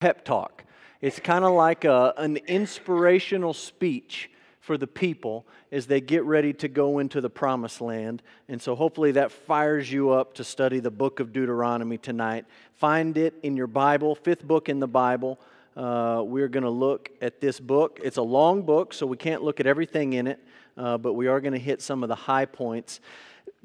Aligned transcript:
pep 0.00 0.24
talk. 0.24 0.64
It's 1.00 1.20
kind 1.20 1.44
of 1.44 1.52
like 1.52 1.84
a, 1.84 2.14
an 2.16 2.38
inspirational 2.48 3.54
speech 3.54 4.30
for 4.60 4.76
the 4.76 4.86
people 4.86 5.46
as 5.72 5.86
they 5.86 6.00
get 6.00 6.24
ready 6.24 6.52
to 6.54 6.68
go 6.68 6.98
into 6.98 7.20
the 7.20 7.30
promised 7.30 7.80
land. 7.80 8.22
And 8.48 8.60
so 8.60 8.74
hopefully 8.74 9.12
that 9.12 9.30
fires 9.30 9.90
you 9.90 10.10
up 10.10 10.34
to 10.34 10.44
study 10.44 10.80
the 10.80 10.90
book 10.90 11.20
of 11.20 11.32
Deuteronomy 11.32 11.98
tonight. 11.98 12.44
Find 12.74 13.16
it 13.16 13.34
in 13.42 13.56
your 13.56 13.66
Bible, 13.66 14.14
fifth 14.14 14.42
book 14.42 14.68
in 14.68 14.80
the 14.80 14.88
Bible. 14.88 15.40
Uh, 15.76 16.22
we're 16.24 16.48
going 16.48 16.64
to 16.64 16.70
look 16.70 17.10
at 17.22 17.40
this 17.40 17.60
book. 17.60 18.00
It's 18.02 18.16
a 18.16 18.22
long 18.22 18.62
book, 18.62 18.92
so 18.92 19.06
we 19.06 19.16
can't 19.16 19.42
look 19.42 19.60
at 19.60 19.66
everything 19.66 20.14
in 20.14 20.26
it, 20.26 20.40
uh, 20.76 20.98
but 20.98 21.14
we 21.14 21.26
are 21.26 21.40
going 21.40 21.52
to 21.52 21.58
hit 21.58 21.80
some 21.80 22.02
of 22.02 22.08
the 22.08 22.14
high 22.14 22.44
points. 22.44 23.00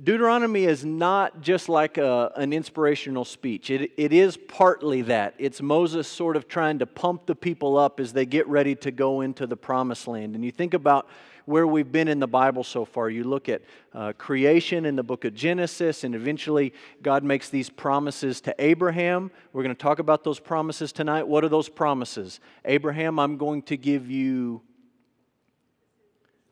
Deuteronomy 0.03 0.65
is 0.65 0.83
not 0.83 1.39
just 1.39 1.69
like 1.69 1.97
a, 1.97 2.29
an 2.35 2.51
inspirational 2.51 3.23
speech. 3.23 3.69
It, 3.69 3.91
it 3.95 4.11
is 4.11 4.35
partly 4.35 5.03
that. 5.03 5.35
It's 5.37 5.61
Moses 5.61 6.05
sort 6.05 6.35
of 6.35 6.49
trying 6.49 6.79
to 6.79 6.85
pump 6.85 7.25
the 7.27 7.35
people 7.35 7.77
up 7.77 8.01
as 8.01 8.11
they 8.11 8.25
get 8.25 8.45
ready 8.47 8.75
to 8.75 8.91
go 8.91 9.21
into 9.21 9.47
the 9.47 9.55
promised 9.55 10.05
land. 10.05 10.35
And 10.35 10.43
you 10.43 10.51
think 10.51 10.73
about 10.73 11.07
where 11.45 11.65
we've 11.65 11.91
been 11.91 12.09
in 12.09 12.19
the 12.19 12.27
Bible 12.27 12.63
so 12.63 12.83
far. 12.83 13.09
You 13.09 13.23
look 13.23 13.47
at 13.47 13.61
uh, 13.93 14.11
creation 14.17 14.85
in 14.85 14.97
the 14.97 15.03
book 15.03 15.23
of 15.23 15.33
Genesis, 15.33 16.03
and 16.03 16.13
eventually 16.13 16.73
God 17.01 17.23
makes 17.23 17.49
these 17.49 17.69
promises 17.69 18.41
to 18.41 18.55
Abraham. 18.59 19.31
We're 19.53 19.63
going 19.63 19.75
to 19.75 19.81
talk 19.81 19.99
about 19.99 20.25
those 20.25 20.41
promises 20.41 20.91
tonight. 20.91 21.25
What 21.25 21.45
are 21.45 21.49
those 21.49 21.69
promises? 21.69 22.41
Abraham, 22.65 23.17
I'm 23.17 23.37
going 23.37 23.61
to 23.63 23.77
give 23.77 24.11
you. 24.11 24.61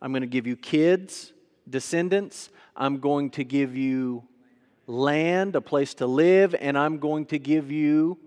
I'm 0.02 0.12
going 0.12 0.22
to 0.22 0.28
give 0.28 0.48
you 0.48 0.56
kids, 0.56 1.34
descendants. 1.70 2.50
I'm 2.76 3.00
going 3.00 3.30
to 3.32 3.44
give 3.44 3.76
you 3.76 4.24
land, 4.88 5.56
a 5.56 5.62
place 5.62 5.94
to 5.96 6.08
live, 6.08 6.56
and 6.60 6.78
I'm 6.78 6.98
going 6.98 7.26
to 7.28 7.40
give 7.40 7.72
you, 7.72 8.18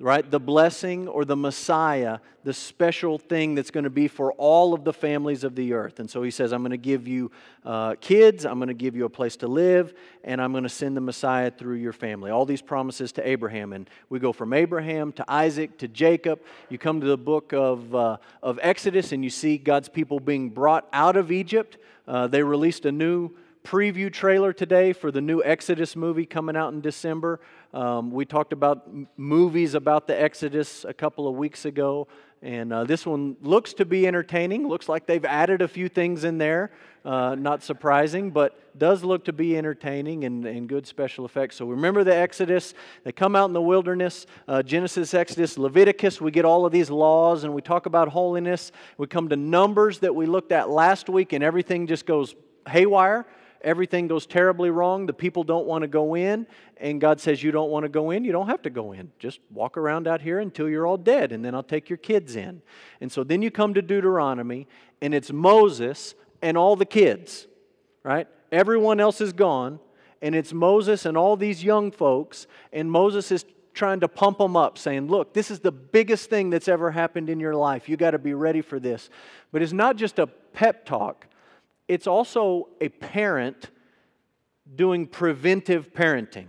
right, 0.00 0.28
the 0.30 0.40
blessing 0.40 1.06
or 1.06 1.24
the 1.24 1.36
Messiah, 1.36 2.18
the 2.42 2.54
special 2.54 3.18
thing 3.18 3.54
that's 3.54 3.70
going 3.70 3.84
to 3.84 3.90
be 3.90 4.08
for 4.08 4.32
all 4.32 4.72
of 4.72 4.82
the 4.82 4.92
families 4.94 5.44
of 5.44 5.54
the 5.54 5.74
earth. 5.74 6.00
And 6.00 6.08
so 6.08 6.22
he 6.22 6.30
says, 6.30 6.52
I'm 6.52 6.62
going 6.62 6.70
to 6.70 6.78
give 6.78 7.06
you 7.06 7.30
uh, 7.64 7.96
kids, 8.00 8.46
I'm 8.46 8.58
going 8.58 8.68
to 8.68 8.74
give 8.74 8.96
you 8.96 9.04
a 9.04 9.10
place 9.10 9.36
to 9.36 9.46
live, 9.46 9.92
and 10.24 10.40
I'm 10.40 10.52
going 10.52 10.64
to 10.64 10.70
send 10.70 10.96
the 10.96 11.02
Messiah 11.02 11.50
through 11.50 11.76
your 11.76 11.92
family. 11.92 12.30
All 12.30 12.46
these 12.46 12.62
promises 12.62 13.12
to 13.12 13.28
Abraham. 13.28 13.74
And 13.74 13.90
we 14.08 14.18
go 14.18 14.32
from 14.32 14.54
Abraham 14.54 15.12
to 15.12 15.24
Isaac 15.30 15.76
to 15.78 15.88
Jacob. 15.88 16.40
You 16.70 16.78
come 16.78 17.00
to 17.02 17.06
the 17.06 17.18
book 17.18 17.52
of, 17.52 17.94
uh, 17.94 18.16
of 18.42 18.58
Exodus, 18.62 19.12
and 19.12 19.22
you 19.22 19.30
see 19.30 19.58
God's 19.58 19.90
people 19.90 20.18
being 20.18 20.48
brought 20.48 20.88
out 20.92 21.16
of 21.16 21.30
Egypt. 21.30 21.76
Uh, 22.08 22.26
they 22.26 22.42
released 22.42 22.86
a 22.86 22.92
new 22.92 23.30
preview 23.64 24.12
trailer 24.12 24.52
today 24.52 24.92
for 24.92 25.10
the 25.10 25.20
new 25.20 25.42
Exodus 25.42 25.94
movie 25.94 26.26
coming 26.26 26.56
out 26.56 26.72
in 26.72 26.80
December. 26.80 27.40
Um, 27.72 28.10
we 28.10 28.24
talked 28.24 28.52
about 28.52 28.88
movies 29.16 29.74
about 29.74 30.06
the 30.06 30.20
Exodus 30.20 30.84
a 30.84 30.94
couple 30.94 31.28
of 31.28 31.34
weeks 31.36 31.64
ago, 31.64 32.08
and 32.42 32.72
uh, 32.72 32.84
this 32.84 33.04
one 33.04 33.36
looks 33.42 33.74
to 33.74 33.84
be 33.84 34.06
entertaining. 34.06 34.66
Looks 34.66 34.88
like 34.88 35.06
they've 35.06 35.24
added 35.24 35.60
a 35.60 35.68
few 35.68 35.88
things 35.88 36.24
in 36.24 36.38
there. 36.38 36.72
Uh, 37.04 37.34
not 37.34 37.62
surprising, 37.62 38.30
but 38.30 38.78
does 38.78 39.04
look 39.04 39.24
to 39.26 39.32
be 39.32 39.56
entertaining 39.56 40.24
and, 40.24 40.46
and 40.46 40.68
good 40.68 40.86
special 40.86 41.24
effects. 41.24 41.56
So 41.56 41.66
remember 41.66 42.02
the 42.02 42.14
Exodus. 42.14 42.74
They 43.04 43.12
come 43.12 43.36
out 43.36 43.46
in 43.46 43.52
the 43.52 43.62
wilderness 43.62 44.26
uh, 44.48 44.62
Genesis, 44.62 45.14
Exodus, 45.14 45.56
Leviticus. 45.56 46.20
We 46.20 46.30
get 46.30 46.44
all 46.44 46.66
of 46.66 46.72
these 46.72 46.90
laws 46.90 47.44
and 47.44 47.54
we 47.54 47.62
talk 47.62 47.86
about 47.86 48.08
holiness. 48.08 48.72
We 48.98 49.06
come 49.06 49.28
to 49.30 49.36
Numbers 49.36 50.00
that 50.00 50.14
we 50.14 50.26
looked 50.26 50.52
at 50.52 50.68
last 50.68 51.08
week, 51.08 51.32
and 51.32 51.44
everything 51.44 51.86
just 51.86 52.04
goes 52.04 52.34
haywire 52.68 53.26
everything 53.62 54.08
goes 54.08 54.26
terribly 54.26 54.70
wrong. 54.70 55.06
The 55.06 55.12
people 55.12 55.44
don't 55.44 55.66
want 55.66 55.82
to 55.82 55.88
go 55.88 56.14
in, 56.14 56.46
and 56.76 57.00
God 57.00 57.20
says, 57.20 57.42
You 57.42 57.50
don't 57.50 57.70
want 57.70 57.84
to 57.84 57.88
go 57.88 58.10
in, 58.10 58.24
you 58.24 58.32
don't 58.32 58.48
have 58.48 58.62
to 58.62 58.70
go 58.70 58.92
in. 58.92 59.10
Just 59.18 59.40
walk 59.50 59.76
around 59.76 60.06
out 60.06 60.20
here 60.20 60.40
until 60.40 60.68
you're 60.68 60.86
all 60.86 60.96
dead, 60.96 61.32
and 61.32 61.44
then 61.44 61.54
I'll 61.54 61.62
take 61.62 61.88
your 61.88 61.96
kids 61.96 62.36
in. 62.36 62.62
And 63.00 63.10
so 63.10 63.24
then 63.24 63.42
you 63.42 63.50
come 63.50 63.74
to 63.74 63.82
Deuteronomy, 63.82 64.66
and 65.00 65.14
it's 65.14 65.32
Moses 65.32 66.14
and 66.42 66.56
all 66.56 66.76
the 66.76 66.86
kids, 66.86 67.46
right? 68.02 68.26
Everyone 68.52 69.00
else 69.00 69.20
is 69.20 69.32
gone, 69.32 69.78
and 70.22 70.34
it's 70.34 70.52
Moses 70.52 71.06
and 71.06 71.16
all 71.16 71.36
these 71.36 71.62
young 71.62 71.90
folks, 71.90 72.46
and 72.72 72.90
Moses 72.90 73.30
is 73.30 73.44
trying 73.72 74.00
to 74.00 74.08
pump 74.08 74.38
them 74.38 74.56
up, 74.56 74.76
saying, 74.78 75.08
Look, 75.08 75.32
this 75.32 75.50
is 75.50 75.60
the 75.60 75.72
biggest 75.72 76.28
thing 76.28 76.50
that's 76.50 76.68
ever 76.68 76.90
happened 76.90 77.30
in 77.30 77.40
your 77.40 77.54
life. 77.54 77.88
You 77.88 77.96
got 77.96 78.10
to 78.12 78.18
be 78.18 78.34
ready 78.34 78.60
for 78.60 78.78
this. 78.78 79.10
But 79.52 79.62
it's 79.62 79.72
not 79.72 79.96
just 79.96 80.18
a 80.18 80.26
pep 80.26 80.84
talk, 80.84 81.26
it's 81.90 82.06
also 82.06 82.68
a 82.80 82.88
parent 82.88 83.68
doing 84.76 85.08
preventive 85.08 85.92
parenting. 85.92 86.46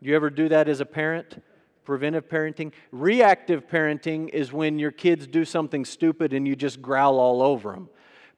Do 0.00 0.08
you 0.08 0.14
ever 0.14 0.30
do 0.30 0.48
that 0.50 0.68
as 0.68 0.78
a 0.78 0.86
parent? 0.86 1.42
Preventive 1.84 2.28
parenting. 2.28 2.70
Reactive 2.92 3.66
parenting 3.66 4.28
is 4.28 4.52
when 4.52 4.78
your 4.78 4.92
kids 4.92 5.26
do 5.26 5.44
something 5.44 5.84
stupid 5.84 6.32
and 6.32 6.46
you 6.46 6.54
just 6.54 6.80
growl 6.80 7.18
all 7.18 7.42
over 7.42 7.72
them. 7.72 7.88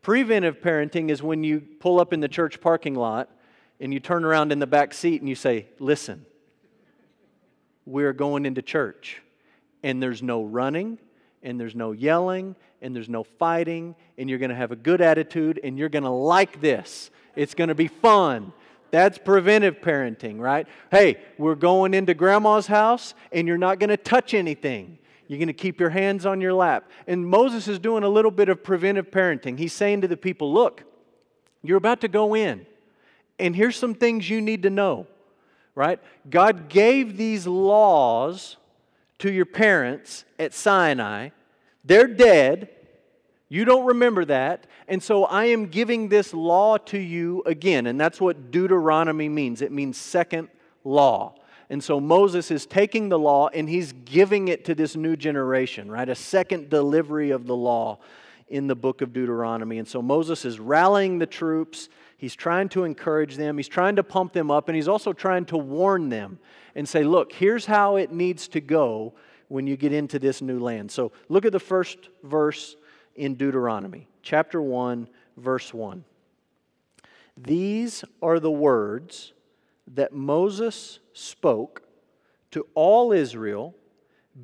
Preventive 0.00 0.62
parenting 0.62 1.10
is 1.10 1.22
when 1.22 1.44
you 1.44 1.60
pull 1.60 2.00
up 2.00 2.14
in 2.14 2.20
the 2.20 2.28
church 2.28 2.58
parking 2.58 2.94
lot 2.94 3.28
and 3.78 3.92
you 3.92 4.00
turn 4.00 4.24
around 4.24 4.50
in 4.50 4.58
the 4.58 4.66
back 4.66 4.94
seat 4.94 5.20
and 5.20 5.28
you 5.28 5.34
say, 5.34 5.66
Listen, 5.78 6.24
we're 7.84 8.14
going 8.14 8.46
into 8.46 8.62
church. 8.62 9.20
And 9.82 10.02
there's 10.02 10.22
no 10.22 10.42
running, 10.42 10.98
and 11.44 11.60
there's 11.60 11.76
no 11.76 11.92
yelling 11.92 12.56
and 12.82 12.96
there's 12.96 13.08
no 13.08 13.22
fighting 13.22 13.94
and 14.18 14.28
you're 14.28 14.38
going 14.38 14.50
to 14.50 14.56
have 14.56 14.72
a 14.72 14.76
good 14.76 15.00
attitude 15.00 15.60
and 15.62 15.78
you're 15.78 15.88
going 15.88 16.04
to 16.04 16.10
like 16.10 16.60
this. 16.60 17.10
It's 17.36 17.54
going 17.54 17.68
to 17.68 17.74
be 17.74 17.88
fun. 17.88 18.52
That's 18.90 19.18
preventive 19.18 19.80
parenting, 19.80 20.40
right? 20.40 20.66
Hey, 20.90 21.18
we're 21.38 21.54
going 21.54 21.94
into 21.94 22.14
grandma's 22.14 22.66
house 22.66 23.14
and 23.32 23.46
you're 23.46 23.58
not 23.58 23.78
going 23.78 23.90
to 23.90 23.96
touch 23.96 24.34
anything. 24.34 24.98
You're 25.26 25.38
going 25.38 25.48
to 25.48 25.52
keep 25.52 25.80
your 25.80 25.90
hands 25.90 26.26
on 26.26 26.40
your 26.40 26.52
lap. 26.52 26.90
And 27.06 27.26
Moses 27.26 27.66
is 27.68 27.78
doing 27.78 28.04
a 28.04 28.08
little 28.08 28.30
bit 28.30 28.48
of 28.48 28.62
preventive 28.62 29.10
parenting. 29.10 29.58
He's 29.58 29.72
saying 29.72 30.02
to 30.02 30.08
the 30.08 30.16
people, 30.16 30.52
look, 30.52 30.84
you're 31.62 31.78
about 31.78 32.02
to 32.02 32.08
go 32.08 32.34
in, 32.34 32.66
and 33.38 33.56
here's 33.56 33.76
some 33.76 33.94
things 33.94 34.28
you 34.28 34.42
need 34.42 34.64
to 34.64 34.70
know, 34.70 35.06
right? 35.74 35.98
God 36.28 36.68
gave 36.68 37.16
these 37.16 37.46
laws 37.46 38.58
to 39.18 39.32
your 39.32 39.46
parents 39.46 40.24
at 40.38 40.54
Sinai. 40.54 41.30
They're 41.84 42.06
dead. 42.06 42.70
You 43.48 43.64
don't 43.64 43.86
remember 43.86 44.24
that. 44.26 44.66
And 44.88 45.02
so 45.02 45.24
I 45.24 45.46
am 45.46 45.66
giving 45.66 46.08
this 46.08 46.34
law 46.34 46.76
to 46.78 46.98
you 46.98 47.42
again. 47.46 47.86
And 47.86 48.00
that's 48.00 48.20
what 48.20 48.50
Deuteronomy 48.50 49.28
means 49.28 49.62
it 49.62 49.72
means 49.72 49.96
second 49.96 50.48
law. 50.82 51.34
And 51.70 51.82
so 51.82 51.98
Moses 52.00 52.50
is 52.50 52.66
taking 52.66 53.08
the 53.08 53.18
law 53.18 53.48
and 53.48 53.68
he's 53.68 53.92
giving 53.92 54.48
it 54.48 54.64
to 54.66 54.74
this 54.74 54.96
new 54.96 55.16
generation, 55.16 55.90
right? 55.90 56.08
A 56.08 56.14
second 56.14 56.68
delivery 56.68 57.30
of 57.30 57.46
the 57.46 57.56
law 57.56 58.00
in 58.48 58.66
the 58.66 58.76
book 58.76 59.00
of 59.00 59.12
Deuteronomy. 59.12 59.78
And 59.78 59.88
so 59.88 60.02
Moses 60.02 60.44
is 60.44 60.60
rallying 60.60 61.18
the 61.18 61.26
troops. 61.26 61.88
He's 62.16 62.34
trying 62.34 62.68
to 62.70 62.84
encourage 62.84 63.36
them. 63.36 63.56
He's 63.56 63.68
trying 63.68 63.96
to 63.96 64.02
pump 64.02 64.32
them 64.32 64.50
up. 64.50 64.68
And 64.68 64.76
he's 64.76 64.88
also 64.88 65.12
trying 65.12 65.44
to 65.46 65.56
warn 65.56 66.08
them 66.08 66.38
and 66.74 66.88
say, 66.88 67.04
look, 67.04 67.32
here's 67.32 67.66
how 67.66 67.96
it 67.96 68.12
needs 68.12 68.48
to 68.48 68.60
go 68.60 69.14
when 69.48 69.66
you 69.66 69.76
get 69.76 69.92
into 69.92 70.18
this 70.18 70.40
new 70.40 70.58
land. 70.58 70.90
So 70.90 71.12
look 71.28 71.44
at 71.44 71.52
the 71.52 71.60
first 71.60 71.98
verse 72.22 72.76
in 73.14 73.34
Deuteronomy, 73.34 74.08
chapter 74.22 74.60
1, 74.60 75.08
verse 75.36 75.72
1. 75.72 76.04
These 77.36 78.04
are 78.22 78.40
the 78.40 78.50
words 78.50 79.32
that 79.94 80.12
Moses 80.12 81.00
spoke 81.12 81.82
to 82.52 82.66
all 82.74 83.12
Israel 83.12 83.74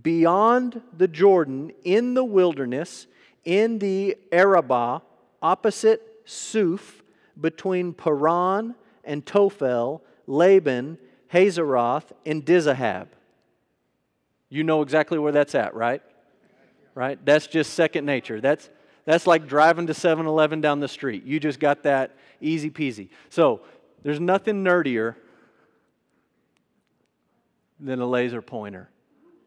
beyond 0.03 0.83
the 0.97 1.09
Jordan 1.09 1.73
in 1.85 2.15
the 2.15 2.25
wilderness 2.25 3.07
in 3.45 3.79
the 3.79 4.17
Arabah 4.31 5.01
opposite 5.43 6.27
Suph 6.27 7.03
between 7.39 7.93
Paran 7.93 8.75
and 9.05 9.25
Tophel, 9.25 10.01
Laban, 10.27 10.99
Hazeroth, 11.33 12.13
and 12.25 12.45
Dizahab. 12.45 13.09
You 14.49 14.65
know 14.65 14.83
exactly 14.83 15.19
where 15.19 15.33
that's 15.33 15.55
at, 15.55 15.75
right? 15.75 16.03
Right? 16.95 17.25
That's 17.25 17.47
just 17.47 17.75
second 17.75 18.05
nature. 18.05 18.41
That's, 18.41 18.69
that's 19.05 19.27
like 19.27 19.47
driving 19.47 19.87
to 19.87 19.95
7 19.95 20.27
Eleven 20.27 20.61
down 20.61 20.81
the 20.81 20.89
street. 20.89 21.25
You 21.25 21.39
just 21.39 21.61
got 21.61 21.85
that 21.85 22.17
easy 22.41 22.71
peasy. 22.71 23.09
So 23.29 23.61
there's 24.03 24.21
nothing 24.21 24.65
nerdier 24.65 25.15
than 27.79 28.01
a 28.01 28.07
laser 28.07 28.43
pointer 28.43 28.91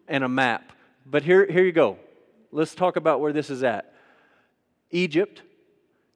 and 0.08 0.24
a 0.24 0.30
map. 0.30 0.72
But 1.06 1.24
here, 1.24 1.46
here 1.50 1.64
you 1.64 1.72
go. 1.72 1.98
Let's 2.52 2.76
talk 2.76 2.96
about 2.96 3.20
where 3.20 3.34
this 3.34 3.50
is 3.50 3.64
at. 3.64 3.94
Egypt, 4.92 5.42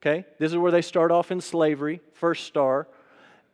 okay? 0.00 0.24
This 0.38 0.52
is 0.52 0.58
where 0.58 0.72
they 0.72 0.82
start 0.82 1.10
off 1.10 1.30
in 1.30 1.40
slavery, 1.40 2.00
first 2.14 2.44
star. 2.44 2.88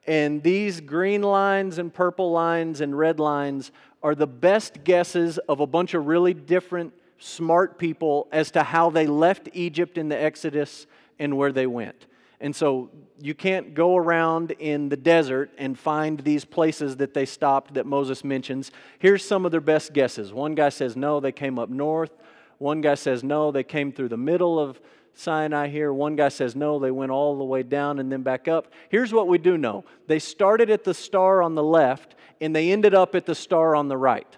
And 0.07 0.43
these 0.43 0.81
green 0.81 1.23
lines 1.23 1.79
and 1.79 1.93
purple 1.93 2.31
lines 2.31 2.81
and 2.81 2.97
red 2.97 3.19
lines 3.19 3.73
are 4.03 4.15
the 4.15 4.27
best 4.27 4.85
guesses 4.85 5.39
of 5.39 5.61
a 5.61 5.67
bunch 5.67 5.95
of 5.95 6.07
really 6.07 6.35
different, 6.35 6.93
smart 7.19 7.79
people 7.79 8.29
as 8.31 8.51
to 8.51 8.63
how 8.63 8.91
they 8.91 9.07
left 9.07 9.49
Egypt 9.55 9.97
in 9.97 10.09
the 10.09 10.23
Exodus 10.23 10.87
and 11.19 11.37
where 11.39 11.53
they 11.53 11.67
went. 11.67 12.07
And 12.41 12.55
so 12.55 12.91
you 13.19 13.35
can't 13.35 13.73
go 13.73 13.97
around 13.97 14.51
in 14.51 14.91
the 14.91 14.97
desert 14.97 15.51
and 15.57 15.79
find 15.79 16.21
these 16.21 16.45
places 16.45 16.97
that 16.97 17.15
they 17.15 17.25
stopped 17.25 17.75
that 17.75 17.87
Moses 17.87 18.23
mentions. 18.23 18.71
Here's 18.99 19.25
some 19.25 19.47
of 19.47 19.53
their 19.53 19.63
best 19.63 19.95
guesses. 19.95 20.35
One 20.35 20.55
guy 20.55 20.69
says, 20.69 20.95
no, 20.97 21.21
they 21.21 21.33
came 21.33 21.59
up 21.59 21.71
north. 21.71 22.11
One 22.59 22.83
guy 22.83 22.97
says, 22.97 23.25
no, 23.25 23.51
they 23.51 23.65
came 23.65 23.93
through 23.93 24.11
the 24.11 24.19
middle 24.19 24.59
of 24.59 24.79
Sinai 25.15 25.69
here. 25.69 25.93
One 25.93 26.17
guy 26.17 26.29
says, 26.29 26.57
no, 26.57 26.79
they 26.79 26.91
went 26.91 27.13
all 27.13 27.39
the 27.39 27.45
way 27.45 27.63
down 27.63 27.99
and 27.99 28.11
then 28.11 28.23
back 28.23 28.49
up. 28.49 28.73
Here's 28.89 29.13
what 29.13 29.29
we 29.29 29.39
do 29.39 29.57
know 29.57 29.85
they 30.07 30.19
started 30.19 30.71
at 30.71 30.85
the 30.85 30.95
star 30.95 31.43
on 31.43 31.55
the 31.55 31.63
left 31.63 32.15
and 32.41 32.55
they 32.55 32.73
ended 32.73 32.95
up 32.95 33.15
at 33.15 33.27
the 33.27 33.35
star 33.35 33.77
on 33.77 33.89
the 33.89 33.97
right. 33.97 34.37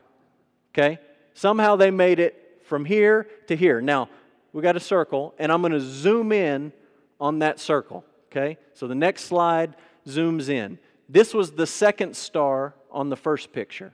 Okay? 0.73 0.99
Somehow 1.34 1.76
they 1.76 1.90
made 1.90 2.19
it 2.19 2.62
from 2.64 2.84
here 2.84 3.26
to 3.49 3.56
here. 3.56 3.81
Now, 3.81 4.08
we 4.52 4.62
got 4.62 4.76
a 4.76 4.81
circle, 4.81 5.34
and 5.38 5.52
I'm 5.52 5.61
going 5.61 5.73
to 5.73 5.81
zoom 5.81 6.32
in 6.32 6.73
on 7.20 7.40
that 7.40 7.58
circle. 7.58 8.05
Okay? 8.31 8.58
So 8.75 8.87
the 8.87 8.94
next 8.94 9.25
slide 9.25 9.76
zooms 10.06 10.49
in. 10.49 10.79
This 11.08 11.32
was 11.34 11.52
the 11.52 11.67
second 11.67 12.17
star 12.17 12.75
on 12.90 13.08
the 13.08 13.17
first 13.17 13.52
picture. 13.52 13.93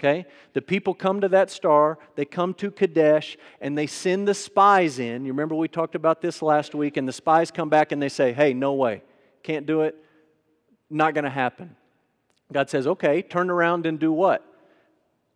Okay? 0.00 0.24
The 0.54 0.62
people 0.62 0.94
come 0.94 1.20
to 1.20 1.28
that 1.28 1.50
star, 1.50 1.98
they 2.14 2.24
come 2.24 2.54
to 2.54 2.70
Kadesh, 2.70 3.36
and 3.60 3.76
they 3.76 3.86
send 3.86 4.26
the 4.26 4.32
spies 4.32 4.98
in. 4.98 5.26
You 5.26 5.32
remember 5.32 5.54
we 5.54 5.68
talked 5.68 5.94
about 5.94 6.22
this 6.22 6.40
last 6.40 6.74
week, 6.74 6.96
and 6.96 7.06
the 7.06 7.12
spies 7.12 7.50
come 7.50 7.68
back 7.68 7.92
and 7.92 8.00
they 8.00 8.08
say, 8.08 8.32
Hey, 8.32 8.54
no 8.54 8.72
way. 8.72 9.02
Can't 9.42 9.66
do 9.66 9.82
it. 9.82 9.94
Not 10.88 11.12
going 11.12 11.24
to 11.24 11.30
happen. 11.30 11.76
God 12.50 12.70
says, 12.70 12.86
Okay, 12.86 13.20
turn 13.20 13.50
around 13.50 13.84
and 13.84 13.98
do 13.98 14.10
what? 14.10 14.42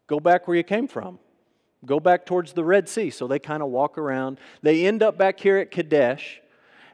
Go 0.06 0.18
back 0.18 0.48
where 0.48 0.56
you 0.56 0.62
came 0.62 0.88
from. 0.88 1.18
Go 1.84 2.00
back 2.00 2.24
towards 2.24 2.54
the 2.54 2.64
Red 2.64 2.88
Sea. 2.88 3.10
So 3.10 3.26
they 3.26 3.38
kind 3.38 3.62
of 3.62 3.68
walk 3.68 3.98
around. 3.98 4.38
They 4.62 4.86
end 4.86 5.02
up 5.02 5.18
back 5.18 5.38
here 5.38 5.58
at 5.58 5.70
Kadesh. 5.70 6.40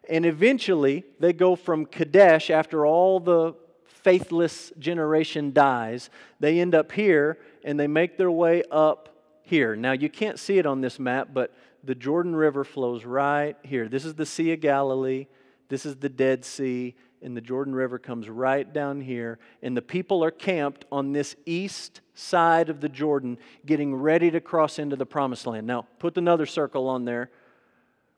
And 0.09 0.27
eventually, 0.27 1.05
they 1.21 1.33
go 1.33 1.55
from 1.55 1.87
Kadesh 1.87 2.51
after 2.51 2.85
all 2.85 3.21
the 3.21 3.55
faithless 4.03 4.73
generation 4.79 5.53
dies. 5.53 6.11
They 6.39 6.61
end 6.61 6.75
up 6.75 6.93
here 6.93 7.39
and 7.65 7.79
they 7.79 7.87
make 7.87 8.17
their 8.17 8.31
way 8.31 8.63
up 8.71 9.09
here. 9.43 9.77
Now, 9.77 9.93
you 9.93 10.09
can't 10.09 10.39
see 10.39 10.59
it 10.59 10.67
on 10.67 10.81
this 10.81 10.99
map, 10.99 11.31
but 11.33 11.53
the 11.83 11.95
Jordan 11.95 12.37
River 12.37 12.65
flows 12.65 13.05
right 13.05 13.57
here. 13.63 13.89
This 13.89 14.05
is 14.05 14.15
the 14.15 14.27
Sea 14.27 14.53
of 14.53 14.61
Galilee, 14.61 15.27
this 15.69 15.87
is 15.87 15.97
the 15.97 16.09
Dead 16.09 16.45
Sea, 16.45 16.95
and 17.23 17.37
the 17.37 17.41
Jordan 17.41 17.75
River 17.75 17.99
comes 17.99 18.29
right 18.29 18.71
down 18.73 19.01
here. 19.01 19.39
And 19.63 19.77
the 19.77 19.83
people 19.83 20.25
are 20.25 20.31
camped 20.31 20.85
on 20.91 21.13
this 21.13 21.37
east 21.45 22.01
side 22.15 22.71
of 22.71 22.81
the 22.81 22.89
Jordan, 22.89 23.39
getting 23.67 23.95
ready 23.95 24.31
to 24.31 24.41
cross 24.41 24.79
into 24.79 24.97
the 24.97 25.07
promised 25.07 25.47
land. 25.47 25.67
Now, 25.67 25.87
put 25.99 26.17
another 26.17 26.47
circle 26.47 26.89
on 26.89 27.05
there. 27.05 27.31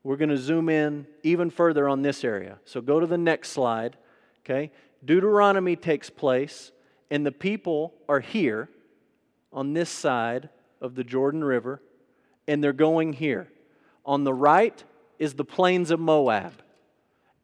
We're 0.04 0.16
going 0.16 0.30
to 0.30 0.38
zoom 0.38 0.68
in 0.68 1.06
even 1.22 1.50
further 1.50 1.88
on 1.88 2.02
this 2.02 2.24
area. 2.24 2.58
So 2.64 2.80
go 2.80 3.00
to 3.00 3.06
the 3.06 3.18
next 3.18 3.50
slide. 3.50 3.96
Okay? 4.44 4.70
Deuteronomy 5.04 5.76
takes 5.76 6.10
place, 6.10 6.72
and 7.10 7.26
the 7.26 7.32
people 7.32 7.94
are 8.08 8.20
here 8.20 8.68
on 9.52 9.72
this 9.72 9.90
side 9.90 10.48
of 10.80 10.94
the 10.94 11.04
Jordan 11.04 11.44
River, 11.44 11.82
and 12.46 12.62
they're 12.62 12.72
going 12.72 13.12
here. 13.12 13.48
On 14.04 14.24
the 14.24 14.34
right 14.34 14.82
is 15.18 15.34
the 15.34 15.44
plains 15.44 15.90
of 15.90 16.00
Moab, 16.00 16.52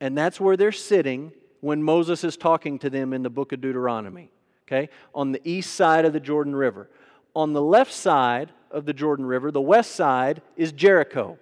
and 0.01 0.17
that's 0.17 0.41
where 0.41 0.57
they're 0.57 0.73
sitting 0.73 1.33
when 1.61 1.83
Moses 1.83 2.25
is 2.25 2.37
talking 2.37 2.79
to 2.81 2.91
them 2.91 3.13
in 3.13 3.23
the 3.23 3.31
book 3.31 3.53
of 3.53 3.61
Deuteronomy. 3.61 4.31
Okay? 4.67 4.89
On 5.15 5.33
the 5.33 5.41
east 5.45 5.75
side 5.75 6.05
of 6.05 6.13
the 6.13 6.21
Jordan 6.21 6.55
River. 6.55 6.89
On 7.35 7.53
the 7.53 7.63
left 7.63 7.93
side 7.93 8.53
of 8.71 8.85
the 8.85 8.93
Jordan 8.93 9.25
River, 9.25 9.51
the 9.51 9.61
west 9.61 9.93
side, 9.93 10.43
is 10.57 10.73
Jericho. 10.73 11.39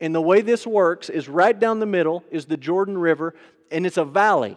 And 0.00 0.14
the 0.14 0.20
way 0.20 0.40
this 0.40 0.66
works 0.66 1.08
is 1.08 1.28
right 1.28 1.58
down 1.58 1.78
the 1.78 1.86
middle 1.86 2.24
is 2.30 2.46
the 2.46 2.56
Jordan 2.56 2.98
River, 2.98 3.34
and 3.70 3.86
it's 3.86 3.96
a 3.96 4.04
valley 4.04 4.56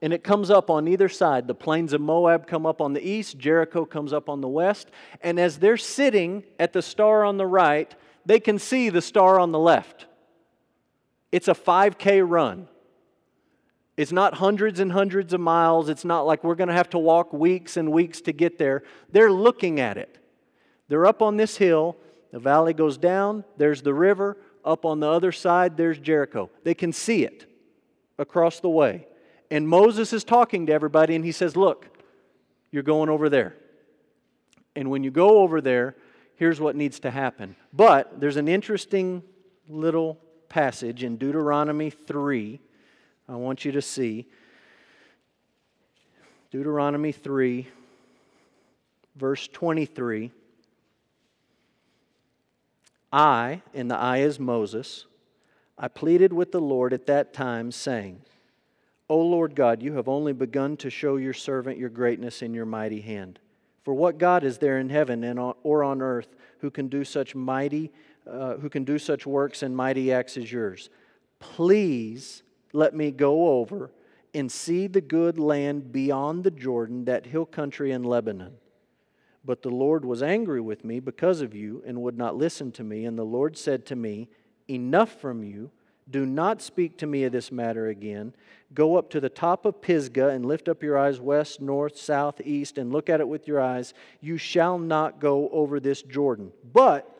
and 0.00 0.12
it 0.12 0.22
comes 0.22 0.50
up 0.50 0.70
on 0.70 0.86
either 0.86 1.08
side. 1.08 1.46
The 1.48 1.54
plains 1.54 1.92
of 1.92 2.00
Moab 2.00 2.46
come 2.46 2.66
up 2.66 2.80
on 2.80 2.92
the 2.92 3.06
east, 3.06 3.38
Jericho 3.38 3.84
comes 3.84 4.12
up 4.12 4.28
on 4.28 4.40
the 4.40 4.48
west. 4.48 4.90
And 5.22 5.38
as 5.38 5.58
they're 5.58 5.76
sitting 5.76 6.44
at 6.58 6.72
the 6.72 6.82
star 6.82 7.24
on 7.24 7.36
the 7.36 7.46
right, 7.46 7.92
they 8.24 8.40
can 8.40 8.58
see 8.58 8.90
the 8.90 9.02
star 9.02 9.40
on 9.40 9.52
the 9.52 9.58
left. 9.58 10.06
It's 11.32 11.48
a 11.48 11.54
5K 11.54 12.22
run. 12.26 12.68
It's 13.96 14.12
not 14.12 14.34
hundreds 14.34 14.78
and 14.78 14.92
hundreds 14.92 15.32
of 15.32 15.40
miles. 15.40 15.88
It's 15.88 16.04
not 16.04 16.20
like 16.22 16.44
we're 16.44 16.54
going 16.54 16.68
to 16.68 16.74
have 16.74 16.90
to 16.90 16.98
walk 16.98 17.32
weeks 17.32 17.76
and 17.76 17.90
weeks 17.90 18.20
to 18.22 18.32
get 18.32 18.56
there. 18.56 18.84
They're 19.10 19.32
looking 19.32 19.80
at 19.80 19.98
it. 19.98 20.18
They're 20.86 21.04
up 21.04 21.20
on 21.20 21.36
this 21.36 21.56
hill. 21.56 21.96
The 22.30 22.38
valley 22.38 22.74
goes 22.74 22.96
down. 22.96 23.44
There's 23.56 23.82
the 23.82 23.92
river. 23.92 24.36
Up 24.64 24.84
on 24.84 25.00
the 25.00 25.08
other 25.08 25.32
side, 25.32 25.76
there's 25.76 25.98
Jericho. 25.98 26.48
They 26.62 26.74
can 26.74 26.92
see 26.92 27.24
it 27.24 27.46
across 28.18 28.60
the 28.60 28.68
way. 28.68 29.07
And 29.50 29.68
Moses 29.68 30.12
is 30.12 30.24
talking 30.24 30.66
to 30.66 30.72
everybody, 30.72 31.14
and 31.14 31.24
he 31.24 31.32
says, 31.32 31.56
Look, 31.56 31.86
you're 32.70 32.82
going 32.82 33.08
over 33.08 33.28
there. 33.28 33.54
And 34.76 34.90
when 34.90 35.02
you 35.02 35.10
go 35.10 35.38
over 35.38 35.60
there, 35.60 35.96
here's 36.36 36.60
what 36.60 36.76
needs 36.76 37.00
to 37.00 37.10
happen. 37.10 37.56
But 37.72 38.20
there's 38.20 38.36
an 38.36 38.48
interesting 38.48 39.22
little 39.68 40.18
passage 40.48 41.02
in 41.02 41.16
Deuteronomy 41.16 41.90
3 41.90 42.60
I 43.28 43.36
want 43.36 43.64
you 43.64 43.72
to 43.72 43.82
see. 43.82 44.26
Deuteronomy 46.50 47.12
3, 47.12 47.68
verse 49.16 49.48
23. 49.48 50.32
I, 53.12 53.62
and 53.74 53.90
the 53.90 53.96
I 53.96 54.18
is 54.18 54.40
Moses, 54.40 55.04
I 55.76 55.88
pleaded 55.88 56.32
with 56.32 56.52
the 56.52 56.60
Lord 56.60 56.92
at 56.94 57.06
that 57.06 57.34
time, 57.34 57.70
saying, 57.70 58.22
O 59.10 59.18
Lord 59.18 59.54
God, 59.54 59.82
you 59.82 59.94
have 59.94 60.08
only 60.08 60.32
begun 60.32 60.76
to 60.78 60.90
show 60.90 61.16
your 61.16 61.32
servant 61.32 61.78
your 61.78 61.88
greatness 61.88 62.42
in 62.42 62.52
your 62.52 62.66
mighty 62.66 63.00
hand. 63.00 63.38
For 63.82 63.94
what 63.94 64.18
God 64.18 64.44
is 64.44 64.58
there 64.58 64.78
in 64.78 64.90
heaven 64.90 65.24
and 65.24 65.38
on, 65.38 65.54
or 65.62 65.82
on 65.82 66.02
earth 66.02 66.28
who 66.60 66.70
can 66.70 66.88
do 66.88 67.04
such 67.04 67.34
mighty, 67.34 67.90
uh, 68.30 68.56
who 68.56 68.68
can 68.68 68.84
do 68.84 68.98
such 68.98 69.26
works 69.26 69.62
and 69.62 69.74
mighty 69.74 70.12
acts 70.12 70.36
as 70.36 70.52
yours? 70.52 70.90
Please 71.38 72.42
let 72.74 72.94
me 72.94 73.10
go 73.10 73.58
over 73.58 73.92
and 74.34 74.52
see 74.52 74.86
the 74.86 75.00
good 75.00 75.38
land 75.38 75.90
beyond 75.90 76.44
the 76.44 76.50
Jordan, 76.50 77.06
that 77.06 77.24
hill 77.24 77.46
country 77.46 77.92
in 77.92 78.02
Lebanon. 78.02 78.58
But 79.42 79.62
the 79.62 79.70
Lord 79.70 80.04
was 80.04 80.22
angry 80.22 80.60
with 80.60 80.84
me 80.84 81.00
because 81.00 81.40
of 81.40 81.54
you 81.54 81.82
and 81.86 82.02
would 82.02 82.18
not 82.18 82.36
listen 82.36 82.70
to 82.72 82.84
me. 82.84 83.06
And 83.06 83.18
the 83.18 83.24
Lord 83.24 83.56
said 83.56 83.86
to 83.86 83.96
me, 83.96 84.28
Enough 84.68 85.12
from 85.12 85.42
you. 85.42 85.70
Do 86.10 86.24
not 86.24 86.62
speak 86.62 86.96
to 86.98 87.06
me 87.06 87.24
of 87.24 87.32
this 87.32 87.52
matter 87.52 87.88
again. 87.88 88.34
Go 88.74 88.96
up 88.96 89.10
to 89.10 89.20
the 89.20 89.28
top 89.28 89.64
of 89.64 89.80
Pisgah 89.80 90.28
and 90.28 90.44
lift 90.44 90.68
up 90.68 90.82
your 90.82 90.98
eyes 90.98 91.20
west, 91.20 91.60
north, 91.60 91.96
south, 91.96 92.40
east, 92.42 92.78
and 92.78 92.92
look 92.92 93.08
at 93.08 93.20
it 93.20 93.28
with 93.28 93.48
your 93.48 93.60
eyes. 93.60 93.94
You 94.20 94.36
shall 94.36 94.78
not 94.78 95.20
go 95.20 95.48
over 95.50 95.80
this 95.80 96.02
Jordan. 96.02 96.52
But 96.72 97.10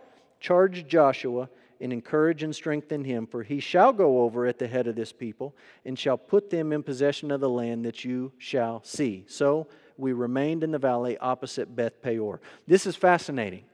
charge 0.41 0.87
Joshua 0.87 1.49
and 1.81 1.93
encourage 1.93 2.43
and 2.43 2.55
strengthen 2.55 3.05
him, 3.05 3.27
for 3.27 3.43
he 3.43 3.61
shall 3.61 3.93
go 3.93 4.23
over 4.23 4.47
at 4.47 4.59
the 4.59 4.67
head 4.67 4.87
of 4.87 4.97
this 4.97 5.13
people 5.13 5.55
and 5.85 5.99
shall 5.99 6.19
put 6.19 6.51
them 6.51 6.73
in 6.73 6.83
possession 6.83 7.31
of 7.31 7.41
the 7.41 7.49
land 7.49 7.85
that 7.85 8.05
you 8.05 8.33
shall 8.39 8.83
see. 8.85 9.25
So 9.29 9.69
we 9.97 10.13
remained 10.13 10.65
in 10.65 10.71
the 10.71 10.79
valley 10.79 11.17
opposite 11.19 11.75
Beth 11.75 12.03
Peor. 12.03 12.41
This 12.67 12.87
is 12.87 12.97
fascinating. 12.97 13.65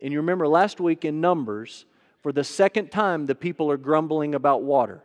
And 0.00 0.12
you 0.12 0.20
remember 0.20 0.46
last 0.46 0.80
week 0.80 1.04
in 1.04 1.20
Numbers, 1.20 1.86
for 2.24 2.32
the 2.32 2.42
second 2.42 2.90
time, 2.90 3.26
the 3.26 3.34
people 3.34 3.70
are 3.70 3.76
grumbling 3.76 4.34
about 4.34 4.62
water, 4.62 5.02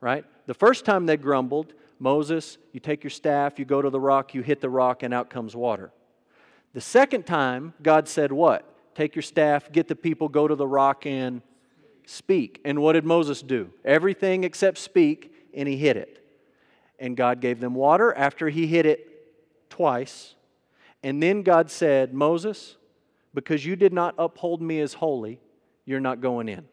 right? 0.00 0.24
The 0.46 0.54
first 0.54 0.84
time 0.84 1.06
they 1.06 1.16
grumbled, 1.16 1.74
Moses, 2.00 2.58
you 2.72 2.80
take 2.80 3.04
your 3.04 3.10
staff, 3.12 3.56
you 3.56 3.64
go 3.64 3.80
to 3.80 3.88
the 3.88 4.00
rock, 4.00 4.34
you 4.34 4.42
hit 4.42 4.60
the 4.60 4.68
rock, 4.68 5.04
and 5.04 5.14
out 5.14 5.30
comes 5.30 5.54
water. 5.54 5.92
The 6.72 6.80
second 6.80 7.24
time, 7.24 7.72
God 7.84 8.08
said, 8.08 8.32
What? 8.32 8.66
Take 8.96 9.14
your 9.14 9.22
staff, 9.22 9.70
get 9.70 9.86
the 9.86 9.94
people, 9.94 10.28
go 10.28 10.48
to 10.48 10.56
the 10.56 10.66
rock, 10.66 11.06
and 11.06 11.40
speak. 12.04 12.60
And 12.64 12.82
what 12.82 12.94
did 12.94 13.04
Moses 13.04 13.42
do? 13.42 13.70
Everything 13.84 14.42
except 14.42 14.78
speak, 14.78 15.32
and 15.54 15.68
he 15.68 15.76
hit 15.76 15.96
it. 15.96 16.26
And 16.98 17.16
God 17.16 17.40
gave 17.40 17.60
them 17.60 17.76
water 17.76 18.12
after 18.12 18.48
he 18.48 18.66
hit 18.66 18.86
it 18.86 19.70
twice. 19.70 20.34
And 21.04 21.22
then 21.22 21.42
God 21.42 21.70
said, 21.70 22.12
Moses, 22.12 22.76
because 23.34 23.64
you 23.64 23.76
did 23.76 23.92
not 23.92 24.16
uphold 24.18 24.60
me 24.60 24.80
as 24.80 24.94
holy, 24.94 25.38
you're 25.90 25.98
not 26.00 26.20
going 26.20 26.48
in. 26.48 26.64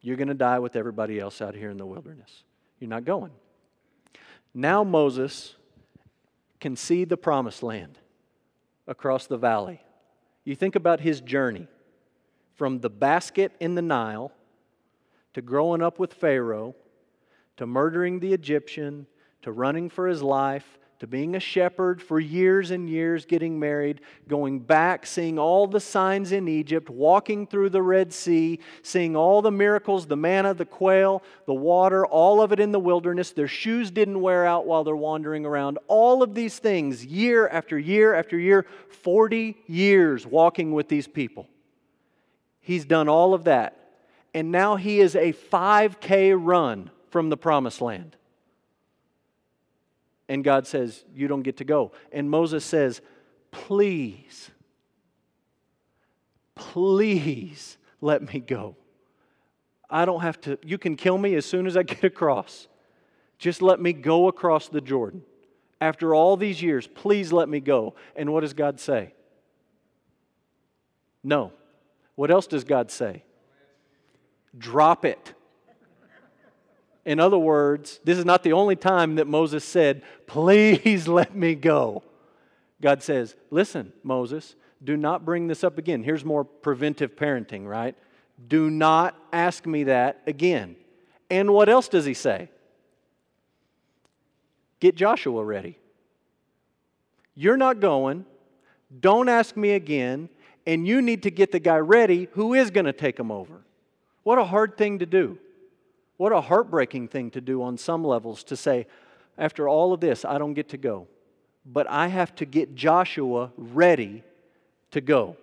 You're 0.00 0.16
going 0.16 0.28
to 0.28 0.34
die 0.34 0.58
with 0.58 0.74
everybody 0.74 1.20
else 1.20 1.40
out 1.40 1.54
here 1.54 1.70
in 1.70 1.76
the 1.76 1.86
wilderness. 1.86 2.42
You're 2.80 2.90
not 2.90 3.04
going. 3.04 3.30
Now 4.52 4.82
Moses 4.82 5.54
can 6.60 6.74
see 6.74 7.04
the 7.04 7.16
promised 7.16 7.62
land 7.62 7.98
across 8.88 9.26
the 9.26 9.36
valley. 9.36 9.80
You 10.44 10.56
think 10.56 10.74
about 10.74 11.00
his 11.00 11.20
journey 11.20 11.68
from 12.54 12.80
the 12.80 12.90
basket 12.90 13.52
in 13.60 13.76
the 13.76 13.82
Nile 13.82 14.32
to 15.34 15.42
growing 15.42 15.82
up 15.82 15.98
with 15.98 16.14
Pharaoh 16.14 16.74
to 17.58 17.66
murdering 17.66 18.20
the 18.20 18.32
Egyptian 18.32 19.06
to 19.42 19.52
running 19.52 19.88
for 19.88 20.08
his 20.08 20.22
life 20.22 20.78
to 20.98 21.06
being 21.06 21.36
a 21.36 21.40
shepherd 21.40 22.00
for 22.00 22.18
years 22.18 22.70
and 22.70 22.88
years, 22.88 23.26
getting 23.26 23.58
married, 23.58 24.00
going 24.28 24.58
back, 24.58 25.06
seeing 25.06 25.38
all 25.38 25.66
the 25.66 25.80
signs 25.80 26.32
in 26.32 26.48
Egypt, 26.48 26.88
walking 26.88 27.46
through 27.46 27.68
the 27.70 27.82
Red 27.82 28.12
Sea, 28.12 28.58
seeing 28.82 29.14
all 29.14 29.42
the 29.42 29.50
miracles 29.50 30.06
the 30.06 30.16
manna, 30.16 30.54
the 30.54 30.64
quail, 30.64 31.22
the 31.46 31.54
water, 31.54 32.06
all 32.06 32.40
of 32.40 32.52
it 32.52 32.60
in 32.60 32.72
the 32.72 32.80
wilderness. 32.80 33.32
Their 33.32 33.48
shoes 33.48 33.90
didn't 33.90 34.20
wear 34.20 34.46
out 34.46 34.66
while 34.66 34.84
they're 34.84 34.96
wandering 34.96 35.44
around. 35.44 35.78
All 35.86 36.22
of 36.22 36.34
these 36.34 36.58
things, 36.58 37.04
year 37.04 37.46
after 37.48 37.78
year 37.78 38.14
after 38.14 38.38
year, 38.38 38.66
40 38.88 39.56
years 39.66 40.26
walking 40.26 40.72
with 40.72 40.88
these 40.88 41.06
people. 41.06 41.46
He's 42.60 42.84
done 42.84 43.08
all 43.08 43.34
of 43.34 43.44
that. 43.44 43.78
And 44.34 44.50
now 44.50 44.76
he 44.76 45.00
is 45.00 45.14
a 45.14 45.32
5K 45.32 46.34
run 46.38 46.90
from 47.10 47.30
the 47.30 47.36
promised 47.36 47.80
land. 47.80 48.16
And 50.28 50.42
God 50.42 50.66
says, 50.66 51.04
You 51.14 51.28
don't 51.28 51.42
get 51.42 51.58
to 51.58 51.64
go. 51.64 51.92
And 52.12 52.30
Moses 52.30 52.64
says, 52.64 53.00
Please, 53.50 54.50
please 56.54 57.78
let 58.00 58.32
me 58.32 58.40
go. 58.40 58.76
I 59.88 60.04
don't 60.04 60.20
have 60.20 60.40
to, 60.42 60.58
you 60.64 60.78
can 60.78 60.96
kill 60.96 61.16
me 61.16 61.34
as 61.34 61.46
soon 61.46 61.66
as 61.66 61.76
I 61.76 61.82
get 61.82 62.04
across. 62.04 62.68
Just 63.38 63.62
let 63.62 63.80
me 63.80 63.92
go 63.92 64.28
across 64.28 64.68
the 64.68 64.80
Jordan. 64.80 65.22
After 65.80 66.14
all 66.14 66.36
these 66.36 66.62
years, 66.62 66.86
please 66.86 67.32
let 67.32 67.48
me 67.48 67.60
go. 67.60 67.94
And 68.16 68.32
what 68.32 68.40
does 68.40 68.54
God 68.54 68.80
say? 68.80 69.12
No. 71.22 71.52
What 72.14 72.30
else 72.30 72.46
does 72.46 72.64
God 72.64 72.90
say? 72.90 73.24
Drop 74.56 75.04
it. 75.04 75.34
In 77.06 77.20
other 77.20 77.38
words, 77.38 78.00
this 78.02 78.18
is 78.18 78.24
not 78.24 78.42
the 78.42 78.52
only 78.52 78.74
time 78.74 79.14
that 79.14 79.28
Moses 79.28 79.64
said, 79.64 80.02
Please 80.26 81.06
let 81.08 81.34
me 81.34 81.54
go. 81.54 82.02
God 82.82 83.02
says, 83.02 83.36
Listen, 83.50 83.92
Moses, 84.02 84.56
do 84.82 84.96
not 84.96 85.24
bring 85.24 85.46
this 85.46 85.62
up 85.64 85.78
again. 85.78 86.02
Here's 86.02 86.24
more 86.24 86.44
preventive 86.44 87.14
parenting, 87.14 87.66
right? 87.66 87.96
Do 88.48 88.68
not 88.68 89.16
ask 89.32 89.64
me 89.64 89.84
that 89.84 90.20
again. 90.26 90.74
And 91.30 91.52
what 91.54 91.68
else 91.68 91.88
does 91.88 92.04
he 92.04 92.12
say? 92.12 92.50
Get 94.80 94.96
Joshua 94.96 95.42
ready. 95.44 95.78
You're 97.36 97.56
not 97.56 97.80
going. 97.80 98.26
Don't 99.00 99.28
ask 99.28 99.56
me 99.56 99.70
again. 99.70 100.28
And 100.66 100.86
you 100.86 101.00
need 101.00 101.22
to 101.22 101.30
get 101.30 101.52
the 101.52 101.60
guy 101.60 101.76
ready 101.76 102.28
who 102.32 102.52
is 102.52 102.70
going 102.70 102.86
to 102.86 102.92
take 102.92 103.18
him 103.18 103.30
over. 103.30 103.62
What 104.24 104.38
a 104.38 104.44
hard 104.44 104.76
thing 104.76 104.98
to 104.98 105.06
do. 105.06 105.38
What 106.16 106.32
a 106.32 106.40
heartbreaking 106.40 107.08
thing 107.08 107.30
to 107.32 107.40
do 107.40 107.62
on 107.62 107.76
some 107.76 108.04
levels 108.04 108.42
to 108.44 108.56
say, 108.56 108.86
after 109.38 109.68
all 109.68 109.92
of 109.92 110.00
this, 110.00 110.24
I 110.24 110.38
don't 110.38 110.54
get 110.54 110.70
to 110.70 110.78
go. 110.78 111.08
But 111.64 111.88
I 111.90 112.06
have 112.08 112.34
to 112.36 112.46
get 112.46 112.74
Joshua 112.74 113.52
ready 113.56 114.22
to 114.92 115.00
go 115.00 115.36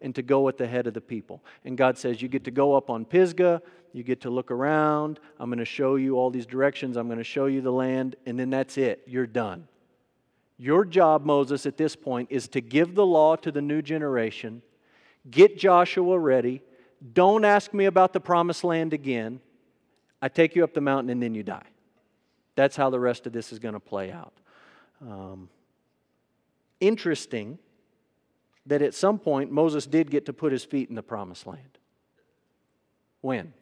and 0.00 0.14
to 0.14 0.22
go 0.22 0.48
at 0.48 0.58
the 0.58 0.66
head 0.66 0.86
of 0.86 0.94
the 0.94 1.00
people. 1.00 1.42
And 1.64 1.78
God 1.78 1.96
says, 1.98 2.20
You 2.20 2.28
get 2.28 2.44
to 2.44 2.50
go 2.50 2.74
up 2.74 2.90
on 2.90 3.04
Pisgah, 3.04 3.62
you 3.92 4.02
get 4.02 4.20
to 4.22 4.30
look 4.30 4.50
around, 4.50 5.18
I'm 5.38 5.48
going 5.48 5.58
to 5.58 5.64
show 5.64 5.96
you 5.96 6.18
all 6.18 6.30
these 6.30 6.46
directions, 6.46 6.96
I'm 6.96 7.06
going 7.06 7.18
to 7.18 7.24
show 7.24 7.46
you 7.46 7.60
the 7.60 7.72
land, 7.72 8.16
and 8.26 8.38
then 8.38 8.50
that's 8.50 8.76
it. 8.76 9.02
You're 9.06 9.26
done. 9.26 9.66
Your 10.58 10.84
job, 10.84 11.24
Moses, 11.24 11.66
at 11.66 11.76
this 11.76 11.94
point 11.94 12.28
is 12.30 12.48
to 12.48 12.60
give 12.60 12.94
the 12.94 13.06
law 13.06 13.36
to 13.36 13.52
the 13.52 13.62
new 13.62 13.80
generation, 13.80 14.62
get 15.30 15.56
Joshua 15.56 16.18
ready. 16.18 16.62
Don't 17.12 17.44
ask 17.44 17.72
me 17.72 17.84
about 17.84 18.12
the 18.12 18.20
promised 18.20 18.64
land 18.64 18.92
again. 18.92 19.40
I 20.20 20.28
take 20.28 20.56
you 20.56 20.64
up 20.64 20.74
the 20.74 20.80
mountain 20.80 21.10
and 21.10 21.22
then 21.22 21.34
you 21.34 21.42
die. 21.42 21.66
That's 22.54 22.76
how 22.76 22.90
the 22.90 22.98
rest 22.98 23.26
of 23.26 23.32
this 23.32 23.52
is 23.52 23.58
going 23.58 23.74
to 23.74 23.80
play 23.80 24.10
out. 24.10 24.32
Um, 25.00 25.48
interesting 26.80 27.58
that 28.66 28.82
at 28.82 28.94
some 28.94 29.18
point 29.18 29.50
Moses 29.50 29.86
did 29.86 30.10
get 30.10 30.26
to 30.26 30.32
put 30.32 30.52
his 30.52 30.64
feet 30.64 30.88
in 30.88 30.94
the 30.94 31.02
promised 31.02 31.46
land. 31.46 31.78
When? 33.20 33.52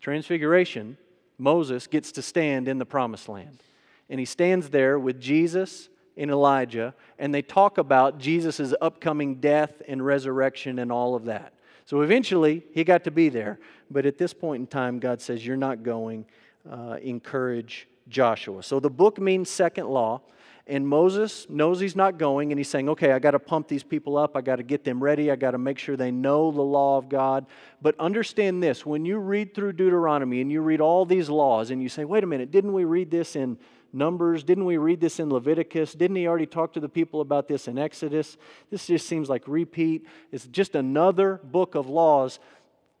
Transfiguration, 0.00 0.96
Moses 1.38 1.86
gets 1.86 2.12
to 2.12 2.22
stand 2.22 2.68
in 2.68 2.78
the 2.78 2.86
promised 2.86 3.28
land. 3.28 3.62
And 4.08 4.18
he 4.18 4.26
stands 4.26 4.70
there 4.70 4.98
with 4.98 5.20
Jesus 5.20 5.88
and 6.16 6.30
Elijah, 6.30 6.94
and 7.18 7.32
they 7.32 7.42
talk 7.42 7.78
about 7.78 8.18
Jesus' 8.18 8.74
upcoming 8.80 9.36
death 9.36 9.80
and 9.86 10.04
resurrection 10.04 10.78
and 10.78 10.90
all 10.90 11.14
of 11.14 11.26
that. 11.26 11.54
So 11.90 12.02
eventually, 12.02 12.62
he 12.72 12.84
got 12.84 13.02
to 13.02 13.10
be 13.10 13.30
there. 13.30 13.58
But 13.90 14.06
at 14.06 14.16
this 14.16 14.32
point 14.32 14.60
in 14.60 14.68
time, 14.68 15.00
God 15.00 15.20
says, 15.20 15.44
You're 15.44 15.56
not 15.56 15.82
going. 15.82 16.24
Uh, 16.70 16.98
encourage 17.02 17.88
Joshua. 18.08 18.62
So 18.62 18.78
the 18.78 18.88
book 18.88 19.18
means 19.18 19.50
second 19.50 19.88
law. 19.88 20.20
And 20.68 20.86
Moses 20.86 21.48
knows 21.50 21.80
he's 21.80 21.96
not 21.96 22.16
going, 22.16 22.52
and 22.52 22.60
he's 22.60 22.68
saying, 22.68 22.88
Okay, 22.88 23.10
I 23.10 23.18
got 23.18 23.32
to 23.32 23.40
pump 23.40 23.66
these 23.66 23.82
people 23.82 24.16
up. 24.16 24.36
I 24.36 24.40
got 24.40 24.56
to 24.56 24.62
get 24.62 24.84
them 24.84 25.02
ready. 25.02 25.32
I 25.32 25.34
got 25.34 25.50
to 25.50 25.58
make 25.58 25.80
sure 25.80 25.96
they 25.96 26.12
know 26.12 26.52
the 26.52 26.62
law 26.62 26.96
of 26.96 27.08
God. 27.08 27.46
But 27.82 27.98
understand 27.98 28.62
this 28.62 28.86
when 28.86 29.04
you 29.04 29.18
read 29.18 29.52
through 29.52 29.72
Deuteronomy 29.72 30.40
and 30.40 30.52
you 30.52 30.60
read 30.60 30.80
all 30.80 31.04
these 31.04 31.28
laws, 31.28 31.72
and 31.72 31.82
you 31.82 31.88
say, 31.88 32.04
Wait 32.04 32.22
a 32.22 32.26
minute, 32.28 32.52
didn't 32.52 32.72
we 32.72 32.84
read 32.84 33.10
this 33.10 33.34
in 33.34 33.58
Numbers? 33.92 34.44
Didn't 34.44 34.64
we 34.64 34.76
read 34.76 35.00
this 35.00 35.20
in 35.20 35.30
Leviticus? 35.30 35.92
Didn't 35.92 36.16
he 36.16 36.26
already 36.26 36.46
talk 36.46 36.72
to 36.74 36.80
the 36.80 36.88
people 36.88 37.20
about 37.20 37.48
this 37.48 37.68
in 37.68 37.78
Exodus? 37.78 38.36
This 38.70 38.86
just 38.86 39.06
seems 39.06 39.28
like 39.28 39.42
repeat. 39.46 40.06
It's 40.32 40.46
just 40.46 40.74
another 40.74 41.40
book 41.44 41.74
of 41.74 41.88
laws. 41.88 42.38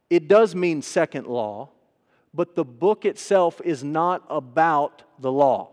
It 0.08 0.26
does 0.26 0.54
mean 0.54 0.82
second 0.82 1.26
law, 1.26 1.70
but 2.34 2.54
the 2.54 2.64
book 2.64 3.04
itself 3.04 3.60
is 3.64 3.84
not 3.84 4.24
about 4.28 5.02
the 5.20 5.30
law. 5.30 5.70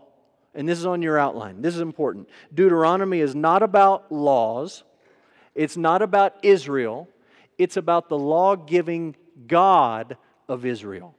And 0.54 0.68
this 0.68 0.78
is 0.78 0.86
on 0.86 1.02
your 1.02 1.18
outline. 1.18 1.62
This 1.62 1.74
is 1.74 1.80
important. 1.80 2.28
Deuteronomy 2.54 3.20
is 3.20 3.34
not 3.34 3.62
about 3.62 4.10
laws, 4.10 4.84
it's 5.54 5.76
not 5.76 6.02
about 6.02 6.36
Israel, 6.42 7.08
it's 7.58 7.76
about 7.76 8.08
the 8.08 8.18
law 8.18 8.54
giving 8.54 9.16
God 9.46 10.16
of 10.48 10.64
Israel. 10.64 11.14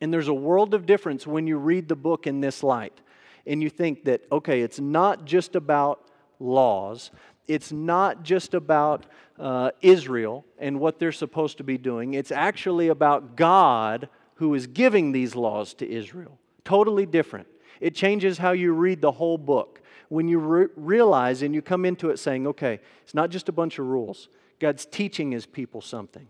And 0.00 0.12
there's 0.12 0.28
a 0.28 0.34
world 0.34 0.74
of 0.74 0.86
difference 0.86 1.26
when 1.26 1.46
you 1.46 1.56
read 1.56 1.88
the 1.88 1.96
book 1.96 2.26
in 2.26 2.40
this 2.40 2.62
light 2.62 3.00
and 3.46 3.62
you 3.62 3.70
think 3.70 4.04
that, 4.04 4.22
okay, 4.32 4.62
it's 4.62 4.80
not 4.80 5.24
just 5.24 5.54
about 5.54 6.08
laws, 6.40 7.10
it's 7.46 7.72
not 7.72 8.22
just 8.22 8.54
about 8.54 9.06
uh, 9.38 9.70
Israel 9.82 10.44
and 10.58 10.80
what 10.80 10.98
they're 10.98 11.12
supposed 11.12 11.58
to 11.58 11.64
be 11.64 11.78
doing, 11.78 12.14
it's 12.14 12.32
actually 12.32 12.88
about 12.88 13.36
God 13.36 14.08
who 14.36 14.54
is 14.54 14.66
giving 14.66 15.12
these 15.12 15.36
laws 15.36 15.74
to 15.74 15.88
Israel. 15.88 16.38
Totally 16.64 17.06
different. 17.06 17.46
It 17.80 17.94
changes 17.94 18.38
how 18.38 18.52
you 18.52 18.72
read 18.72 19.00
the 19.00 19.12
whole 19.12 19.38
book. 19.38 19.80
When 20.08 20.28
you 20.28 20.38
re- 20.38 20.66
realize 20.76 21.42
and 21.42 21.54
you 21.54 21.62
come 21.62 21.84
into 21.84 22.10
it 22.10 22.18
saying, 22.18 22.46
okay, 22.46 22.80
it's 23.02 23.14
not 23.14 23.30
just 23.30 23.48
a 23.48 23.52
bunch 23.52 23.78
of 23.78 23.86
rules, 23.86 24.28
God's 24.58 24.86
teaching 24.86 25.30
his 25.30 25.46
people 25.46 25.80
something. 25.80 26.26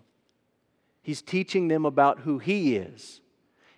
He's 1.02 1.22
teaching 1.22 1.68
them 1.68 1.84
about 1.84 2.20
who 2.20 2.38
he 2.38 2.76
is 2.76 3.20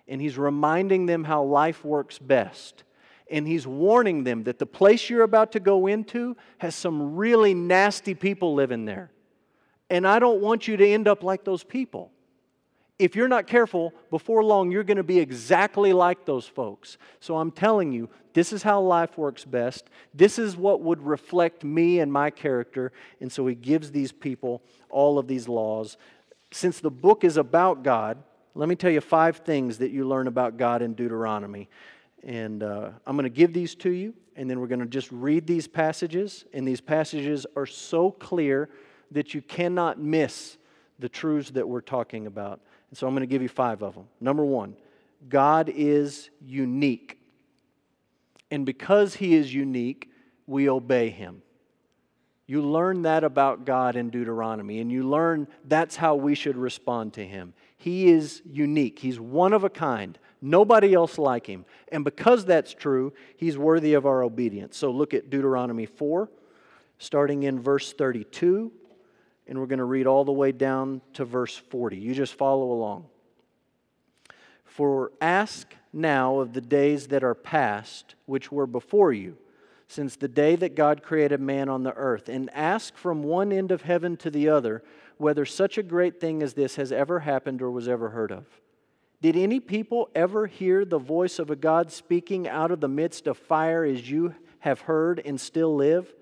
and 0.07 0.21
he's 0.21 0.37
reminding 0.37 1.05
them 1.05 1.23
how 1.23 1.43
life 1.43 1.83
works 1.83 2.19
best. 2.19 2.83
And 3.29 3.45
he's 3.45 3.67
warning 3.67 4.23
them 4.23 4.43
that 4.45 4.57
the 4.57 4.65
place 4.65 5.09
you're 5.09 5.23
about 5.23 5.51
to 5.51 5.59
go 5.59 5.87
into 5.87 6.37
has 6.59 6.75
some 6.75 7.15
really 7.15 7.53
nasty 7.53 8.13
people 8.13 8.53
living 8.53 8.85
there. 8.85 9.11
And 9.89 10.07
I 10.07 10.19
don't 10.19 10.41
want 10.41 10.67
you 10.67 10.77
to 10.77 10.87
end 10.87 11.07
up 11.07 11.23
like 11.23 11.43
those 11.43 11.63
people. 11.63 12.11
If 12.99 13.15
you're 13.15 13.27
not 13.27 13.45
careful, 13.45 13.93
before 14.09 14.43
long, 14.43 14.71
you're 14.71 14.83
going 14.83 14.97
to 14.97 15.03
be 15.03 15.19
exactly 15.19 15.93
like 15.93 16.25
those 16.25 16.47
folks. 16.47 16.97
So 17.19 17.37
I'm 17.37 17.51
telling 17.51 17.91
you, 17.91 18.09
this 18.33 18.51
is 18.51 18.63
how 18.63 18.81
life 18.81 19.17
works 19.17 19.45
best. 19.45 19.89
This 20.13 20.39
is 20.39 20.57
what 20.57 20.81
would 20.81 21.01
reflect 21.05 21.63
me 21.63 21.99
and 21.99 22.11
my 22.11 22.31
character. 22.31 22.91
And 23.21 23.31
so 23.31 23.45
he 23.45 23.55
gives 23.55 23.91
these 23.91 24.11
people 24.11 24.63
all 24.89 25.19
of 25.19 25.27
these 25.27 25.47
laws. 25.47 25.97
Since 26.51 26.79
the 26.79 26.89
book 26.89 27.23
is 27.23 27.37
about 27.37 27.83
God, 27.83 28.17
let 28.57 28.67
me 28.67 28.75
tell 28.75 28.89
you 28.89 29.01
five 29.01 29.37
things 29.37 29.77
that 29.77 29.91
you 29.91 30.07
learn 30.07 30.25
about 30.25 30.57
God 30.57 30.81
in 30.81 30.95
Deuteronomy. 30.95 31.69
And 32.23 32.63
uh, 32.63 32.89
I'm 33.05 33.15
going 33.15 33.25
to 33.25 33.29
give 33.29 33.53
these 33.53 33.75
to 33.75 33.91
you, 33.91 34.15
and 34.35 34.49
then 34.49 34.59
we're 34.59 34.67
going 34.67 34.79
to 34.79 34.87
just 34.87 35.11
read 35.11 35.45
these 35.45 35.67
passages. 35.67 36.43
And 36.53 36.67
these 36.67 36.81
passages 36.81 37.45
are 37.55 37.67
so 37.67 38.09
clear 38.09 38.69
that 39.11 39.35
you 39.35 39.43
cannot 39.43 39.99
miss 39.99 40.57
the 40.97 41.07
truths 41.07 41.51
that 41.51 41.69
we're 41.69 41.81
talking 41.81 42.25
about. 42.25 42.59
And 42.89 42.97
so 42.97 43.05
I'm 43.05 43.13
going 43.13 43.21
to 43.21 43.27
give 43.27 43.43
you 43.43 43.47
five 43.47 43.83
of 43.83 43.93
them. 43.93 44.07
Number 44.19 44.43
one, 44.43 44.75
God 45.29 45.69
is 45.69 46.31
unique. 46.41 47.19
And 48.49 48.65
because 48.65 49.13
He 49.13 49.35
is 49.35 49.53
unique, 49.53 50.09
we 50.47 50.67
obey 50.67 51.11
Him. 51.11 51.43
You 52.47 52.61
learn 52.61 53.01
that 53.01 53.25
about 53.25 53.65
God 53.65 53.97
in 53.97 54.09
Deuteronomy, 54.09 54.79
and 54.79 54.89
you 54.89 55.03
learn 55.03 55.49
that's 55.65 55.97
how 55.97 56.15
we 56.15 56.33
should 56.33 56.55
respond 56.55 57.13
to 57.13 57.25
Him. 57.25 57.53
He 57.77 58.07
is 58.09 58.41
unique, 58.45 58.99
He's 58.99 59.19
one 59.19 59.51
of 59.51 59.65
a 59.65 59.69
kind. 59.69 60.17
Nobody 60.41 60.93
else 60.93 61.17
like 61.17 61.47
Him. 61.47 61.65
And 61.91 62.05
because 62.05 62.45
that's 62.45 62.73
true, 62.73 63.11
He's 63.35 63.57
worthy 63.57 63.95
of 63.95 64.05
our 64.05 64.23
obedience. 64.23 64.77
So 64.77 64.91
look 64.91 65.13
at 65.13 65.29
Deuteronomy 65.29 65.85
4, 65.85 66.29
starting 66.99 67.43
in 67.43 67.59
verse 67.59 67.91
32, 67.91 68.71
and 69.47 69.59
we're 69.59 69.65
going 69.65 69.79
to 69.79 69.85
read 69.85 70.07
all 70.07 70.23
the 70.23 70.31
way 70.31 70.53
down 70.53 71.01
to 71.13 71.25
verse 71.25 71.55
40. 71.55 71.97
You 71.97 72.13
just 72.13 72.35
follow 72.35 72.71
along. 72.71 73.07
For 74.63 75.11
ask 75.19 75.73
now 75.91 76.39
of 76.39 76.53
the 76.53 76.61
days 76.61 77.07
that 77.07 77.23
are 77.23 77.35
past, 77.35 78.15
which 78.25 78.51
were 78.51 78.67
before 78.67 79.11
you, 79.11 79.37
since 79.87 80.15
the 80.15 80.27
day 80.27 80.55
that 80.55 80.75
God 80.75 81.01
created 81.01 81.39
man 81.39 81.69
on 81.69 81.83
the 81.83 81.93
earth, 81.93 82.29
and 82.29 82.49
ask 82.53 82.95
from 82.97 83.23
one 83.23 83.51
end 83.51 83.71
of 83.71 83.83
heaven 83.83 84.17
to 84.17 84.29
the 84.29 84.49
other 84.49 84.83
whether 85.17 85.45
such 85.45 85.77
a 85.77 85.83
great 85.83 86.19
thing 86.19 86.43
as 86.43 86.53
this 86.53 86.75
has 86.75 86.91
ever 86.91 87.19
happened 87.19 87.61
or 87.61 87.71
was 87.71 87.87
ever 87.87 88.09
heard 88.09 88.31
of. 88.31 88.45
Did 89.21 89.35
any 89.35 89.59
people 89.59 90.09
ever 90.13 90.45
hear 90.45 90.85
the 90.85 90.99
voice 90.99 91.39
of 91.39 91.49
a 91.49 91.55
God 91.55 91.91
speaking 91.91 92.47
out 92.47 92.69
of 92.69 92.81
the 92.81 92.87
midst 92.87 93.25
of 93.25 93.37
fire 93.37 93.83
as 93.83 94.09
you 94.09 94.35
have 94.59 94.81
heard 94.81 95.21
and 95.25 95.41
still 95.41 95.75
live? 95.75 96.13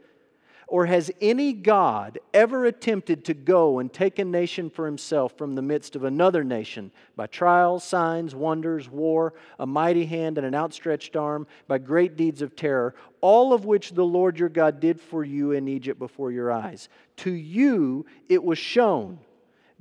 Or 0.67 0.87
has 0.87 1.11
any 1.21 1.53
God 1.53 2.17
ever 2.33 2.65
attempted 2.65 3.23
to 3.25 3.35
go 3.35 3.79
and 3.79 3.93
take 3.93 4.17
a 4.17 4.25
nation 4.25 4.69
for 4.71 4.85
himself 4.85 5.37
from 5.37 5.53
the 5.53 5.61
midst 5.61 5.95
of 5.95 6.03
another 6.03 6.43
nation 6.43 6.91
by 7.15 7.27
trials, 7.27 7.83
signs, 7.83 8.33
wonders, 8.33 8.89
war, 8.89 9.35
a 9.59 9.67
mighty 9.67 10.05
hand, 10.05 10.37
and 10.39 10.47
an 10.47 10.55
outstretched 10.55 11.15
arm, 11.15 11.45
by 11.67 11.77
great 11.77 12.15
deeds 12.15 12.41
of 12.41 12.55
terror, 12.55 12.95
all 13.21 13.53
of 13.53 13.65
which 13.65 13.91
the 13.91 14.03
Lord 14.05 14.39
your 14.39 14.49
God 14.49 14.79
did 14.79 14.99
for 14.99 15.23
you 15.23 15.51
in 15.51 15.67
Egypt 15.67 15.99
before 15.99 16.31
your 16.31 16.51
eyes? 16.51 16.89
To 17.17 17.31
you 17.31 18.05
it 18.27 18.43
was 18.43 18.57
shown 18.57 19.19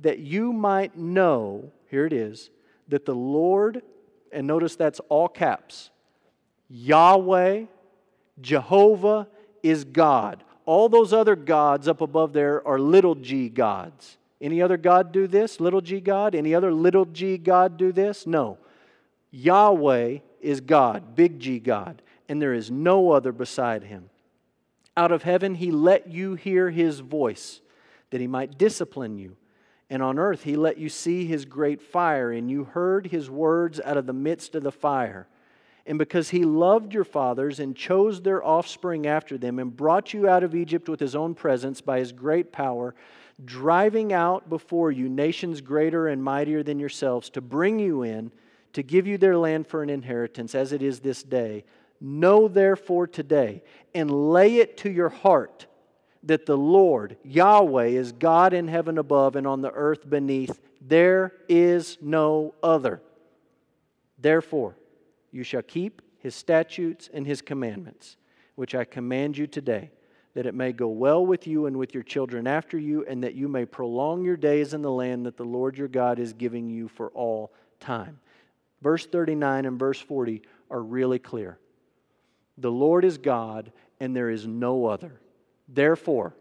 that 0.01 0.19
you 0.19 0.53
might 0.53 0.95
know, 0.95 1.71
here 1.89 2.05
it 2.05 2.13
is, 2.13 2.51
that 2.89 3.05
the 3.05 3.15
Lord, 3.15 3.81
and 4.31 4.45
notice 4.45 4.75
that's 4.75 5.01
all 5.09 5.27
caps, 5.27 5.89
Yahweh, 6.69 7.65
Jehovah 8.39 9.27
is 9.63 9.83
God. 9.83 10.43
All 10.65 10.89
those 10.89 11.13
other 11.13 11.35
gods 11.35 11.87
up 11.87 12.01
above 12.01 12.33
there 12.33 12.65
are 12.67 12.79
little 12.79 13.15
g 13.15 13.49
gods. 13.49 14.17
Any 14.41 14.61
other 14.61 14.77
God 14.77 15.11
do 15.11 15.27
this? 15.27 15.59
Little 15.59 15.81
g 15.81 15.99
God? 15.99 16.35
Any 16.35 16.53
other 16.53 16.73
little 16.73 17.05
g 17.05 17.37
God 17.37 17.77
do 17.77 17.91
this? 17.91 18.27
No. 18.27 18.57
Yahweh 19.31 20.19
is 20.39 20.61
God, 20.61 21.15
big 21.15 21.39
G 21.39 21.59
God, 21.59 22.01
and 22.29 22.41
there 22.41 22.53
is 22.53 22.71
no 22.71 23.11
other 23.11 23.33
beside 23.33 23.83
him. 23.83 24.09
Out 24.95 25.11
of 25.11 25.23
heaven, 25.23 25.55
he 25.55 25.71
let 25.71 26.07
you 26.07 26.35
hear 26.35 26.69
his 26.69 27.01
voice, 27.01 27.59
that 28.11 28.21
he 28.21 28.27
might 28.27 28.57
discipline 28.57 29.17
you. 29.17 29.35
And 29.89 30.01
on 30.01 30.17
earth, 30.17 30.43
he 30.43 30.55
let 30.55 30.77
you 30.77 30.87
see 30.87 31.25
his 31.25 31.43
great 31.43 31.81
fire, 31.81 32.31
and 32.31 32.49
you 32.49 32.63
heard 32.63 33.07
his 33.07 33.29
words 33.29 33.81
out 33.83 33.97
of 33.97 34.05
the 34.05 34.13
midst 34.13 34.55
of 34.55 34.63
the 34.63 34.71
fire. 34.71 35.27
And 35.87 35.99
because 35.99 36.29
he 36.29 36.43
loved 36.45 36.93
your 36.93 37.03
fathers 37.03 37.59
and 37.59 37.75
chose 37.75 38.21
their 38.21 38.43
offspring 38.43 39.05
after 39.05 39.37
them, 39.37 39.59
and 39.59 39.75
brought 39.75 40.13
you 40.13 40.27
out 40.27 40.43
of 40.43 40.55
Egypt 40.55 40.89
with 40.89 40.99
his 40.99 41.15
own 41.15 41.35
presence 41.35 41.79
by 41.79 41.99
his 41.99 42.11
great 42.11 42.51
power, 42.51 42.95
driving 43.43 44.11
out 44.11 44.49
before 44.49 44.91
you 44.91 45.07
nations 45.07 45.61
greater 45.61 46.07
and 46.07 46.23
mightier 46.23 46.63
than 46.63 46.79
yourselves, 46.79 47.29
to 47.29 47.41
bring 47.41 47.77
you 47.77 48.01
in, 48.01 48.31
to 48.73 48.81
give 48.81 49.05
you 49.05 49.17
their 49.17 49.37
land 49.37 49.67
for 49.67 49.83
an 49.83 49.89
inheritance, 49.89 50.55
as 50.55 50.71
it 50.71 50.81
is 50.81 51.01
this 51.01 51.21
day. 51.21 51.63
Know 52.01 52.47
therefore 52.47 53.07
today, 53.07 53.61
and 53.93 54.09
lay 54.31 54.57
it 54.57 54.77
to 54.77 54.89
your 54.89 55.09
heart 55.09 55.67
that 56.23 56.47
the 56.47 56.57
Lord, 56.57 57.17
Yahweh, 57.23 57.85
is 57.85 58.11
God 58.11 58.53
in 58.53 58.67
heaven 58.67 58.97
above 58.97 59.35
and 59.35 59.45
on 59.45 59.61
the 59.61 59.71
earth 59.71 60.09
beneath. 60.09 60.59
There 60.81 61.33
is 61.47 61.99
no 62.01 62.55
other. 62.63 63.01
Therefore, 64.17 64.75
you 65.35 65.43
shall 65.43 65.61
keep 65.61 66.01
his 66.17 66.33
statutes 66.33 67.09
and 67.13 67.27
his 67.27 67.41
commandments, 67.41 68.15
which 68.55 68.73
I 68.73 68.85
command 68.85 69.37
you 69.37 69.47
today, 69.47 69.91
that 70.33 70.45
it 70.45 70.55
may 70.55 70.71
go 70.71 70.87
well 70.87 71.25
with 71.25 71.45
you 71.45 71.65
and 71.65 71.77
with 71.77 71.93
your 71.93 72.03
children 72.03 72.47
after 72.47 72.77
you, 72.77 73.05
and 73.05 73.21
that 73.21 73.35
you 73.35 73.49
may 73.49 73.65
prolong 73.65 74.23
your 74.23 74.37
days 74.37 74.73
in 74.73 74.81
the 74.81 74.91
land 74.91 75.25
that 75.25 75.35
the 75.35 75.43
Lord 75.43 75.77
your 75.77 75.89
God 75.89 76.19
is 76.19 76.31
giving 76.31 76.69
you 76.69 76.87
for 76.87 77.09
all 77.09 77.53
time. 77.81 78.19
Verse 78.81 79.05
39 79.05 79.65
and 79.65 79.77
verse 79.77 79.99
40 79.99 80.41
are 80.71 80.81
really 80.81 81.19
clear. 81.19 81.59
The 82.57 82.71
Lord 82.71 83.03
is 83.03 83.17
God, 83.17 83.73
and 83.99 84.15
there 84.15 84.29
is 84.29 84.47
no 84.47 84.85
other. 84.85 85.19
Therefore, 85.67 86.33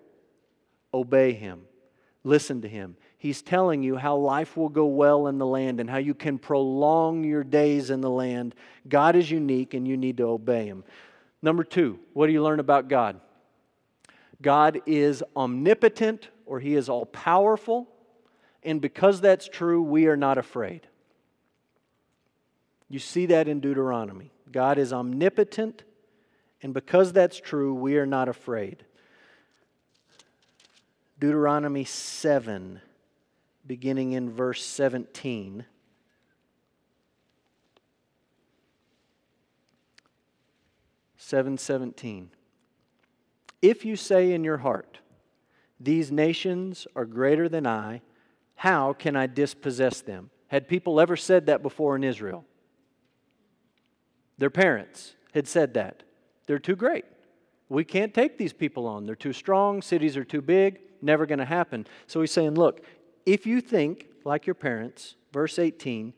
obey 0.92 1.32
him, 1.32 1.62
listen 2.22 2.62
to 2.62 2.68
him. 2.68 2.96
He's 3.24 3.40
telling 3.40 3.82
you 3.82 3.96
how 3.96 4.16
life 4.16 4.54
will 4.54 4.68
go 4.68 4.84
well 4.84 5.28
in 5.28 5.38
the 5.38 5.46
land 5.46 5.80
and 5.80 5.88
how 5.88 5.96
you 5.96 6.12
can 6.12 6.38
prolong 6.38 7.24
your 7.24 7.42
days 7.42 7.88
in 7.88 8.02
the 8.02 8.10
land. 8.10 8.54
God 8.86 9.16
is 9.16 9.30
unique 9.30 9.72
and 9.72 9.88
you 9.88 9.96
need 9.96 10.18
to 10.18 10.24
obey 10.24 10.66
him. 10.66 10.84
Number 11.40 11.64
two, 11.64 11.98
what 12.12 12.26
do 12.26 12.34
you 12.34 12.42
learn 12.42 12.60
about 12.60 12.88
God? 12.88 13.18
God 14.42 14.82
is 14.84 15.24
omnipotent 15.34 16.28
or 16.44 16.60
he 16.60 16.74
is 16.74 16.90
all 16.90 17.06
powerful. 17.06 17.88
And 18.62 18.82
because 18.82 19.22
that's 19.22 19.48
true, 19.48 19.80
we 19.80 20.06
are 20.06 20.18
not 20.18 20.36
afraid. 20.36 20.86
You 22.90 22.98
see 22.98 23.24
that 23.24 23.48
in 23.48 23.58
Deuteronomy. 23.58 24.32
God 24.52 24.76
is 24.76 24.92
omnipotent, 24.92 25.82
and 26.60 26.74
because 26.74 27.14
that's 27.14 27.40
true, 27.40 27.72
we 27.72 27.96
are 27.96 28.04
not 28.04 28.28
afraid. 28.28 28.84
Deuteronomy 31.18 31.84
7, 31.84 32.82
beginning 33.66 34.12
in 34.12 34.30
verse 34.30 34.64
17. 34.64 35.64
Seven 41.16 41.56
seventeen. 41.56 42.30
If 43.62 43.86
you 43.86 43.96
say 43.96 44.32
in 44.32 44.44
your 44.44 44.58
heart, 44.58 44.98
These 45.80 46.12
nations 46.12 46.86
are 46.94 47.06
greater 47.06 47.48
than 47.48 47.66
I, 47.66 48.02
how 48.56 48.92
can 48.92 49.16
I 49.16 49.26
dispossess 49.26 50.02
them? 50.02 50.30
Had 50.48 50.68
people 50.68 51.00
ever 51.00 51.16
said 51.16 51.46
that 51.46 51.62
before 51.62 51.96
in 51.96 52.04
Israel? 52.04 52.44
Their 54.38 54.50
parents 54.50 55.14
had 55.32 55.48
said 55.48 55.74
that. 55.74 56.02
They're 56.46 56.58
too 56.58 56.76
great. 56.76 57.06
We 57.68 57.84
can't 57.84 58.12
take 58.12 58.36
these 58.36 58.52
people 58.52 58.86
on. 58.86 59.06
They're 59.06 59.16
too 59.16 59.32
strong. 59.32 59.80
Cities 59.80 60.16
are 60.16 60.24
too 60.24 60.42
big 60.42 60.80
never 61.04 61.26
going 61.26 61.38
to 61.38 61.44
happen. 61.44 61.86
So 62.06 62.20
he's 62.20 62.32
saying, 62.32 62.54
look, 62.54 62.80
if 63.26 63.46
you 63.46 63.60
think 63.60 64.08
like 64.24 64.46
your 64.46 64.54
parents, 64.54 65.16
verse 65.32 65.58
18, 65.58 66.12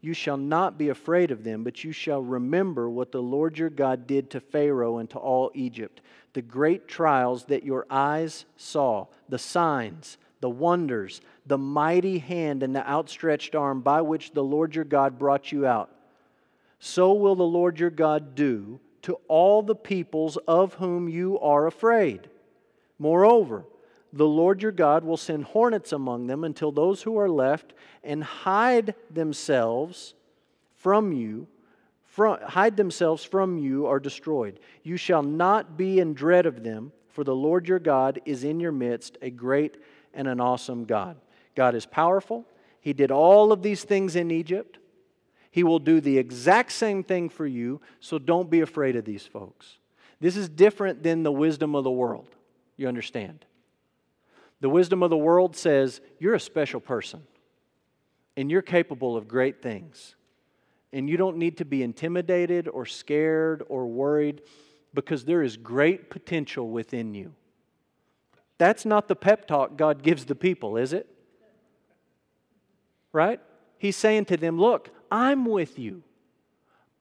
you 0.00 0.14
shall 0.14 0.36
not 0.36 0.78
be 0.78 0.88
afraid 0.88 1.30
of 1.30 1.44
them, 1.44 1.62
but 1.62 1.84
you 1.84 1.92
shall 1.92 2.20
remember 2.20 2.90
what 2.90 3.12
the 3.12 3.22
Lord 3.22 3.56
your 3.56 3.70
God 3.70 4.06
did 4.06 4.30
to 4.30 4.40
Pharaoh 4.40 4.98
and 4.98 5.08
to 5.10 5.18
all 5.18 5.52
Egypt, 5.54 6.00
the 6.32 6.42
great 6.42 6.88
trials 6.88 7.44
that 7.44 7.64
your 7.64 7.86
eyes 7.88 8.44
saw, 8.56 9.06
the 9.28 9.38
signs, 9.38 10.18
the 10.40 10.50
wonders, 10.50 11.20
the 11.46 11.58
mighty 11.58 12.18
hand 12.18 12.64
and 12.64 12.74
the 12.74 12.86
outstretched 12.86 13.54
arm 13.54 13.80
by 13.80 14.02
which 14.02 14.32
the 14.32 14.42
Lord 14.42 14.74
your 14.74 14.84
God 14.84 15.18
brought 15.18 15.52
you 15.52 15.66
out. 15.66 15.90
So 16.80 17.12
will 17.12 17.36
the 17.36 17.44
Lord 17.44 17.78
your 17.78 17.90
God 17.90 18.34
do 18.34 18.80
to 19.02 19.18
all 19.28 19.62
the 19.62 19.76
peoples 19.76 20.36
of 20.48 20.74
whom 20.74 21.08
you 21.08 21.38
are 21.38 21.68
afraid. 21.68 22.28
Moreover, 22.98 23.64
the 24.12 24.26
Lord 24.26 24.62
your 24.62 24.72
God 24.72 25.04
will 25.04 25.16
send 25.16 25.44
hornets 25.44 25.92
among 25.92 26.26
them 26.26 26.44
until 26.44 26.72
those 26.72 27.02
who 27.02 27.18
are 27.18 27.30
left 27.30 27.72
and 28.04 28.22
hide 28.22 28.94
themselves 29.10 30.14
from 30.76 31.12
you 31.12 31.46
from, 32.12 32.38
hide 32.42 32.76
themselves 32.76 33.24
from 33.24 33.56
you 33.56 33.86
are 33.86 33.98
destroyed. 33.98 34.60
You 34.82 34.98
shall 34.98 35.22
not 35.22 35.78
be 35.78 35.98
in 35.98 36.12
dread 36.12 36.44
of 36.44 36.62
them, 36.62 36.92
for 37.08 37.24
the 37.24 37.34
Lord 37.34 37.66
your 37.66 37.78
God 37.78 38.20
is 38.26 38.44
in 38.44 38.60
your 38.60 38.70
midst, 38.70 39.16
a 39.22 39.30
great 39.30 39.78
and 40.12 40.28
an 40.28 40.38
awesome 40.38 40.84
God. 40.84 41.16
God 41.54 41.74
is 41.74 41.86
powerful. 41.86 42.46
He 42.82 42.92
did 42.92 43.10
all 43.10 43.50
of 43.50 43.62
these 43.62 43.84
things 43.84 44.14
in 44.14 44.30
Egypt. 44.30 44.78
He 45.50 45.64
will 45.64 45.78
do 45.78 46.02
the 46.02 46.18
exact 46.18 46.72
same 46.72 47.02
thing 47.02 47.30
for 47.30 47.46
you, 47.46 47.80
so 47.98 48.18
don't 48.18 48.50
be 48.50 48.60
afraid 48.60 48.94
of 48.94 49.06
these 49.06 49.26
folks. 49.26 49.78
This 50.20 50.36
is 50.36 50.50
different 50.50 51.02
than 51.02 51.22
the 51.22 51.32
wisdom 51.32 51.74
of 51.74 51.82
the 51.82 51.90
world. 51.90 52.28
You 52.76 52.88
understand? 52.88 53.46
The 54.62 54.70
wisdom 54.70 55.02
of 55.02 55.10
the 55.10 55.16
world 55.16 55.56
says 55.56 56.00
you're 56.20 56.36
a 56.36 56.40
special 56.40 56.78
person 56.78 57.24
and 58.36 58.48
you're 58.48 58.62
capable 58.62 59.16
of 59.16 59.26
great 59.26 59.60
things. 59.60 60.14
And 60.92 61.10
you 61.10 61.16
don't 61.16 61.36
need 61.36 61.56
to 61.56 61.64
be 61.64 61.82
intimidated 61.82 62.68
or 62.68 62.86
scared 62.86 63.64
or 63.68 63.88
worried 63.88 64.40
because 64.94 65.24
there 65.24 65.42
is 65.42 65.56
great 65.56 66.10
potential 66.10 66.70
within 66.70 67.12
you. 67.12 67.34
That's 68.58 68.84
not 68.84 69.08
the 69.08 69.16
pep 69.16 69.48
talk 69.48 69.76
God 69.76 70.04
gives 70.04 70.26
the 70.26 70.36
people, 70.36 70.76
is 70.76 70.92
it? 70.92 71.08
Right? 73.12 73.40
He's 73.78 73.96
saying 73.96 74.26
to 74.26 74.36
them, 74.36 74.60
Look, 74.60 74.90
I'm 75.10 75.44
with 75.44 75.76
you. 75.76 76.04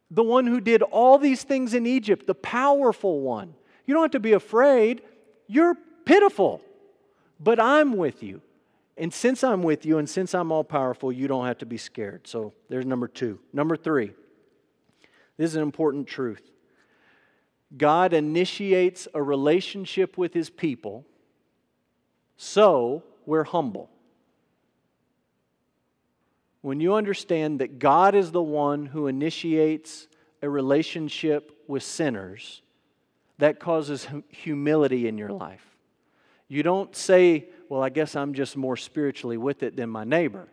The 0.10 0.24
one 0.24 0.48
who 0.48 0.62
did 0.62 0.82
all 0.82 1.20
these 1.20 1.44
things 1.44 1.76
in 1.76 1.86
Egypt, 1.86 2.26
the 2.26 2.34
powerful 2.34 3.20
one. 3.20 3.54
You 3.86 3.94
don't 3.94 4.04
have 4.04 4.12
to 4.12 4.20
be 4.20 4.34
afraid. 4.34 5.04
You're 5.46 5.76
pitiful 6.06 6.64
but 7.44 7.60
I'm 7.60 7.98
with 7.98 8.22
you. 8.22 8.42
And 8.98 9.14
since 9.14 9.44
I'm 9.44 9.64
with 9.64 9.86
you 9.86 9.98
and 9.98 10.08
since 10.08 10.36
I'm 10.36 10.52
all 10.52 10.64
powerful, 10.64 11.12
you 11.12 11.28
don't 11.28 11.46
have 11.46 11.58
to 11.60 11.66
be 11.66 11.78
scared. 11.78 12.28
So 12.28 12.54
there's 12.70 12.86
number 12.86 13.08
two. 13.08 13.40
Number 13.52 13.76
three, 13.76 14.12
this 15.38 15.50
is 15.50 15.56
an 15.56 15.64
important 15.64 16.08
truth. 16.08 16.52
God 17.76 18.14
initiates 18.14 19.08
a 19.14 19.24
relationship 19.24 20.18
with 20.18 20.34
his 20.34 20.50
people, 20.50 21.06
so 22.36 23.04
we're 23.26 23.46
humble. 23.46 23.90
when 26.62 26.80
you 26.80 26.94
understand 26.94 27.60
that 27.60 27.80
God 27.80 28.16
is 28.16 28.32
the 28.32 28.42
one 28.42 28.86
who 28.86 29.08
initiates 29.08 30.08
a 30.42 30.50
relationship 30.50 31.52
with 31.68 31.84
sinners, 31.84 32.62
that 33.40 33.60
causes 33.60 34.08
humility 34.30 35.08
in 35.08 35.18
your 35.18 35.32
life. 35.32 35.71
You 36.52 36.64
don't 36.64 36.94
say, 36.94 37.46
Well, 37.70 37.82
I 37.82 37.88
guess 37.88 38.14
I'm 38.14 38.34
just 38.34 38.58
more 38.58 38.76
spiritually 38.76 39.38
with 39.38 39.64
it 39.64 39.78
than 39.78 39.90
my 39.90 40.04
neighbor. 40.04 40.50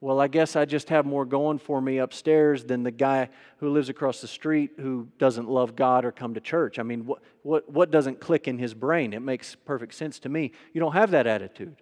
Well, 0.00 0.18
I 0.18 0.28
guess 0.28 0.56
I 0.56 0.64
just 0.64 0.88
have 0.88 1.04
more 1.04 1.26
going 1.26 1.58
for 1.58 1.78
me 1.78 1.98
upstairs 1.98 2.64
than 2.64 2.84
the 2.84 2.90
guy 2.90 3.28
who 3.58 3.68
lives 3.68 3.90
across 3.90 4.22
the 4.22 4.26
street 4.26 4.70
who 4.78 5.08
doesn't 5.18 5.46
love 5.46 5.76
God 5.76 6.06
or 6.06 6.10
come 6.10 6.32
to 6.32 6.40
church. 6.40 6.78
I 6.78 6.84
mean, 6.84 7.04
what, 7.04 7.20
what, 7.42 7.70
what 7.70 7.90
doesn't 7.90 8.18
click 8.18 8.48
in 8.48 8.56
his 8.56 8.72
brain? 8.72 9.12
It 9.12 9.20
makes 9.20 9.54
perfect 9.54 9.92
sense 9.92 10.18
to 10.20 10.30
me. 10.30 10.52
You 10.72 10.80
don't 10.80 10.94
have 10.94 11.10
that 11.10 11.26
attitude. 11.26 11.76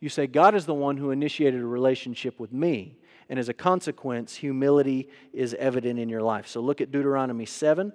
You 0.00 0.08
say, 0.08 0.26
God 0.26 0.54
is 0.54 0.64
the 0.64 0.72
one 0.72 0.96
who 0.96 1.10
initiated 1.10 1.60
a 1.60 1.66
relationship 1.66 2.40
with 2.40 2.54
me. 2.54 2.96
And 3.28 3.38
as 3.38 3.50
a 3.50 3.54
consequence, 3.54 4.34
humility 4.34 5.10
is 5.34 5.52
evident 5.58 5.98
in 5.98 6.08
your 6.08 6.22
life. 6.22 6.46
So 6.46 6.62
look 6.62 6.80
at 6.80 6.90
Deuteronomy 6.90 7.44
7 7.44 7.92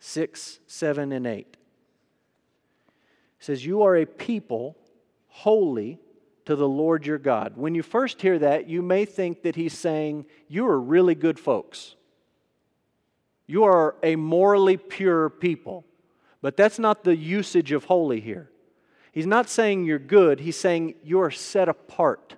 6, 0.00 0.58
7, 0.66 1.12
and 1.12 1.26
8. 1.26 1.56
Says, 3.42 3.66
You 3.66 3.82
are 3.82 3.96
a 3.96 4.06
people 4.06 4.76
holy 5.26 5.98
to 6.44 6.54
the 6.54 6.68
Lord 6.68 7.04
your 7.04 7.18
God. 7.18 7.54
When 7.56 7.74
you 7.74 7.82
first 7.82 8.22
hear 8.22 8.38
that, 8.38 8.68
you 8.68 8.82
may 8.82 9.04
think 9.04 9.42
that 9.42 9.56
he's 9.56 9.76
saying, 9.76 10.26
You 10.46 10.68
are 10.68 10.80
really 10.80 11.16
good 11.16 11.40
folks. 11.40 11.96
You 13.48 13.64
are 13.64 13.96
a 14.00 14.14
morally 14.14 14.76
pure 14.76 15.28
people. 15.28 15.84
But 16.40 16.56
that's 16.56 16.78
not 16.78 17.02
the 17.02 17.16
usage 17.16 17.72
of 17.72 17.86
holy 17.86 18.20
here. 18.20 18.48
He's 19.10 19.26
not 19.26 19.48
saying 19.48 19.86
you're 19.86 19.98
good, 19.98 20.38
he's 20.38 20.56
saying 20.56 20.94
you 21.02 21.20
are 21.20 21.32
set 21.32 21.68
apart. 21.68 22.36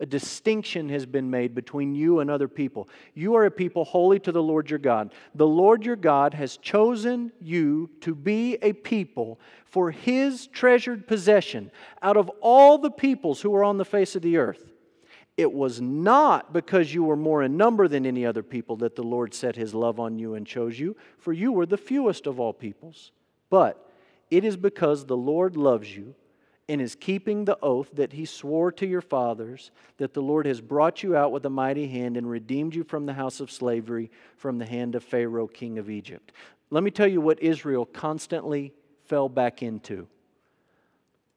A 0.00 0.06
distinction 0.06 0.88
has 0.88 1.06
been 1.06 1.30
made 1.30 1.54
between 1.54 1.94
you 1.94 2.18
and 2.18 2.28
other 2.28 2.48
people. 2.48 2.88
You 3.14 3.36
are 3.36 3.46
a 3.46 3.50
people 3.50 3.84
holy 3.84 4.18
to 4.20 4.32
the 4.32 4.42
Lord 4.42 4.68
your 4.68 4.80
God. 4.80 5.14
The 5.34 5.46
Lord 5.46 5.86
your 5.86 5.96
God 5.96 6.34
has 6.34 6.56
chosen 6.56 7.30
you 7.40 7.90
to 8.00 8.14
be 8.14 8.56
a 8.60 8.72
people 8.72 9.38
for 9.66 9.92
his 9.92 10.48
treasured 10.48 11.06
possession 11.06 11.70
out 12.02 12.16
of 12.16 12.28
all 12.40 12.78
the 12.78 12.90
peoples 12.90 13.40
who 13.40 13.54
are 13.54 13.62
on 13.62 13.78
the 13.78 13.84
face 13.84 14.16
of 14.16 14.22
the 14.22 14.36
earth. 14.36 14.72
It 15.36 15.52
was 15.52 15.80
not 15.80 16.52
because 16.52 16.94
you 16.94 17.04
were 17.04 17.16
more 17.16 17.42
in 17.42 17.56
number 17.56 17.88
than 17.88 18.06
any 18.06 18.26
other 18.26 18.42
people 18.42 18.76
that 18.76 18.96
the 18.96 19.02
Lord 19.02 19.32
set 19.34 19.56
his 19.56 19.74
love 19.74 19.98
on 19.98 20.18
you 20.18 20.34
and 20.34 20.46
chose 20.46 20.78
you, 20.78 20.96
for 21.18 21.32
you 21.32 21.52
were 21.52 21.66
the 21.66 21.76
fewest 21.76 22.26
of 22.26 22.38
all 22.38 22.52
peoples. 22.52 23.12
But 23.50 23.90
it 24.30 24.44
is 24.44 24.56
because 24.56 25.06
the 25.06 25.16
Lord 25.16 25.56
loves 25.56 25.96
you 25.96 26.14
and 26.68 26.80
is 26.80 26.94
keeping 26.94 27.44
the 27.44 27.58
oath 27.62 27.90
that 27.92 28.12
he 28.12 28.24
swore 28.24 28.72
to 28.72 28.86
your 28.86 29.02
fathers 29.02 29.70
that 29.98 30.14
the 30.14 30.22
Lord 30.22 30.46
has 30.46 30.60
brought 30.60 31.02
you 31.02 31.14
out 31.14 31.30
with 31.30 31.44
a 31.44 31.50
mighty 31.50 31.88
hand 31.88 32.16
and 32.16 32.28
redeemed 32.28 32.74
you 32.74 32.84
from 32.84 33.06
the 33.06 33.12
house 33.12 33.40
of 33.40 33.50
slavery, 33.50 34.10
from 34.36 34.58
the 34.58 34.66
hand 34.66 34.94
of 34.94 35.04
Pharaoh, 35.04 35.46
king 35.46 35.78
of 35.78 35.90
Egypt. 35.90 36.32
Let 36.70 36.82
me 36.82 36.90
tell 36.90 37.06
you 37.06 37.20
what 37.20 37.42
Israel 37.42 37.84
constantly 37.84 38.72
fell 39.04 39.28
back 39.28 39.62
into. 39.62 40.06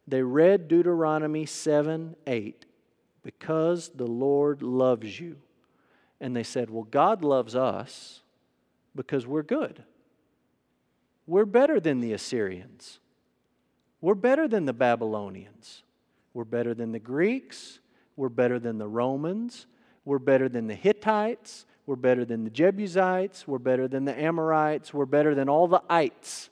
They 0.07 0.23
read 0.23 0.69
Deuteronomy 0.69 1.45
7 1.45 2.15
8, 2.25 2.65
because 3.23 3.89
the 3.89 4.07
Lord 4.07 4.61
loves 4.61 5.19
you. 5.19 5.35
And 6.21 6.33
they 6.35 6.43
said, 6.43 6.69
Well, 6.69 6.87
God 6.89 7.23
loves 7.23 7.55
us 7.55 8.21
because 8.95 9.27
we're 9.27 9.43
good. 9.43 9.83
We're 11.27 11.45
better 11.45 11.81
than 11.81 11.99
the 11.99 12.13
Assyrians. 12.13 12.99
We're 14.01 14.15
better 14.15 14.47
than 14.47 14.65
the 14.65 14.73
Babylonians. 14.73 15.83
We're 16.33 16.43
better 16.43 16.73
than 16.73 16.91
the 16.91 16.99
Greeks. 16.99 17.79
We're 18.15 18.29
better 18.29 18.59
than 18.59 18.77
the 18.77 18.87
Romans. 18.87 19.65
We're 20.05 20.19
better 20.19 20.47
than 20.47 20.67
the 20.67 20.75
Hittites. 20.75 21.65
We're 21.85 21.95
better 21.95 22.25
than 22.25 22.43
the 22.43 22.49
Jebusites. 22.49 23.47
We're 23.47 23.57
better 23.59 23.87
than 23.87 24.05
the 24.05 24.19
Amorites. 24.19 24.93
We're 24.93 25.05
better 25.05 25.33
than 25.33 25.49
all 25.49 25.67
the 25.67 25.81
ites. 25.89 26.49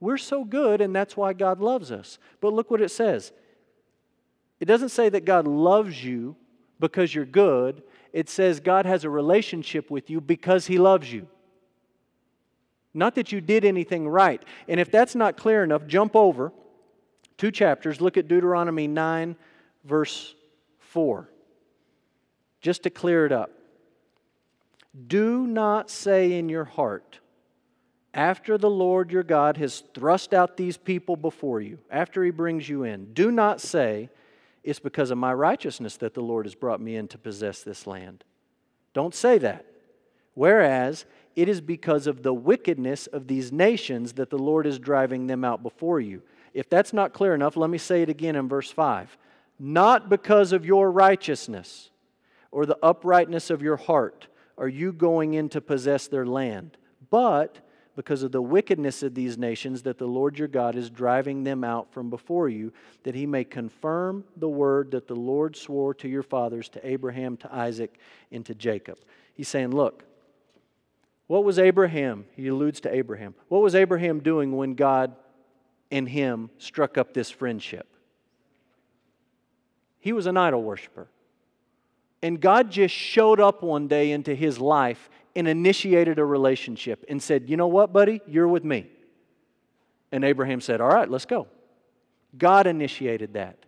We're 0.00 0.18
so 0.18 0.44
good, 0.44 0.80
and 0.80 0.94
that's 0.94 1.16
why 1.16 1.32
God 1.32 1.60
loves 1.60 1.90
us. 1.90 2.18
But 2.40 2.52
look 2.52 2.70
what 2.70 2.80
it 2.80 2.90
says 2.90 3.32
it 4.60 4.64
doesn't 4.64 4.88
say 4.88 5.08
that 5.08 5.24
God 5.24 5.46
loves 5.46 6.02
you 6.02 6.36
because 6.80 7.14
you're 7.14 7.24
good, 7.24 7.82
it 8.12 8.28
says 8.28 8.60
God 8.60 8.86
has 8.86 9.04
a 9.04 9.10
relationship 9.10 9.90
with 9.90 10.10
you 10.10 10.20
because 10.20 10.66
He 10.66 10.78
loves 10.78 11.12
you. 11.12 11.28
Not 12.94 13.14
that 13.16 13.32
you 13.32 13.40
did 13.40 13.64
anything 13.64 14.08
right. 14.08 14.42
And 14.66 14.80
if 14.80 14.90
that's 14.90 15.14
not 15.14 15.36
clear 15.36 15.62
enough, 15.62 15.86
jump 15.86 16.16
over 16.16 16.52
two 17.36 17.50
chapters. 17.50 18.00
Look 18.00 18.16
at 18.16 18.28
Deuteronomy 18.28 18.86
9, 18.86 19.36
verse 19.84 20.34
4. 20.80 21.30
Just 22.60 22.82
to 22.82 22.90
clear 22.90 23.24
it 23.24 23.32
up. 23.32 23.50
Do 25.06 25.46
not 25.46 25.90
say 25.90 26.32
in 26.32 26.48
your 26.48 26.64
heart, 26.64 27.20
after 28.14 28.58
the 28.58 28.70
Lord 28.70 29.12
your 29.12 29.22
God 29.22 29.58
has 29.58 29.84
thrust 29.94 30.34
out 30.34 30.56
these 30.56 30.76
people 30.76 31.16
before 31.16 31.60
you, 31.60 31.78
after 31.90 32.24
he 32.24 32.30
brings 32.30 32.68
you 32.68 32.82
in, 32.82 33.12
do 33.12 33.30
not 33.30 33.60
say, 33.60 34.10
It's 34.64 34.80
because 34.80 35.10
of 35.10 35.18
my 35.18 35.32
righteousness 35.32 35.96
that 35.98 36.14
the 36.14 36.22
Lord 36.22 36.46
has 36.46 36.54
brought 36.54 36.80
me 36.80 36.96
in 36.96 37.06
to 37.08 37.18
possess 37.18 37.62
this 37.62 37.86
land. 37.86 38.24
Don't 38.92 39.14
say 39.14 39.38
that. 39.38 39.66
Whereas 40.34 41.04
it 41.36 41.48
is 41.48 41.60
because 41.60 42.06
of 42.06 42.22
the 42.22 42.34
wickedness 42.34 43.06
of 43.06 43.26
these 43.26 43.52
nations 43.52 44.14
that 44.14 44.30
the 44.30 44.38
Lord 44.38 44.66
is 44.66 44.78
driving 44.78 45.26
them 45.26 45.44
out 45.44 45.62
before 45.62 46.00
you. 46.00 46.22
If 46.54 46.68
that's 46.68 46.92
not 46.92 47.12
clear 47.12 47.34
enough, 47.34 47.56
let 47.56 47.70
me 47.70 47.78
say 47.78 48.02
it 48.02 48.08
again 48.08 48.36
in 48.36 48.48
verse 48.48 48.70
5. 48.70 49.16
Not 49.58 50.08
because 50.08 50.52
of 50.52 50.64
your 50.64 50.90
righteousness 50.90 51.90
or 52.50 52.66
the 52.66 52.78
uprightness 52.82 53.50
of 53.50 53.62
your 53.62 53.76
heart 53.76 54.28
are 54.56 54.68
you 54.68 54.92
going 54.92 55.34
in 55.34 55.48
to 55.50 55.60
possess 55.60 56.08
their 56.08 56.26
land, 56.26 56.76
but 57.10 57.60
because 57.98 58.22
of 58.22 58.30
the 58.30 58.40
wickedness 58.40 59.02
of 59.02 59.14
these 59.14 59.36
nations 59.36 59.82
that 59.82 59.98
the 59.98 60.06
Lord 60.06 60.38
your 60.38 60.46
God 60.46 60.76
is 60.76 60.88
driving 60.88 61.42
them 61.42 61.64
out 61.64 61.92
from 61.92 62.10
before 62.10 62.48
you, 62.48 62.72
that 63.02 63.16
he 63.16 63.26
may 63.26 63.42
confirm 63.42 64.22
the 64.36 64.48
word 64.48 64.92
that 64.92 65.08
the 65.08 65.16
Lord 65.16 65.56
swore 65.56 65.94
to 65.94 66.08
your 66.08 66.22
fathers, 66.22 66.68
to 66.70 66.88
Abraham, 66.88 67.36
to 67.38 67.52
Isaac, 67.52 67.98
and 68.30 68.46
to 68.46 68.54
Jacob. 68.54 68.98
He's 69.34 69.48
saying, 69.48 69.70
Look, 69.70 70.04
what 71.28 71.44
was 71.44 71.58
Abraham? 71.58 72.24
He 72.34 72.48
alludes 72.48 72.80
to 72.80 72.94
Abraham. 72.94 73.34
What 73.48 73.62
was 73.62 73.74
Abraham 73.74 74.20
doing 74.20 74.56
when 74.56 74.74
God 74.74 75.14
and 75.90 76.08
him 76.08 76.50
struck 76.58 76.98
up 76.98 77.14
this 77.14 77.30
friendship? 77.30 77.86
He 80.00 80.12
was 80.12 80.26
an 80.26 80.36
idol 80.36 80.62
worshiper. 80.62 81.08
And 82.22 82.40
God 82.40 82.70
just 82.70 82.94
showed 82.94 83.40
up 83.40 83.62
one 83.62 83.88
day 83.88 84.10
into 84.10 84.34
his 84.34 84.58
life 84.58 85.10
and 85.36 85.46
initiated 85.46 86.18
a 86.18 86.24
relationship 86.24 87.04
and 87.08 87.22
said, 87.22 87.48
You 87.48 87.56
know 87.56 87.68
what, 87.68 87.92
buddy? 87.92 88.20
You're 88.26 88.48
with 88.48 88.64
me. 88.64 88.86
And 90.10 90.24
Abraham 90.24 90.62
said, 90.62 90.80
All 90.80 90.88
right, 90.88 91.08
let's 91.08 91.26
go. 91.26 91.46
God 92.36 92.66
initiated 92.66 93.34
that. 93.34 93.58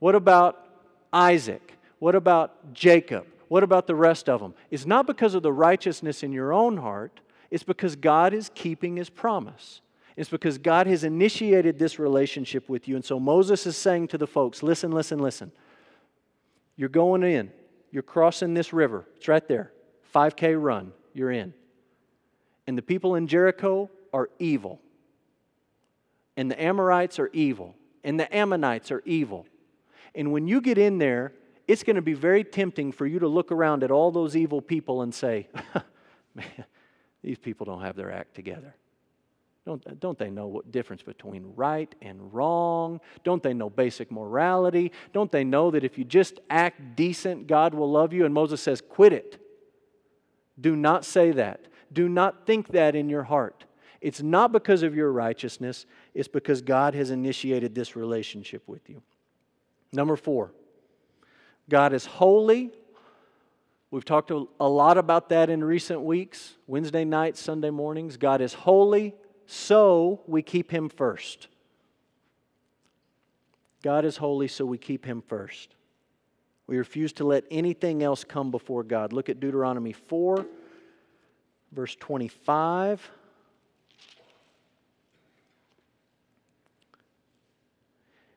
What 0.00 0.16
about 0.16 0.66
Isaac? 1.12 1.78
What 2.00 2.16
about 2.16 2.74
Jacob? 2.74 3.26
What 3.54 3.62
about 3.62 3.86
the 3.86 3.94
rest 3.94 4.28
of 4.28 4.40
them? 4.40 4.52
It's 4.72 4.84
not 4.84 5.06
because 5.06 5.36
of 5.36 5.44
the 5.44 5.52
righteousness 5.52 6.24
in 6.24 6.32
your 6.32 6.52
own 6.52 6.78
heart, 6.78 7.20
it's 7.52 7.62
because 7.62 7.94
God 7.94 8.34
is 8.34 8.50
keeping 8.52 8.96
his 8.96 9.08
promise. 9.08 9.80
It's 10.16 10.28
because 10.28 10.58
God 10.58 10.88
has 10.88 11.04
initiated 11.04 11.78
this 11.78 12.00
relationship 12.00 12.68
with 12.68 12.88
you. 12.88 12.96
And 12.96 13.04
so 13.04 13.20
Moses 13.20 13.64
is 13.64 13.76
saying 13.76 14.08
to 14.08 14.18
the 14.18 14.26
folks 14.26 14.64
listen, 14.64 14.90
listen, 14.90 15.20
listen. 15.20 15.52
You're 16.74 16.88
going 16.88 17.22
in, 17.22 17.52
you're 17.92 18.02
crossing 18.02 18.54
this 18.54 18.72
river. 18.72 19.06
It's 19.18 19.28
right 19.28 19.46
there. 19.46 19.70
5K 20.12 20.60
run, 20.60 20.92
you're 21.12 21.30
in. 21.30 21.54
And 22.66 22.76
the 22.76 22.82
people 22.82 23.14
in 23.14 23.28
Jericho 23.28 23.88
are 24.12 24.30
evil. 24.40 24.80
And 26.36 26.50
the 26.50 26.60
Amorites 26.60 27.20
are 27.20 27.30
evil. 27.32 27.76
And 28.02 28.18
the 28.18 28.36
Ammonites 28.36 28.90
are 28.90 29.02
evil. 29.04 29.46
And 30.12 30.32
when 30.32 30.48
you 30.48 30.60
get 30.60 30.76
in 30.76 30.98
there, 30.98 31.34
it's 31.66 31.82
going 31.82 31.96
to 31.96 32.02
be 32.02 32.14
very 32.14 32.44
tempting 32.44 32.92
for 32.92 33.06
you 33.06 33.18
to 33.18 33.28
look 33.28 33.50
around 33.50 33.82
at 33.82 33.90
all 33.90 34.10
those 34.10 34.36
evil 34.36 34.60
people 34.60 35.02
and 35.02 35.14
say, 35.14 35.48
man, 36.34 36.46
these 37.22 37.38
people 37.38 37.64
don't 37.64 37.82
have 37.82 37.96
their 37.96 38.12
act 38.12 38.34
together. 38.34 38.74
Don't, 39.64 39.98
don't 39.98 40.18
they 40.18 40.28
know 40.28 40.46
what 40.46 40.70
difference 40.70 41.02
between 41.02 41.54
right 41.56 41.92
and 42.02 42.34
wrong? 42.34 43.00
Don't 43.22 43.42
they 43.42 43.54
know 43.54 43.70
basic 43.70 44.10
morality? 44.10 44.92
Don't 45.14 45.32
they 45.32 45.42
know 45.42 45.70
that 45.70 45.84
if 45.84 45.96
you 45.96 46.04
just 46.04 46.38
act 46.50 46.96
decent, 46.96 47.46
God 47.46 47.72
will 47.72 47.90
love 47.90 48.12
you? 48.12 48.26
And 48.26 48.34
Moses 48.34 48.60
says, 48.60 48.82
quit 48.86 49.14
it. 49.14 49.40
Do 50.60 50.76
not 50.76 51.04
say 51.04 51.30
that. 51.32 51.66
Do 51.92 52.08
not 52.10 52.46
think 52.46 52.68
that 52.68 52.94
in 52.94 53.08
your 53.08 53.22
heart. 53.22 53.64
It's 54.02 54.20
not 54.20 54.52
because 54.52 54.82
of 54.82 54.94
your 54.94 55.10
righteousness, 55.10 55.86
it's 56.12 56.28
because 56.28 56.60
God 56.60 56.94
has 56.94 57.10
initiated 57.10 57.74
this 57.74 57.96
relationship 57.96 58.62
with 58.68 58.90
you. 58.90 59.00
Number 59.94 60.16
four, 60.16 60.52
God 61.68 61.92
is 61.92 62.06
holy. 62.06 62.70
We've 63.90 64.04
talked 64.04 64.30
a 64.30 64.68
lot 64.68 64.98
about 64.98 65.28
that 65.28 65.48
in 65.48 65.62
recent 65.62 66.00
weeks, 66.00 66.54
Wednesday 66.66 67.04
nights, 67.04 67.40
Sunday 67.40 67.70
mornings. 67.70 68.16
God 68.16 68.40
is 68.40 68.52
holy, 68.52 69.14
so 69.46 70.20
we 70.26 70.42
keep 70.42 70.70
Him 70.70 70.88
first. 70.88 71.48
God 73.82 74.04
is 74.04 74.16
holy, 74.16 74.48
so 74.48 74.66
we 74.66 74.78
keep 74.78 75.04
Him 75.04 75.22
first. 75.22 75.74
We 76.66 76.78
refuse 76.78 77.12
to 77.14 77.24
let 77.24 77.44
anything 77.50 78.02
else 78.02 78.24
come 78.24 78.50
before 78.50 78.82
God. 78.82 79.12
Look 79.12 79.28
at 79.28 79.38
Deuteronomy 79.38 79.92
4, 79.92 80.44
verse 81.72 81.94
25. 81.94 83.10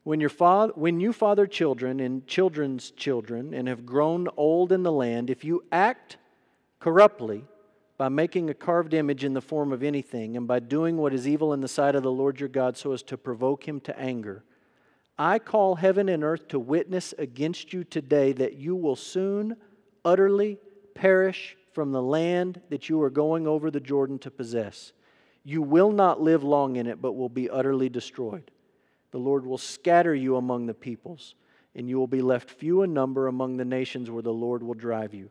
When, 0.07 0.21
your 0.21 0.29
when 0.75 1.01
you 1.01 1.11
father 1.11 1.45
children 1.45 1.99
and 1.99 2.25
children's 2.25 2.91
children 2.91 3.53
and 3.53 3.67
have 3.67 3.85
grown 3.85 4.29
old 4.37 4.71
in 4.71 4.83
the 4.83 4.91
land, 4.91 5.29
if 5.29 5.43
you 5.43 5.65
act 5.69 6.15
corruptly 6.79 7.43
by 7.97 8.07
making 8.07 8.49
a 8.49 8.53
carved 8.53 8.93
image 8.93 9.25
in 9.25 9.33
the 9.33 9.41
form 9.41 9.73
of 9.73 9.83
anything 9.83 10.37
and 10.37 10.47
by 10.47 10.59
doing 10.59 10.95
what 10.95 11.13
is 11.13 11.27
evil 11.27 11.51
in 11.51 11.59
the 11.59 11.67
sight 11.67 11.93
of 11.93 12.03
the 12.03 12.09
Lord 12.09 12.39
your 12.39 12.47
God 12.47 12.77
so 12.77 12.93
as 12.93 13.03
to 13.03 13.17
provoke 13.17 13.67
him 13.67 13.81
to 13.81 13.99
anger, 13.99 14.45
I 15.19 15.39
call 15.39 15.75
heaven 15.75 16.07
and 16.07 16.23
earth 16.23 16.47
to 16.47 16.57
witness 16.57 17.13
against 17.17 17.73
you 17.73 17.83
today 17.83 18.31
that 18.31 18.53
you 18.53 18.77
will 18.77 18.95
soon 18.95 19.57
utterly 20.05 20.57
perish 20.95 21.57
from 21.73 21.91
the 21.91 22.01
land 22.01 22.61
that 22.69 22.87
you 22.87 23.01
are 23.01 23.09
going 23.09 23.45
over 23.45 23.69
the 23.69 23.81
Jordan 23.81 24.19
to 24.19 24.31
possess. 24.31 24.93
You 25.43 25.61
will 25.61 25.91
not 25.91 26.21
live 26.21 26.45
long 26.45 26.77
in 26.77 26.87
it, 26.87 27.01
but 27.01 27.17
will 27.17 27.27
be 27.27 27.49
utterly 27.49 27.89
destroyed. 27.89 28.51
The 29.11 29.17
Lord 29.19 29.45
will 29.45 29.57
scatter 29.57 30.13
you 30.13 30.35
among 30.35 30.65
the 30.65 30.73
peoples, 30.73 31.35
and 31.75 31.87
you 31.87 31.97
will 31.97 32.07
be 32.07 32.21
left 32.21 32.49
few 32.49 32.81
in 32.83 32.93
number 32.93 33.27
among 33.27 33.57
the 33.57 33.65
nations 33.65 34.09
where 34.11 34.23
the 34.23 34.33
Lord 34.33 34.63
will 34.63 34.73
drive 34.73 35.13
you. 35.13 35.29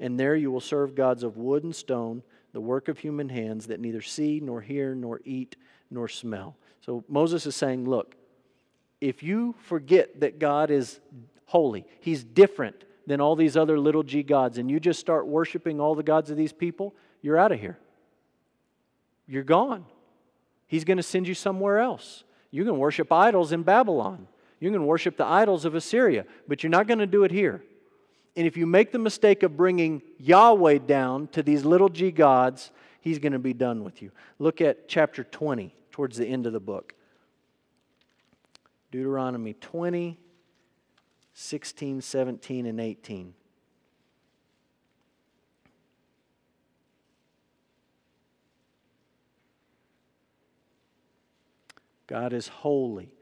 And 0.00 0.18
there 0.18 0.36
you 0.36 0.50
will 0.50 0.60
serve 0.60 0.94
gods 0.94 1.22
of 1.22 1.36
wood 1.36 1.64
and 1.64 1.74
stone, 1.74 2.22
the 2.52 2.60
work 2.60 2.88
of 2.88 2.98
human 2.98 3.28
hands 3.28 3.66
that 3.66 3.80
neither 3.80 4.00
see, 4.00 4.40
nor 4.40 4.60
hear, 4.60 4.94
nor 4.94 5.20
eat, 5.24 5.56
nor 5.90 6.08
smell. 6.08 6.56
So 6.80 7.04
Moses 7.08 7.46
is 7.46 7.56
saying, 7.56 7.88
Look, 7.88 8.14
if 9.00 9.22
you 9.22 9.54
forget 9.64 10.20
that 10.20 10.38
God 10.38 10.70
is 10.70 11.00
holy, 11.46 11.84
He's 12.00 12.24
different 12.24 12.84
than 13.06 13.20
all 13.20 13.36
these 13.36 13.56
other 13.56 13.78
little 13.78 14.02
g 14.02 14.22
gods, 14.22 14.58
and 14.58 14.70
you 14.70 14.78
just 14.78 15.00
start 15.00 15.26
worshiping 15.26 15.80
all 15.80 15.94
the 15.94 16.02
gods 16.02 16.30
of 16.30 16.36
these 16.36 16.52
people, 16.52 16.94
you're 17.22 17.38
out 17.38 17.52
of 17.52 17.60
here. 17.60 17.78
You're 19.26 19.44
gone. 19.44 19.84
He's 20.66 20.84
going 20.84 20.98
to 20.98 21.02
send 21.02 21.26
you 21.26 21.34
somewhere 21.34 21.78
else. 21.78 22.24
You 22.50 22.64
can 22.64 22.78
worship 22.78 23.12
idols 23.12 23.52
in 23.52 23.62
Babylon. 23.62 24.26
You 24.60 24.70
can 24.70 24.86
worship 24.86 25.16
the 25.16 25.26
idols 25.26 25.64
of 25.64 25.74
Assyria, 25.74 26.24
but 26.46 26.62
you're 26.62 26.70
not 26.70 26.86
going 26.86 26.98
to 26.98 27.06
do 27.06 27.24
it 27.24 27.30
here. 27.30 27.62
And 28.36 28.46
if 28.46 28.56
you 28.56 28.66
make 28.66 28.92
the 28.92 28.98
mistake 28.98 29.42
of 29.42 29.56
bringing 29.56 30.02
Yahweh 30.18 30.78
down 30.78 31.28
to 31.28 31.42
these 31.42 31.64
little 31.64 31.88
g 31.88 32.10
gods, 32.10 32.70
he's 33.00 33.18
going 33.18 33.32
to 33.32 33.38
be 33.38 33.52
done 33.52 33.84
with 33.84 34.02
you. 34.02 34.10
Look 34.38 34.60
at 34.60 34.88
chapter 34.88 35.24
20, 35.24 35.74
towards 35.90 36.16
the 36.16 36.26
end 36.26 36.46
of 36.46 36.52
the 36.52 36.60
book. 36.60 36.94
Deuteronomy 38.90 39.54
20, 39.54 40.18
16, 41.34 42.00
17, 42.00 42.66
and 42.66 42.80
18. 42.80 43.34
God 52.08 52.32
is 52.32 52.48
holy. 52.48 53.12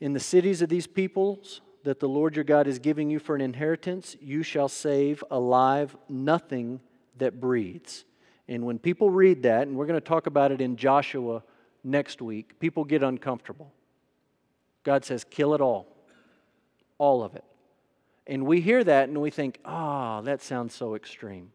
In 0.00 0.12
the 0.12 0.20
cities 0.20 0.62
of 0.62 0.68
these 0.68 0.86
peoples 0.86 1.60
that 1.82 1.98
the 1.98 2.08
Lord 2.08 2.36
your 2.36 2.44
God 2.44 2.68
is 2.68 2.78
giving 2.78 3.10
you 3.10 3.18
for 3.18 3.34
an 3.34 3.40
inheritance, 3.40 4.16
you 4.20 4.44
shall 4.44 4.68
save 4.68 5.24
alive 5.30 5.96
nothing 6.08 6.80
that 7.18 7.40
breathes. 7.40 8.04
And 8.46 8.64
when 8.64 8.78
people 8.78 9.10
read 9.10 9.42
that, 9.44 9.66
and 9.66 9.76
we're 9.76 9.86
going 9.86 10.00
to 10.00 10.06
talk 10.06 10.26
about 10.26 10.52
it 10.52 10.60
in 10.60 10.76
Joshua 10.76 11.42
next 11.82 12.20
week, 12.20 12.58
people 12.60 12.84
get 12.84 13.02
uncomfortable. 13.02 13.72
God 14.84 15.04
says, 15.04 15.24
kill 15.24 15.54
it 15.54 15.60
all, 15.60 15.86
all 16.98 17.22
of 17.22 17.34
it. 17.34 17.44
And 18.26 18.46
we 18.46 18.60
hear 18.60 18.84
that 18.84 19.08
and 19.08 19.20
we 19.20 19.30
think, 19.30 19.58
ah, 19.64 20.18
oh, 20.18 20.22
that 20.22 20.42
sounds 20.42 20.74
so 20.74 20.94
extreme. 20.94 21.50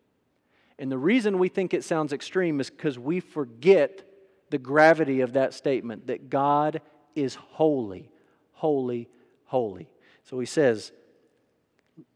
And 0.80 0.92
the 0.92 0.98
reason 0.98 1.38
we 1.40 1.50
think 1.50 1.74
it 1.74 1.84
sounds 1.84 2.14
extreme 2.14 2.60
is 2.60 2.70
because 2.70 2.98
we 3.00 3.20
forget 3.20 4.07
the 4.50 4.58
gravity 4.58 5.22
of 5.22 5.34
that 5.34 5.54
statement 5.54 6.08
that 6.08 6.30
God 6.30 6.82
is 7.16 7.36
holy, 7.36 8.10
holy, 8.54 9.10
holy. 9.46 9.90
So 10.24 10.40
he 10.40 10.46
says, 10.46 10.92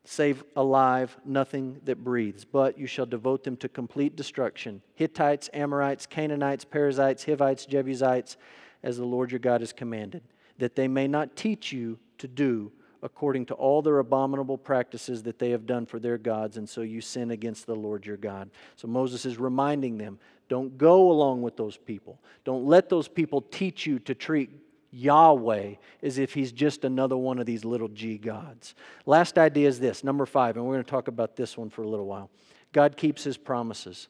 Save 0.04 0.44
alive 0.56 1.15
nothing 1.26 1.80
that 1.86 2.04
breathes, 2.04 2.44
but 2.44 2.78
you 2.78 2.88
shall 2.88 3.06
devote 3.06 3.44
them 3.44 3.56
to 3.58 3.70
complete 3.70 4.15
destruction 4.15 4.82
Hittites, 4.96 5.50
Amorites, 5.54 6.06
Canaanites, 6.06 6.65
Perizzites, 6.65 7.26
Hivites, 7.26 7.65
Jebusites, 7.65 8.38
as 8.84 8.98
the 8.98 9.06
Lord 9.06 9.32
your 9.32 9.39
God 9.39 9.62
has 9.62 9.74
commanded, 9.74 10.24
that 10.58 10.76
they 10.76 10.88
may 10.88 11.08
not 11.08 11.36
teach 11.36 11.72
you 11.72 12.00
to 12.17 12.28
do 12.28 12.72
according 13.04 13.46
to 13.48 13.54
all 13.56 13.82
their 13.82 14.00
abominable 14.00 14.58
practices 14.58 15.24
that 15.24 15.40
they 15.40 15.50
have 15.52 15.66
done 15.66 15.86
for 15.86 16.00
their 16.00 16.18
gods, 16.18 16.58
and 16.58 16.70
so 16.70 16.82
you 16.82 17.02
sin 17.02 17.32
against 17.32 17.66
the 17.66 17.76
Lord 17.76 18.06
your 18.06 18.18
God. 18.18 18.50
So 18.76 18.88
Moses 18.88 19.26
is 19.26 19.38
reminding 19.38 19.98
them 19.98 20.20
don't 20.50 20.78
go 20.78 21.10
along 21.10 21.42
with 21.42 21.56
those 21.56 21.78
people. 21.78 22.20
Don't 22.44 22.66
let 22.66 22.90
those 22.90 23.08
people 23.08 23.42
teach 23.42 23.86
you 23.86 24.00
to 24.00 24.14
treat 24.14 24.50
Yahweh 24.92 25.76
as 26.04 26.18
if 26.18 26.34
he's 26.34 26.52
just 26.52 26.84
another 26.84 27.16
one 27.16 27.40
of 27.40 27.46
these 27.46 27.64
little 27.64 27.88
g 27.88 28.18
gods. 28.18 28.76
Last 29.06 29.38
idea 29.38 29.68
is 29.68 29.80
this, 29.80 30.04
number 30.04 30.26
five, 30.26 30.58
and 30.58 30.66
we're 30.66 30.74
going 30.74 30.84
to 30.84 30.92
talk 30.92 31.08
about 31.08 31.38
this 31.38 31.58
one 31.58 31.70
for 31.70 31.84
a 31.84 31.88
little 31.88 32.06
while. 32.06 32.30
God 32.74 32.98
keeps 32.98 33.24
his 33.24 33.38
promises. 33.38 34.10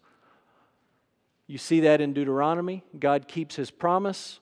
You 1.46 1.58
see 1.58 1.82
that 1.82 2.02
in 2.02 2.14
Deuteronomy. 2.14 2.84
God 2.98 3.28
keeps 3.28 3.56
his 3.56 3.70
promise, 3.70 4.40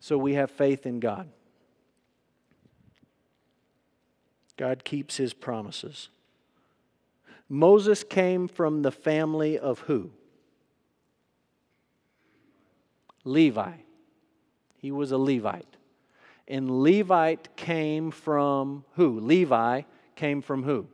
so 0.00 0.18
we 0.18 0.34
have 0.34 0.50
faith 0.50 0.86
in 0.86 0.98
God. 0.98 1.28
God 4.56 4.84
keeps 4.84 5.16
his 5.16 5.34
promises. 5.34 6.08
Moses 7.48 8.04
came 8.04 8.48
from 8.48 8.82
the 8.82 8.90
family 8.90 9.58
of 9.58 9.80
who? 9.80 10.10
Levi. 13.24 13.72
He 14.78 14.90
was 14.90 15.12
a 15.12 15.18
Levite. 15.18 15.76
And 16.46 16.82
Levite 16.82 17.56
came 17.56 18.10
from 18.10 18.84
who? 18.94 19.18
Levi 19.20 19.82
came 20.14 20.42
from 20.42 20.62
who? 20.62 20.86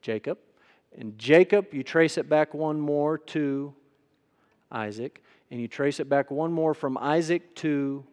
Jacob. 0.00 0.38
And 0.96 1.18
Jacob, 1.18 1.74
you 1.74 1.82
trace 1.82 2.16
it 2.16 2.28
back 2.28 2.54
one 2.54 2.80
more 2.80 3.18
to 3.18 3.74
Isaac. 4.70 5.22
And 5.50 5.60
you 5.60 5.68
trace 5.68 5.98
it 6.00 6.08
back 6.08 6.30
one 6.30 6.52
more 6.52 6.74
from 6.74 6.96
Isaac 6.98 7.54
to 7.56 8.04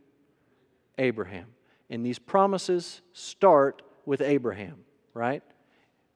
Abraham. 0.97 1.47
And 1.89 2.06
these 2.06 2.19
promises 2.19 3.02
start 3.13 3.82
with 4.06 4.22
Abraham, 4.22 4.84
right? 5.14 5.44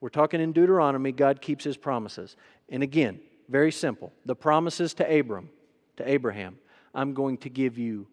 We're 0.02 0.10
talking 0.10 0.42
in 0.42 0.54
Deuteronomy, 0.54 1.12
God 1.12 1.42
keeps 1.42 1.64
his 1.64 1.78
promises. 1.78 2.36
And 2.70 2.84
again, 2.84 3.20
very 3.50 3.72
simple. 3.72 4.12
The 4.26 4.36
promises 4.36 4.94
to 4.96 5.20
Abram 5.20 5.50
to 5.98 6.10
Abraham 6.10 6.58
I'm 6.94 7.14
going 7.14 7.38
to 7.40 7.50
give 7.50 7.78
you 7.78 8.08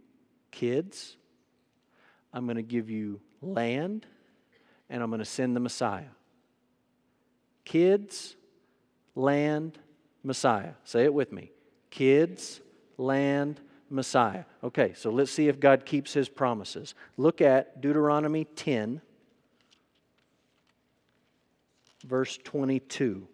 kids, 0.50 1.16
I'm 2.32 2.46
going 2.46 2.56
to 2.56 2.62
give 2.62 2.90
you 2.90 3.20
land, 3.40 4.06
and 4.90 5.02
I'm 5.02 5.08
going 5.08 5.20
to 5.20 5.24
send 5.24 5.54
the 5.54 5.60
Messiah. 5.60 6.10
Kids, 7.64 8.34
land, 9.14 9.78
Messiah. 10.24 10.72
Say 10.84 11.04
it 11.04 11.14
with 11.14 11.30
me. 11.30 11.52
Kids, 11.90 12.60
land, 12.98 13.60
Messiah. 13.88 14.44
Okay, 14.64 14.94
so 14.94 15.10
let's 15.10 15.30
see 15.30 15.48
if 15.48 15.60
God 15.60 15.86
keeps 15.86 16.12
his 16.12 16.28
promises. 16.28 16.94
Look 17.16 17.40
at 17.40 17.80
Deuteronomy 17.80 18.44
10, 18.44 19.00
verse 22.02 22.38
22. 22.44 23.26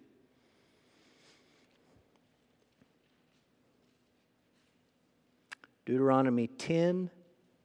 Deuteronomy 5.84 6.48
10 6.48 7.10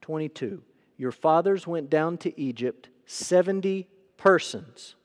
22. 0.02 0.62
Your 0.98 1.12
fathers 1.12 1.66
went 1.66 1.90
down 1.90 2.18
to 2.20 2.40
Egypt, 2.40 2.90
70 3.06 3.88
persons. 4.18 4.96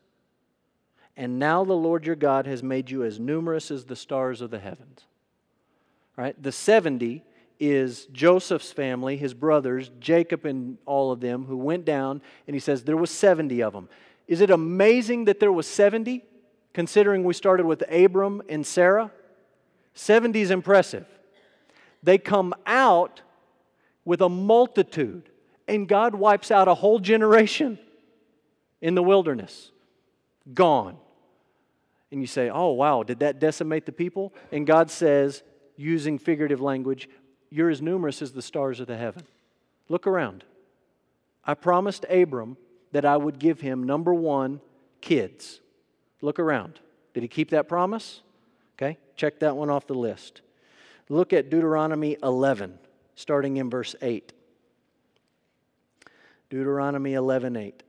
And 1.17 1.39
now 1.39 1.65
the 1.65 1.73
Lord 1.73 2.07
your 2.07 2.15
God 2.15 2.47
has 2.47 2.63
made 2.63 2.91
you 2.91 3.03
as 3.03 3.19
numerous 3.19 3.71
as 3.73 3.85
the 3.85 3.97
stars 3.97 4.41
of 4.41 4.51
the 4.51 4.61
heavens. 4.61 5.07
Right? 6.17 6.41
The 6.41 6.53
70 6.53 7.25
is 7.59 8.07
Joseph's 8.13 8.71
family, 8.71 9.17
his 9.17 9.35
brothers, 9.35 9.91
Jacob 9.99 10.45
and 10.45 10.79
all 10.87 11.11
of 11.11 11.21
them 11.21 11.45
who 11.45 11.57
went 11.57 11.85
down 11.85 12.23
and 12.47 12.55
he 12.55 12.61
says 12.61 12.85
there 12.85 12.97
was 12.97 13.11
70 13.11 13.63
of 13.63 13.73
them. 13.73 13.89
Is 14.29 14.43
it 14.43 14.51
amazing 14.51 15.25
that 15.25 15.41
there 15.41 15.51
was 15.51 15.67
70 15.67 16.23
considering 16.75 17.25
we 17.25 17.35
started 17.35 17.67
with 17.67 17.83
Abram 17.91 18.43
and 18.49 18.65
Sarah? 18.65 19.11
70 19.95 20.41
is 20.41 20.51
impressive. 20.51 21.07
They 22.03 22.19
come 22.19 22.55
out 22.67 23.23
with 24.05 24.21
a 24.21 24.29
multitude, 24.29 25.31
and 25.67 25.89
God 25.89 26.15
wipes 26.15 26.51
out 26.51 26.69
a 26.69 26.75
whole 26.75 27.01
generation 27.01 27.79
in 28.81 28.95
the 28.95 29.03
wilderness. 29.03 29.73
Gone. 30.55 30.97
And 32.13 32.21
you 32.21 32.27
say, 32.27 32.49
oh, 32.49 32.71
wow, 32.71 33.03
did 33.03 33.19
that 33.21 33.41
decimate 33.41 33.87
the 33.87 33.93
people? 33.93 34.33
And 34.53 34.67
God 34.67 34.91
says, 34.91 35.43
using 35.77 36.19
figurative 36.19 36.61
language, 36.61 37.09
you're 37.51 37.71
as 37.71 37.83
numerous 37.83 38.23
as 38.23 38.33
the 38.33 38.43
stars 38.43 38.81
of 38.81 38.87
the 38.87 38.97
heaven. 38.97 39.25
Look 39.89 40.07
around. 40.07 40.45
I 41.45 41.55
promised 41.55 42.05
Abram 42.11 42.57
that 42.93 43.05
I 43.05 43.17
would 43.17 43.39
give 43.39 43.61
him, 43.61 43.85
number 43.85 44.15
one, 44.15 44.61
kids. 45.01 45.61
Look 46.21 46.39
around. 46.39 46.81
Did 47.15 47.23
he 47.23 47.29
keep 47.29 47.51
that 47.51 47.69
promise? 47.69 48.23
Okay, 48.77 48.99
check 49.17 49.41
that 49.41 49.57
one 49.57 49.71
off 49.71 49.87
the 49.87 49.95
list. 49.95 50.43
Look 51.09 51.33
at 51.33 51.51
Deuteronomy 51.51 52.17
11, 52.23 52.79
starting 53.15 53.57
in 53.57 53.71
verse 53.71 53.95
8. 54.03 54.33
Deuteronomy 56.51 57.15
11, 57.15 57.57
8. 57.57 57.83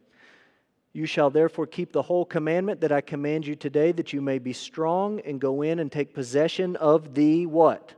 You 0.92 1.06
shall 1.06 1.30
therefore 1.30 1.68
keep 1.68 1.92
the 1.92 2.02
whole 2.02 2.26
commandment 2.26 2.82
that 2.82 2.92
I 2.92 3.02
command 3.02 3.46
you 3.46 3.56
today, 3.56 3.92
that 3.92 4.12
you 4.12 4.22
may 4.22 4.40
be 4.40 4.54
strong 4.54 5.20
and 5.22 5.40
go 5.40 5.62
in 5.62 5.80
and 5.80 5.92
take 5.92 6.14
possession 6.14 6.76
of 6.78 7.14
the 7.14 7.46
what? 7.46 7.94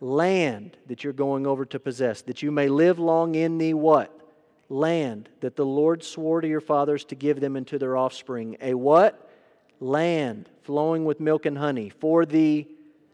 Land 0.00 0.76
that 0.86 1.02
you're 1.02 1.12
going 1.12 1.46
over 1.46 1.64
to 1.66 1.80
possess, 1.80 2.22
that 2.22 2.42
you 2.42 2.52
may 2.52 2.68
live 2.68 2.98
long 2.98 3.34
in 3.34 3.58
the 3.58 3.74
what? 3.74 4.17
Land 4.68 5.28
that 5.40 5.56
the 5.56 5.64
Lord 5.64 6.02
swore 6.02 6.40
to 6.40 6.48
your 6.48 6.60
fathers 6.60 7.04
to 7.06 7.14
give 7.14 7.40
them 7.40 7.56
and 7.56 7.66
to 7.68 7.78
their 7.78 7.96
offspring. 7.96 8.56
A 8.60 8.74
what? 8.74 9.30
Land 9.80 10.50
flowing 10.62 11.04
with 11.04 11.20
milk 11.20 11.46
and 11.46 11.56
honey. 11.56 11.88
For 11.88 12.26
the 12.26 12.66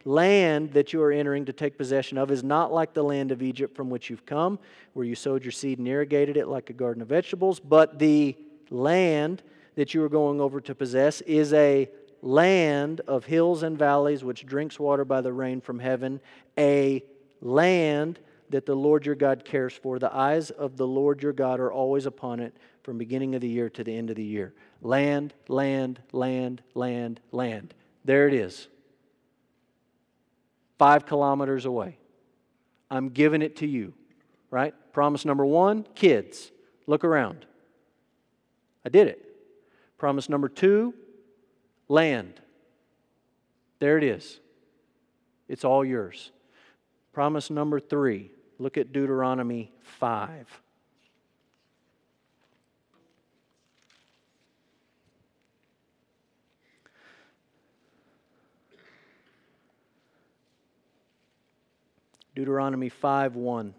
land 0.05 0.73
that 0.73 0.93
you 0.93 1.01
are 1.03 1.13
entering 1.13 1.45
to 1.47 1.53
take 1.53 1.79
possession 1.79 2.19
of 2.19 2.31
is 2.31 2.43
not 2.43 2.73
like 2.73 2.93
the 2.93 3.05
land 3.05 3.31
of 3.31 3.43
Egypt 3.43 3.77
from 3.77 3.91
which 3.91 4.11
you've 4.11 4.27
come, 4.27 4.59
where 4.93 5.07
you 5.07 5.15
sowed 5.15 5.45
your 5.45 5.53
seed 5.53 5.79
and 5.79 5.89
irrigated 5.89 6.37
it 6.37 6.49
like 6.49 6.71
a 6.71 6.75
garden 6.75 7.03
of 7.03 7.09
vegetables, 7.09 7.61
but 7.61 7.99
the 7.99 8.37
land 8.71 9.43
that 9.77 9.95
you 9.95 10.03
are 10.03 10.09
going 10.09 10.41
over 10.41 10.61
to 10.61 10.75
possess 10.75 11.21
is 11.23 11.53
a 11.53 11.89
land 12.23 13.01
of 13.07 13.25
hills 13.25 13.63
and 13.63 13.79
valleys 13.79 14.25
which 14.25 14.47
drinks 14.47 14.79
water 14.79 15.05
by 15.05 15.21
the 15.21 15.33
rain 15.33 15.61
from 15.61 15.79
heaven, 15.79 16.21
a 16.59 17.03
land 17.41 18.19
that 18.51 18.67
the 18.67 18.75
Lord 18.75 19.07
your 19.07 19.15
God 19.15 19.45
cares 19.45 19.75
for. 19.75 19.99
The 19.99 20.15
eyes 20.15 20.51
of 20.51 20.77
the 20.77 20.87
Lord 20.87 21.23
your 21.23 21.33
God 21.33 21.61
are 21.61 21.73
always 21.73 22.07
upon 22.07 22.41
it 22.41 22.57
from 22.83 22.99
beginning 22.99 23.35
of 23.35 23.41
the 23.41 23.49
year 23.49 23.71
to 23.71 23.85
the 23.85 23.97
end 23.97 24.11
of 24.11 24.17
the 24.17 24.25
year. 24.25 24.55
Land, 24.83 25.35
land, 25.49 26.01
land, 26.13 26.63
land, 26.75 27.21
land. 27.33 27.75
There 28.05 28.29
it 28.29 28.35
is. 28.35 28.69
Five 30.79 31.07
kilometers 31.07 31.65
away. 31.65 31.99
I'm 32.91 33.09
giving 33.09 33.43
it 33.43 33.57
to 33.57 33.67
you, 33.67 33.95
right? 34.51 34.75
Promise 34.93 35.25
number 35.25 35.47
one 35.47 35.87
kids. 35.95 36.51
Look 36.87 37.05
around. 37.05 37.47
I 38.85 38.91
did 38.91 39.09
it. 39.09 39.25
Promise 39.99 40.29
number 40.29 40.49
two 40.49 40.95
land. 41.89 42.41
There 43.79 43.97
it 43.97 44.05
is. 44.05 44.41
It's 45.49 45.65
all 45.65 45.85
yours. 45.85 46.31
Promise 47.13 47.51
number 47.51 47.81
three 47.81 48.31
look 48.59 48.77
at 48.77 48.93
Deuteronomy 48.93 49.73
5. 49.83 50.61
Deuteronomy 62.35 62.89
5 62.89 63.37
1. 63.37 63.75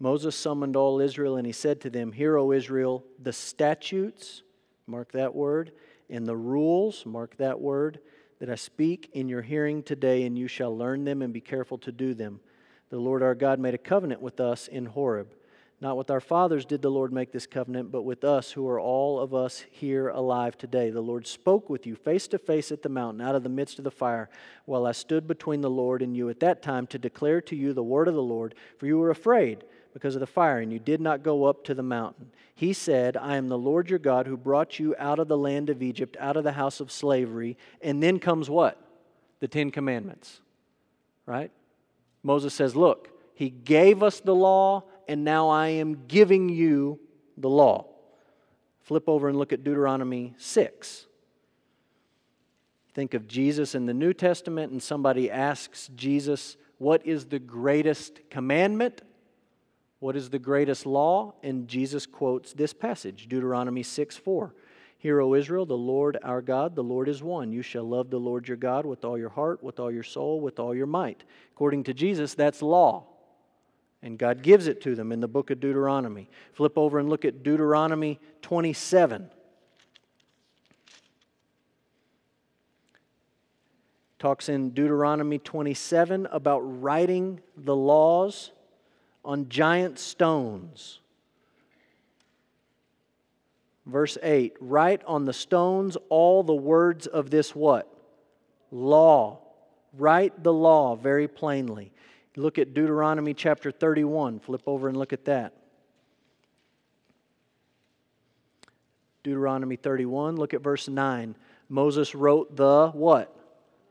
Moses 0.00 0.34
summoned 0.34 0.76
all 0.76 1.00
Israel 1.00 1.36
and 1.36 1.46
he 1.46 1.52
said 1.52 1.80
to 1.80 1.90
them, 1.90 2.12
Hear, 2.12 2.36
O 2.36 2.50
Israel, 2.52 3.04
the 3.22 3.32
statutes, 3.32 4.42
mark 4.86 5.12
that 5.12 5.34
word, 5.34 5.72
and 6.10 6.26
the 6.26 6.36
rules, 6.36 7.06
mark 7.06 7.36
that 7.36 7.60
word, 7.60 8.00
that 8.44 8.52
I 8.52 8.56
speak 8.56 9.08
in 9.14 9.26
your 9.26 9.40
hearing 9.40 9.82
today, 9.82 10.24
and 10.24 10.36
you 10.36 10.48
shall 10.48 10.76
learn 10.76 11.04
them 11.04 11.22
and 11.22 11.32
be 11.32 11.40
careful 11.40 11.78
to 11.78 11.90
do 11.90 12.12
them. 12.12 12.40
The 12.90 12.98
Lord 12.98 13.22
our 13.22 13.34
God 13.34 13.58
made 13.58 13.72
a 13.72 13.78
covenant 13.78 14.20
with 14.20 14.38
us 14.38 14.68
in 14.68 14.84
Horeb. 14.84 15.32
Not 15.80 15.96
with 15.96 16.10
our 16.10 16.20
fathers 16.20 16.66
did 16.66 16.82
the 16.82 16.90
Lord 16.90 17.10
make 17.10 17.32
this 17.32 17.46
covenant, 17.46 17.90
but 17.90 18.02
with 18.02 18.22
us 18.22 18.52
who 18.52 18.68
are 18.68 18.78
all 18.78 19.18
of 19.18 19.32
us 19.32 19.64
here 19.70 20.10
alive 20.10 20.58
today. 20.58 20.90
The 20.90 21.00
Lord 21.00 21.26
spoke 21.26 21.70
with 21.70 21.86
you 21.86 21.96
face 21.96 22.28
to 22.28 22.38
face 22.38 22.70
at 22.70 22.82
the 22.82 22.90
mountain 22.90 23.22
out 23.22 23.34
of 23.34 23.44
the 23.44 23.48
midst 23.48 23.78
of 23.78 23.84
the 23.84 23.90
fire, 23.90 24.28
while 24.66 24.86
I 24.86 24.92
stood 24.92 25.26
between 25.26 25.62
the 25.62 25.70
Lord 25.70 26.02
and 26.02 26.14
you 26.14 26.28
at 26.28 26.40
that 26.40 26.60
time 26.60 26.86
to 26.88 26.98
declare 26.98 27.40
to 27.40 27.56
you 27.56 27.72
the 27.72 27.82
word 27.82 28.08
of 28.08 28.14
the 28.14 28.22
Lord, 28.22 28.54
for 28.76 28.84
you 28.84 28.98
were 28.98 29.08
afraid 29.08 29.64
because 29.94 30.16
of 30.16 30.20
the 30.20 30.26
fire, 30.26 30.58
and 30.58 30.72
you 30.72 30.80
did 30.80 31.00
not 31.00 31.22
go 31.22 31.44
up 31.44 31.64
to 31.64 31.72
the 31.72 31.82
mountain. 31.82 32.26
He 32.56 32.72
said, 32.72 33.16
I 33.16 33.36
am 33.36 33.48
the 33.48 33.56
Lord 33.56 33.88
your 33.88 34.00
God 34.00 34.26
who 34.26 34.36
brought 34.36 34.78
you 34.80 34.94
out 34.98 35.20
of 35.20 35.28
the 35.28 35.38
land 35.38 35.70
of 35.70 35.82
Egypt, 35.82 36.16
out 36.18 36.36
of 36.36 36.42
the 36.42 36.52
house 36.52 36.80
of 36.80 36.90
slavery. 36.90 37.56
And 37.80 38.02
then 38.02 38.18
comes 38.18 38.50
what? 38.50 38.76
The 39.38 39.46
Ten 39.46 39.70
Commandments, 39.70 40.40
right? 41.26 41.52
Moses 42.24 42.52
says, 42.52 42.74
Look, 42.74 43.08
he 43.34 43.50
gave 43.50 44.02
us 44.02 44.18
the 44.18 44.34
law, 44.34 44.82
and 45.06 45.24
now 45.24 45.48
I 45.48 45.68
am 45.68 46.06
giving 46.08 46.48
you 46.48 46.98
the 47.36 47.50
law. 47.50 47.86
Flip 48.82 49.08
over 49.08 49.28
and 49.28 49.38
look 49.38 49.52
at 49.52 49.62
Deuteronomy 49.62 50.34
6. 50.38 51.06
Think 52.94 53.14
of 53.14 53.28
Jesus 53.28 53.76
in 53.76 53.86
the 53.86 53.94
New 53.94 54.12
Testament, 54.12 54.72
and 54.72 54.82
somebody 54.82 55.30
asks 55.30 55.88
Jesus, 55.94 56.56
What 56.78 57.06
is 57.06 57.26
the 57.26 57.38
greatest 57.38 58.28
commandment? 58.28 59.02
What 60.04 60.16
is 60.16 60.28
the 60.28 60.38
greatest 60.38 60.84
law? 60.84 61.32
And 61.42 61.66
Jesus 61.66 62.04
quotes 62.04 62.52
this 62.52 62.74
passage, 62.74 63.26
Deuteronomy 63.26 63.82
6 63.82 64.18
4. 64.18 64.54
Hear, 64.98 65.22
O 65.22 65.32
Israel, 65.32 65.64
the 65.64 65.78
Lord 65.78 66.18
our 66.22 66.42
God, 66.42 66.76
the 66.76 66.84
Lord 66.84 67.08
is 67.08 67.22
one. 67.22 67.52
You 67.52 67.62
shall 67.62 67.84
love 67.84 68.10
the 68.10 68.20
Lord 68.20 68.46
your 68.46 68.58
God 68.58 68.84
with 68.84 69.02
all 69.02 69.16
your 69.16 69.30
heart, 69.30 69.62
with 69.62 69.80
all 69.80 69.90
your 69.90 70.02
soul, 70.02 70.42
with 70.42 70.60
all 70.60 70.74
your 70.74 70.84
might. 70.86 71.24
According 71.52 71.84
to 71.84 71.94
Jesus, 71.94 72.34
that's 72.34 72.60
law. 72.60 73.06
And 74.02 74.18
God 74.18 74.42
gives 74.42 74.66
it 74.66 74.82
to 74.82 74.94
them 74.94 75.10
in 75.10 75.20
the 75.20 75.26
book 75.26 75.48
of 75.48 75.58
Deuteronomy. 75.58 76.28
Flip 76.52 76.76
over 76.76 76.98
and 76.98 77.08
look 77.08 77.24
at 77.24 77.42
Deuteronomy 77.42 78.20
27. 78.42 79.30
Talks 84.18 84.50
in 84.50 84.68
Deuteronomy 84.68 85.38
27 85.38 86.28
about 86.30 86.58
writing 86.58 87.40
the 87.56 87.74
laws 87.74 88.50
on 89.24 89.48
giant 89.48 89.98
stones. 89.98 91.00
Verse 93.86 94.16
8 94.22 94.54
Write 94.60 95.02
on 95.04 95.24
the 95.24 95.32
stones 95.32 95.96
all 96.08 96.42
the 96.42 96.54
words 96.54 97.06
of 97.06 97.30
this 97.30 97.54
what? 97.54 97.88
Law. 98.70 99.40
Write 99.96 100.42
the 100.42 100.52
law 100.52 100.96
very 100.96 101.28
plainly. 101.28 101.92
Look 102.36 102.58
at 102.58 102.74
Deuteronomy 102.74 103.32
chapter 103.32 103.70
31. 103.70 104.40
Flip 104.40 104.62
over 104.66 104.88
and 104.88 104.96
look 104.96 105.12
at 105.12 105.24
that. 105.26 105.54
Deuteronomy 109.24 109.76
31, 109.76 110.36
look 110.36 110.54
at 110.54 110.60
verse 110.60 110.86
9. 110.86 111.34
Moses 111.70 112.14
wrote 112.14 112.54
the 112.54 112.90
what? 112.90 113.34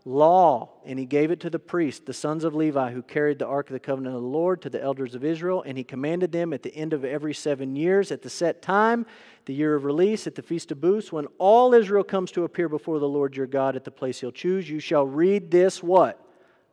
Law, 0.06 0.70
and 0.86 1.00
he 1.00 1.06
gave 1.06 1.32
it 1.32 1.40
to 1.40 1.50
the 1.50 1.60
priests, 1.60 2.04
the 2.06 2.14
sons 2.14 2.44
of 2.44 2.54
Levi, 2.54 2.92
who 2.92 3.02
carried 3.02 3.40
the 3.40 3.48
ark 3.48 3.70
of 3.70 3.74
the 3.74 3.80
covenant 3.80 4.16
of 4.16 4.22
the 4.22 4.28
Lord 4.28 4.62
to 4.62 4.70
the 4.70 4.82
elders 4.82 5.16
of 5.16 5.24
Israel, 5.24 5.64
and 5.66 5.78
he 5.78 5.84
commanded 5.84 6.32
them 6.32 6.52
at 6.52 6.62
the 6.62 6.76
end 6.76 6.94
of 6.94 7.06
every 7.06 7.34
seven 7.34 7.76
years, 7.76 8.12
at 8.12 8.22
the 8.22 8.30
set 8.30 8.62
time, 8.62 9.06
the 9.46 9.54
year 9.54 9.76
of 9.76 9.86
release, 9.86 10.28
at 10.28 10.36
the 10.36 10.42
feast 10.42 10.72
of 10.72 10.82
booths, 10.82 11.12
when 11.12 11.28
all 11.38 11.74
Israel 11.74 12.04
comes 12.04 12.32
to 12.32 12.44
appear 12.44 12.68
before 12.68 13.00
the 13.00 13.08
Lord 13.08 13.36
your 13.38 13.48
God 13.48 13.76
at 13.76 13.86
the 13.86 13.92
place 13.92 14.20
he'll 14.20 14.32
choose, 14.32 14.70
you 14.70 14.80
shall 14.80 15.06
read 15.06 15.50
this 15.50 15.82
what? 15.82 16.20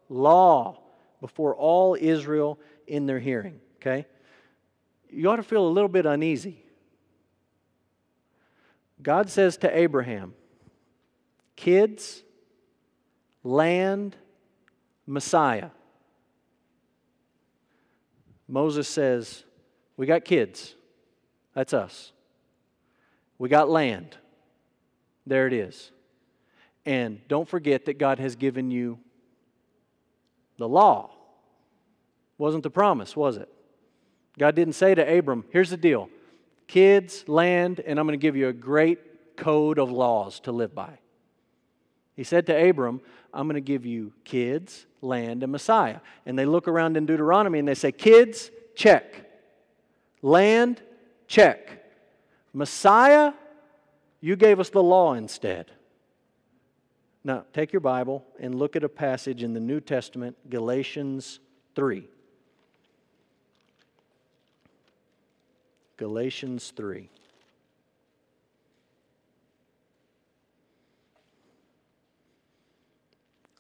Law 0.09 0.81
before 1.21 1.55
all 1.55 1.97
Israel 1.99 2.59
in 2.87 3.07
their 3.07 3.21
hearing. 3.21 3.61
Okay? 3.77 4.07
You 5.09 5.31
ought 5.31 5.37
to 5.37 5.43
feel 5.43 5.67
a 5.67 5.69
little 5.69 5.89
bit 5.89 6.07
uneasy. 6.07 6.65
God 9.03 9.31
says 9.31 9.57
to 9.59 9.77
Abraham, 9.77 10.35
Kids, 11.57 12.23
land, 13.43 14.17
Messiah. 15.07 15.71
Moses 18.49 18.89
says, 18.89 19.45
We 19.97 20.07
got 20.07 20.25
kids. 20.25 20.75
That's 21.55 21.73
us. 21.73 22.13
We 23.39 23.49
got 23.49 23.69
land. 23.69 24.17
There 25.27 25.47
it 25.47 25.53
is. 25.53 25.91
And 26.85 27.21
don't 27.29 27.49
forget 27.49 27.87
that 27.87 27.99
God 27.99 28.19
has 28.19 28.37
given 28.37 28.71
you 28.71 28.99
the 30.59 30.69
law. 30.69 31.11
Wasn't 32.39 32.63
the 32.63 32.71
promise, 32.71 33.17
was 33.17 33.37
it? 33.37 33.49
God 34.39 34.55
didn't 34.55 34.75
say 34.75 34.95
to 34.95 35.19
Abram, 35.19 35.45
Here's 35.51 35.71
the 35.71 35.77
deal 35.77 36.09
kids, 36.67 37.25
land, 37.27 37.81
and 37.81 37.99
I'm 37.99 38.07
going 38.07 38.19
to 38.19 38.23
give 38.23 38.37
you 38.37 38.49
a 38.49 38.53
great 38.53 39.37
code 39.37 39.79
of 39.79 39.91
laws 39.91 40.39
to 40.41 40.53
live 40.53 40.75
by. 40.75 41.00
He 42.21 42.25
said 42.25 42.45
to 42.49 42.69
Abram, 42.69 43.01
I'm 43.33 43.47
going 43.47 43.55
to 43.55 43.63
give 43.63 43.87
you 43.87 44.13
kids, 44.25 44.85
land, 45.01 45.43
and 45.43 45.51
Messiah. 45.51 46.01
And 46.27 46.39
they 46.39 46.45
look 46.45 46.69
around 46.69 46.99
in 46.99 47.07
Deuteronomy 47.07 47.59
and 47.59 47.67
they 47.67 47.75
say, 47.75 47.93
Kids, 47.93 48.51
check. 48.75 49.25
Land, 50.21 50.83
check. 51.29 51.83
Messiah, 52.53 53.33
you 54.21 54.37
gave 54.37 54.61
us 54.61 54.69
the 54.69 54.83
law 54.83 55.15
instead. 55.15 55.71
Now, 57.25 57.47
take 57.55 57.73
your 57.73 57.81
Bible 57.81 58.23
and 58.39 58.55
look 58.55 58.77
at 58.77 58.85
a 58.85 58.89
passage 58.91 59.43
in 59.43 59.55
the 59.55 59.61
New 59.61 59.81
Testament, 59.81 60.37
Galatians 60.51 61.41
3. 61.75 62.07
Galatians 65.97 66.71
3. 66.77 67.09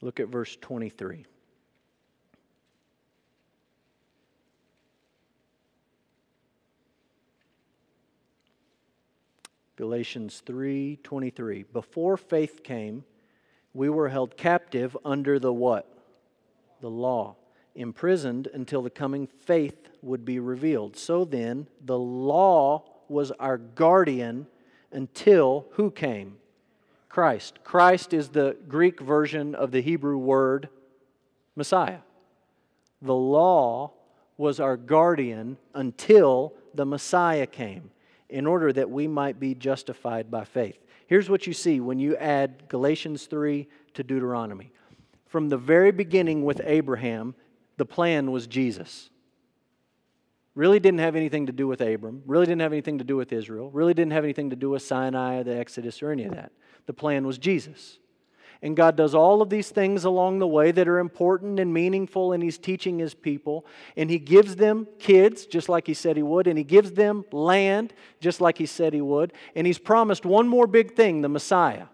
Look 0.01 0.20
at 0.20 0.28
verse 0.28 0.57
23. 0.61 1.26
Galatians 9.76 10.42
3:23 10.44 11.64
Before 11.72 12.16
faith 12.18 12.62
came 12.62 13.05
we 13.72 13.88
were 13.88 14.09
held 14.09 14.36
captive 14.36 14.96
under 15.05 15.38
the 15.38 15.53
what? 15.53 15.86
The 16.80 16.90
law, 16.90 17.36
imprisoned 17.74 18.48
until 18.53 18.82
the 18.82 18.90
coming 18.90 19.26
faith 19.26 19.88
would 20.03 20.24
be 20.24 20.38
revealed. 20.38 20.96
So 20.96 21.24
then, 21.24 21.66
the 21.84 21.98
law 21.98 22.84
was 23.09 23.30
our 23.32 23.59
guardian 23.59 24.48
until 24.92 25.66
who 25.72 25.90
came? 25.90 26.38
Christ. 27.11 27.58
Christ 27.64 28.14
is 28.14 28.28
the 28.28 28.56
Greek 28.68 29.00
version 29.00 29.54
of 29.56 29.72
the 29.72 29.82
Hebrew 29.82 30.16
word 30.16 30.68
Messiah. 31.56 31.98
The 33.02 33.14
law 33.14 33.92
was 34.38 34.61
our 34.61 34.76
guardian 34.76 35.58
until 35.74 36.54
the 36.72 36.86
Messiah 36.86 37.46
came, 37.46 37.90
in 38.28 38.46
order 38.46 38.72
that 38.72 38.88
we 38.88 39.08
might 39.08 39.40
be 39.40 39.56
justified 39.56 40.30
by 40.30 40.44
faith. 40.44 40.78
Here's 41.08 41.28
what 41.28 41.48
you 41.48 41.52
see 41.52 41.80
when 41.80 41.98
you 41.98 42.16
add 42.16 42.68
Galatians 42.68 43.26
3 43.26 43.66
to 43.94 44.04
Deuteronomy. 44.04 44.72
From 45.26 45.48
the 45.48 45.58
very 45.58 45.90
beginning 45.90 46.44
with 46.44 46.61
Abraham, 46.64 47.34
the 47.76 47.84
plan 47.84 48.30
was 48.30 48.46
Jesus. 48.46 49.11
Really 50.61 50.78
didn't 50.78 51.00
have 51.00 51.16
anything 51.16 51.46
to 51.46 51.52
do 51.52 51.66
with 51.66 51.80
Abram, 51.80 52.22
really 52.26 52.44
didn't 52.44 52.61
have 52.61 52.74
anything 52.74 52.98
to 52.98 53.04
do 53.04 53.16
with 53.16 53.32
Israel, 53.32 53.70
really 53.70 53.94
didn't 53.94 54.12
have 54.12 54.24
anything 54.24 54.50
to 54.50 54.56
do 54.56 54.68
with 54.68 54.82
Sinai, 54.82 55.36
or 55.36 55.42
the 55.42 55.56
Exodus, 55.56 56.02
or 56.02 56.11
any 56.11 56.24
of 56.24 56.34
that. 56.34 56.52
The 56.84 56.92
plan 56.92 57.26
was 57.26 57.38
Jesus. 57.38 57.98
And 58.61 58.76
God 58.76 58.94
does 58.94 59.14
all 59.14 59.40
of 59.40 59.48
these 59.48 59.70
things 59.70 60.04
along 60.04 60.38
the 60.38 60.46
way 60.46 60.70
that 60.70 60.86
are 60.86 60.98
important 60.98 61.58
and 61.61 61.72
meaningful, 61.72 62.34
and 62.34 62.42
He's 62.42 62.58
teaching 62.58 62.98
His 62.98 63.14
people. 63.14 63.64
And 63.96 64.11
He 64.11 64.18
gives 64.18 64.56
them 64.56 64.86
kids, 64.98 65.46
just 65.46 65.70
like 65.70 65.86
He 65.86 65.94
said 65.94 66.18
He 66.18 66.22
would, 66.22 66.46
and 66.46 66.58
He 66.58 66.64
gives 66.64 66.92
them 66.92 67.24
land, 67.32 67.94
just 68.20 68.42
like 68.42 68.58
He 68.58 68.66
said 68.66 68.92
He 68.92 69.00
would. 69.00 69.32
And 69.56 69.66
He's 69.66 69.78
promised 69.78 70.26
one 70.26 70.46
more 70.46 70.66
big 70.66 70.94
thing 70.94 71.22
the 71.22 71.30
Messiah. 71.30 71.86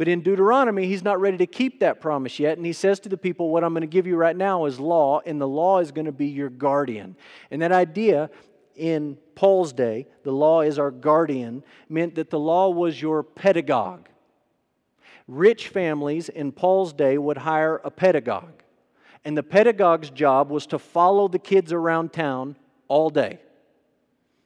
But 0.00 0.08
in 0.08 0.22
Deuteronomy, 0.22 0.86
He's 0.86 1.04
not 1.04 1.20
ready 1.20 1.36
to 1.36 1.46
keep 1.46 1.80
that 1.80 2.00
promise 2.00 2.38
yet. 2.38 2.56
And 2.56 2.64
He 2.64 2.72
says 2.72 2.98
to 3.00 3.10
the 3.10 3.18
people, 3.18 3.50
What 3.50 3.62
I'm 3.62 3.74
going 3.74 3.82
to 3.82 3.86
give 3.86 4.06
you 4.06 4.16
right 4.16 4.34
now 4.34 4.64
is 4.64 4.80
law, 4.80 5.20
and 5.26 5.38
the 5.38 5.46
law 5.46 5.80
is 5.80 5.92
going 5.92 6.06
to 6.06 6.12
be 6.12 6.28
your 6.28 6.48
guardian. 6.48 7.16
And 7.50 7.60
that 7.60 7.70
idea 7.70 8.30
in 8.74 9.18
Paul's 9.34 9.74
day, 9.74 10.06
the 10.22 10.32
law 10.32 10.62
is 10.62 10.78
our 10.78 10.90
guardian, 10.90 11.62
meant 11.90 12.14
that 12.14 12.30
the 12.30 12.38
law 12.38 12.70
was 12.70 13.02
your 13.02 13.22
pedagogue 13.22 14.08
rich 15.30 15.68
families 15.68 16.28
in 16.28 16.50
Paul's 16.50 16.92
day 16.92 17.16
would 17.16 17.38
hire 17.38 17.76
a 17.84 17.90
pedagogue. 17.90 18.62
And 19.24 19.36
the 19.36 19.42
pedagogue's 19.42 20.10
job 20.10 20.50
was 20.50 20.66
to 20.66 20.78
follow 20.78 21.28
the 21.28 21.38
kids 21.38 21.72
around 21.72 22.12
town 22.12 22.56
all 22.88 23.10
day. 23.10 23.38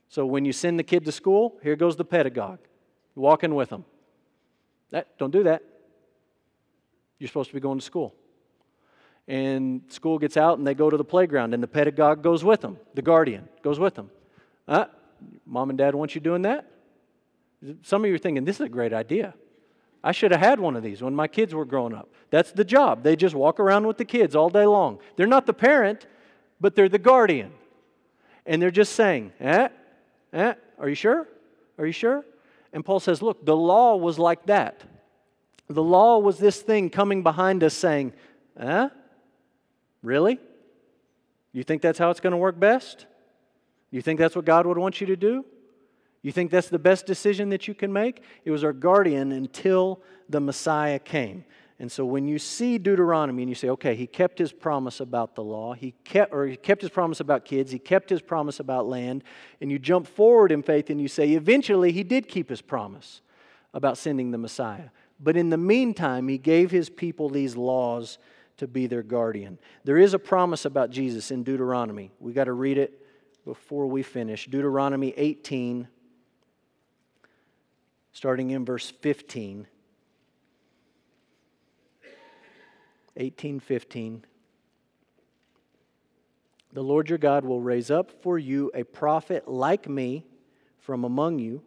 So 0.09 0.27
when 0.27 0.45
you 0.45 0.53
send 0.53 0.79
the 0.79 0.85
kid 0.85 1.05
to 1.07 1.13
school, 1.13 1.59
here 1.63 1.75
goes 1.75 1.97
the 1.97 2.05
pedagogue, 2.05 2.59
walking 3.15 3.55
with 3.55 3.71
them. 3.71 3.85
That, 4.91 5.19
don't 5.19 5.31
do 5.31 5.45
that. 5.45 5.63
You're 7.19 7.29
supposed 7.29 7.51
to 7.51 7.55
be 7.55 7.61
going 7.61 7.79
to 7.79 7.85
school. 7.85 8.15
And 9.27 9.83
school 9.89 10.19
gets 10.19 10.37
out 10.37 10.59
and 10.59 10.67
they 10.67 10.75
go 10.75 10.91
to 10.91 10.97
the 10.97 11.05
playground, 11.05 11.55
and 11.55 11.63
the 11.63 11.69
pedagogue 11.69 12.23
goes 12.23 12.45
with 12.45 12.61
them. 12.61 12.79
The 12.95 13.03
guardian 13.03 13.49
goes 13.63 13.79
with 13.79 13.95
them. 13.95 14.11
Uh, 14.69 14.87
mom 15.47 15.71
and 15.71 15.79
dad 15.79 15.95
want 15.95 16.15
you 16.15 16.21
doing 16.21 16.43
that? 16.43 16.67
Some 17.83 18.05
of 18.05 18.09
you 18.09 18.15
are 18.15 18.19
thinking, 18.19 18.45
this 18.45 18.57
is 18.57 18.67
a 18.67 18.69
great 18.69 18.93
idea. 18.93 19.35
I 20.03 20.13
should 20.13 20.33
have 20.33 20.41
had 20.41 20.61
one 20.61 20.77
of 20.77 20.83
these 20.83 21.01
when 21.01 21.15
my 21.15 21.27
kids 21.27 21.55
were 21.55 21.65
growing 21.65 21.95
up. 21.95 22.11
That's 22.31 22.53
the 22.53 22.65
job. 22.65 23.03
They 23.03 23.17
just 23.17 23.35
walk 23.35 23.59
around 23.59 23.87
with 23.87 23.97
the 23.97 24.05
kids 24.05 24.37
all 24.37 24.51
day 24.51 24.67
long. 24.67 24.99
They're 25.17 25.27
not 25.27 25.47
the 25.47 25.55
parent, 25.55 26.07
but 26.61 26.75
they're 26.75 26.91
the 26.91 26.99
guardian. 26.99 27.53
And 28.45 28.61
they're 28.61 28.71
just 28.71 28.93
saying, 28.93 29.33
eh, 29.41 29.69
eh, 30.35 30.55
are 30.79 30.89
you 30.89 30.95
sure? 30.95 31.27
Are 31.79 31.87
you 31.87 31.93
sure? 31.93 32.23
And 32.75 32.85
Paul 32.85 32.99
says, 33.01 33.23
look, 33.23 33.47
the 33.47 33.57
law 33.57 33.97
was 33.97 34.19
like 34.19 34.47
that. 34.47 34.83
The 35.69 35.83
law 35.83 36.19
was 36.19 36.39
this 36.39 36.61
thing 36.61 36.91
coming 36.91 37.23
behind 37.23 37.63
us 37.63 37.73
saying, 37.73 38.13
eh, 38.59 38.89
really? 40.03 40.41
You 41.53 41.63
think 41.63 41.81
that's 41.81 42.01
how 42.01 42.11
it's 42.11 42.19
going 42.19 42.33
to 42.33 42.37
work 42.37 42.59
best? 42.59 43.07
You 43.93 44.03
think 44.03 44.19
that's 44.19 44.35
what 44.35 44.45
God 44.45 44.67
would 44.67 44.77
want 44.77 45.01
you 45.01 45.07
to 45.07 45.17
do? 45.17 45.45
You 46.21 46.33
think 46.33 46.51
that's 46.51 46.69
the 46.69 46.81
best 46.81 47.07
decision 47.07 47.49
that 47.51 47.69
you 47.69 47.75
can 47.75 47.93
make? 47.93 48.23
It 48.45 48.51
was 48.51 48.65
our 48.65 48.73
guardian 48.73 49.31
until 49.31 50.03
the 50.29 50.41
Messiah 50.41 50.99
came. 50.99 51.45
And 51.85 51.93
so 51.93 52.07
when 52.07 52.27
you 52.27 52.39
see 52.39 52.79
Deuteronomy 52.79 53.43
and 53.43 53.51
you 53.51 53.55
say, 53.55 53.69
okay, 53.69 53.95
he 53.95 54.07
kept 54.07 54.39
his 54.39 54.53
promise 54.53 55.01
about 55.01 55.35
the 55.35 55.45
law, 55.45 55.75
he 55.75 55.93
kept, 56.03 56.33
or 56.33 56.47
he 56.47 56.57
kept 56.57 56.81
his 56.81 56.91
promise 56.91 57.21
about 57.21 57.45
kids, 57.45 57.71
he 57.71 57.79
kept 57.79 58.09
his 58.09 58.23
promise 58.23 58.59
about 58.59 58.87
land, 58.87 59.23
and 59.61 59.71
you 59.71 59.79
jump 59.79 60.07
forward 60.07 60.51
in 60.51 60.63
faith 60.63 60.89
and 60.89 60.99
you 60.99 61.09
say, 61.09 61.33
eventually 61.33 61.93
he 61.93 62.03
did 62.03 62.27
keep 62.27 62.49
his 62.49 62.63
promise 62.63 63.21
about 63.75 63.99
sending 63.99 64.31
the 64.31 64.39
Messiah. 64.39 64.89
But 65.21 65.37
in 65.37 65.51
the 65.51 65.59
meantime, 65.59 66.27
he 66.27 66.39
gave 66.39 66.71
his 66.71 66.89
people 66.89 67.29
these 67.29 67.55
laws 67.55 68.17
to 68.57 68.67
be 68.67 68.87
their 68.87 69.03
guardian. 69.03 69.59
There 69.85 69.99
is 69.99 70.15
a 70.15 70.19
promise 70.19 70.65
about 70.65 70.89
Jesus 70.89 71.31
in 71.31 71.43
Deuteronomy. 71.43 72.13
We 72.19 72.33
got 72.33 72.45
to 72.45 72.55
read 72.55 72.79
it 72.79 72.99
before 73.45 73.89
we 73.89 74.03
finish. 74.03 74.47
Deuteronomy 74.47 75.13
18, 75.19 75.87
starting 78.15 78.53
in 78.53 78.65
verse 78.65 78.91
15. 78.91 79.67
1815. 83.17 84.25
The 86.73 86.83
Lord 86.83 87.09
your 87.09 87.19
God 87.19 87.45
will 87.45 87.61
raise 87.61 87.91
up 87.91 88.11
for 88.23 88.39
you 88.39 88.71
a 88.75 88.83
prophet 88.83 89.47
like 89.49 89.89
me 89.89 90.27
from 90.79 91.05
among 91.05 91.39
you, 91.39 91.63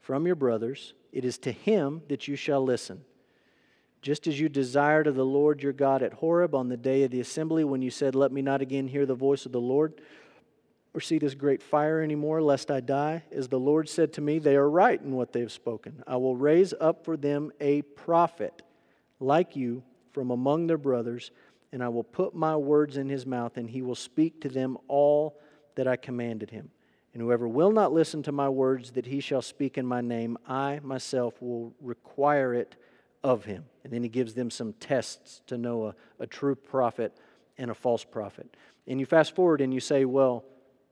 from 0.00 0.26
your 0.26 0.36
brothers. 0.36 0.94
It 1.12 1.24
is 1.24 1.38
to 1.38 1.52
him 1.52 2.02
that 2.08 2.28
you 2.28 2.36
shall 2.36 2.62
listen. 2.62 3.04
Just 4.02 4.28
as 4.28 4.38
you 4.38 4.48
desired 4.48 5.08
of 5.08 5.16
the 5.16 5.24
Lord 5.24 5.62
your 5.62 5.72
God 5.72 6.02
at 6.02 6.12
Horeb 6.14 6.54
on 6.54 6.68
the 6.68 6.76
day 6.76 7.02
of 7.02 7.10
the 7.10 7.20
assembly, 7.20 7.64
when 7.64 7.82
you 7.82 7.90
said, 7.90 8.14
Let 8.14 8.30
me 8.30 8.42
not 8.42 8.62
again 8.62 8.86
hear 8.86 9.06
the 9.06 9.14
voice 9.14 9.46
of 9.46 9.52
the 9.52 9.60
Lord 9.60 10.00
or 10.94 11.00
see 11.00 11.18
this 11.18 11.34
great 11.34 11.62
fire 11.62 12.00
anymore, 12.00 12.40
lest 12.40 12.70
I 12.70 12.80
die. 12.80 13.24
As 13.32 13.48
the 13.48 13.58
Lord 13.58 13.88
said 13.88 14.12
to 14.14 14.20
me, 14.20 14.38
they 14.38 14.56
are 14.56 14.70
right 14.70 15.00
in 15.00 15.12
what 15.12 15.32
they 15.32 15.40
have 15.40 15.52
spoken. 15.52 16.02
I 16.06 16.16
will 16.16 16.36
raise 16.36 16.72
up 16.80 17.04
for 17.04 17.16
them 17.16 17.52
a 17.60 17.82
prophet 17.82 18.62
like 19.18 19.56
you 19.56 19.82
from 20.16 20.30
among 20.30 20.66
their 20.66 20.78
brothers, 20.78 21.30
and 21.72 21.84
I 21.84 21.90
will 21.90 22.02
put 22.02 22.34
my 22.34 22.56
words 22.56 22.96
in 22.96 23.10
his 23.10 23.26
mouth, 23.26 23.58
and 23.58 23.68
he 23.68 23.82
will 23.82 23.94
speak 23.94 24.40
to 24.40 24.48
them 24.48 24.78
all 24.88 25.38
that 25.74 25.86
I 25.86 25.96
commanded 25.96 26.48
him. 26.48 26.70
And 27.12 27.20
whoever 27.20 27.46
will 27.46 27.70
not 27.70 27.92
listen 27.92 28.22
to 28.22 28.32
my 28.32 28.48
words 28.48 28.92
that 28.92 29.04
he 29.04 29.20
shall 29.20 29.42
speak 29.42 29.76
in 29.76 29.84
my 29.84 30.00
name, 30.00 30.38
I 30.48 30.80
myself 30.82 31.34
will 31.42 31.74
require 31.82 32.54
it 32.54 32.76
of 33.22 33.44
him. 33.44 33.66
And 33.84 33.92
then 33.92 34.02
he 34.02 34.08
gives 34.08 34.32
them 34.32 34.50
some 34.50 34.72
tests 34.80 35.42
to 35.48 35.58
know 35.58 35.88
a, 35.88 35.94
a 36.18 36.26
true 36.26 36.54
prophet 36.54 37.14
and 37.58 37.70
a 37.70 37.74
false 37.74 38.02
prophet. 38.02 38.56
And 38.86 38.98
you 38.98 39.04
fast 39.04 39.34
forward 39.34 39.60
and 39.60 39.74
you 39.74 39.80
say, 39.80 40.06
well, 40.06 40.46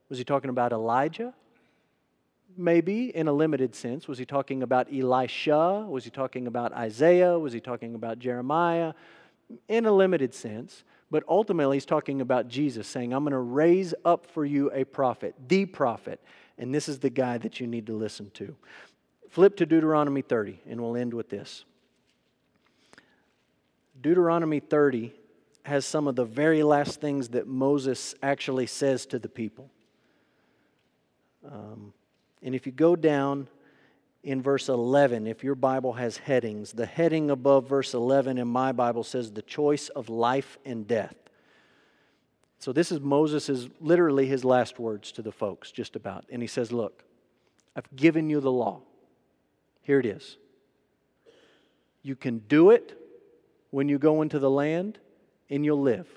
was 0.07 0.19
he 0.19 0.23
talking 0.23 0.51
about 0.51 0.71
Elijah? 0.71 1.33
Maybe 2.57 3.15
in 3.15 3.27
a 3.27 3.33
limited 3.33 3.75
sense. 3.75 4.07
Was 4.07 4.17
he 4.17 4.25
talking 4.25 4.63
about 4.63 4.87
Elisha? 4.93 5.85
Was 5.87 6.05
he 6.05 6.09
talking 6.09 6.47
about 6.47 6.73
Isaiah? 6.73 7.37
Was 7.37 7.53
he 7.53 7.59
talking 7.59 7.95
about 7.95 8.19
Jeremiah? 8.19 8.93
In 9.67 9.85
a 9.85 9.91
limited 9.91 10.33
sense. 10.33 10.83
But 11.11 11.23
ultimately, 11.27 11.77
he's 11.77 11.85
talking 11.85 12.21
about 12.21 12.47
Jesus, 12.47 12.87
saying, 12.87 13.13
I'm 13.13 13.23
going 13.23 13.31
to 13.31 13.37
raise 13.37 13.93
up 14.03 14.25
for 14.25 14.43
you 14.43 14.71
a 14.71 14.83
prophet, 14.83 15.35
the 15.47 15.65
prophet. 15.65 16.19
And 16.57 16.73
this 16.73 16.89
is 16.89 16.99
the 16.99 17.09
guy 17.09 17.37
that 17.37 17.59
you 17.59 17.67
need 17.67 17.85
to 17.87 17.93
listen 17.93 18.31
to. 18.31 18.55
Flip 19.29 19.55
to 19.57 19.65
Deuteronomy 19.65 20.21
30, 20.21 20.61
and 20.67 20.81
we'll 20.81 20.95
end 20.95 21.13
with 21.13 21.29
this. 21.29 21.65
Deuteronomy 24.01 24.59
30 24.59 25.13
has 25.63 25.85
some 25.85 26.07
of 26.07 26.15
the 26.15 26.25
very 26.25 26.63
last 26.63 27.01
things 27.01 27.29
that 27.29 27.47
Moses 27.47 28.15
actually 28.21 28.67
says 28.67 29.05
to 29.07 29.19
the 29.19 29.29
people. 29.29 29.69
Um, 31.45 31.93
and 32.45 32.55
if 32.55 32.65
you 32.65 32.71
go 32.71 32.95
down 32.95 33.49
in 34.23 34.41
verse 34.41 34.69
11, 34.69 35.27
if 35.27 35.43
your 35.43 35.55
Bible 35.55 35.93
has 35.93 36.17
headings, 36.17 36.71
the 36.71 36.85
heading 36.85 37.29
above 37.29 37.67
verse 37.67 37.93
11 37.93 38.37
in 38.37 38.47
my 38.47 38.71
Bible 38.71 39.03
says 39.03 39.31
the 39.31 39.41
choice 39.41 39.89
of 39.89 40.09
life 40.09 40.57
and 40.63 40.87
death. 40.87 41.15
So 42.59 42.71
this 42.71 42.91
is 42.91 42.99
Moses' 42.99 43.67
literally 43.79 44.27
his 44.27 44.45
last 44.45 44.79
words 44.79 45.11
to 45.13 45.21
the 45.21 45.31
folks, 45.31 45.71
just 45.71 45.95
about. 45.95 46.25
And 46.31 46.41
he 46.41 46.47
says, 46.47 46.71
Look, 46.71 47.03
I've 47.75 47.93
given 47.95 48.29
you 48.29 48.39
the 48.39 48.51
law. 48.51 48.81
Here 49.81 49.99
it 49.99 50.05
is. 50.05 50.37
You 52.01 52.15
can 52.15 52.39
do 52.47 52.69
it 52.69 52.95
when 53.71 53.89
you 53.89 53.97
go 53.97 54.21
into 54.21 54.39
the 54.39 54.49
land, 54.49 54.99
and 55.49 55.65
you'll 55.65 55.81
live. 55.81 56.07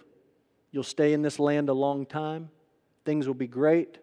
You'll 0.72 0.82
stay 0.84 1.12
in 1.12 1.22
this 1.22 1.38
land 1.38 1.68
a 1.68 1.74
long 1.74 2.06
time. 2.06 2.50
Things 3.04 3.26
will 3.26 3.34
be 3.34 3.46
great 3.46 3.98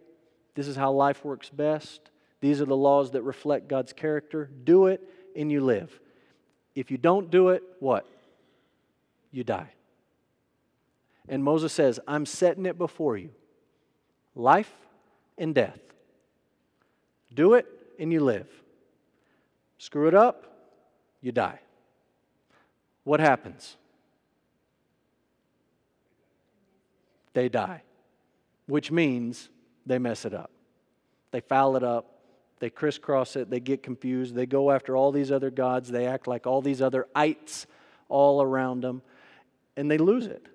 This 0.56 0.68
is 0.68 0.76
how 0.76 0.92
life 0.92 1.24
works 1.24 1.50
best. 1.50 2.10
These 2.46 2.62
are 2.62 2.66
the 2.66 2.78
laws 2.78 3.10
that 3.14 3.24
reflect 3.24 3.68
God's 3.68 3.91
character. 3.91 4.52
Do 4.66 4.86
it 4.86 5.02
and 5.36 5.52
you 5.52 5.62
live. 5.62 6.00
If 6.76 6.91
you 6.91 6.98
don't 7.00 7.32
do 7.32 7.50
it, 7.50 7.64
what? 7.80 8.08
You 9.32 9.43
die. 9.43 9.72
And 11.28 11.43
Moses 11.43 11.74
says, 11.74 12.00
I'm 12.08 12.28
setting 12.28 12.68
it 12.68 12.78
before 12.78 13.18
you 13.18 13.32
life 14.36 14.72
and 15.39 15.56
death. 15.56 15.80
Do 17.34 17.56
it 17.56 17.66
and 17.98 18.14
you 18.14 18.20
live. 18.20 18.48
Screw 19.80 20.08
it 20.08 20.14
up, 20.14 20.46
you 21.24 21.32
die. 21.32 21.58
What 23.06 23.22
happens? 23.22 23.76
They 27.34 27.50
die, 27.50 27.82
which 28.68 28.91
means 28.91 29.50
they 29.88 29.98
mess 29.98 30.26
it 30.26 30.36
up. 30.36 30.52
They 31.32 31.41
foul 31.41 31.76
it 31.76 31.84
up, 31.84 32.12
they 32.60 32.70
crisscross 32.70 33.36
it, 33.36 33.49
they 33.49 33.60
get 33.60 33.84
confused, 33.84 34.36
they 34.36 34.45
go 34.45 34.72
after 34.72 34.95
all 34.95 35.12
these 35.12 35.32
other 35.32 35.51
gods, 35.51 35.91
they 35.91 36.06
act 36.06 36.28
like 36.28 36.47
all 36.47 36.62
these 36.62 36.82
other 36.82 37.08
ites 37.14 37.68
all 38.08 38.41
around 38.41 38.82
them, 38.82 39.01
and 39.76 39.89
they 39.89 39.97
lose 39.97 40.26
it. 40.26 40.47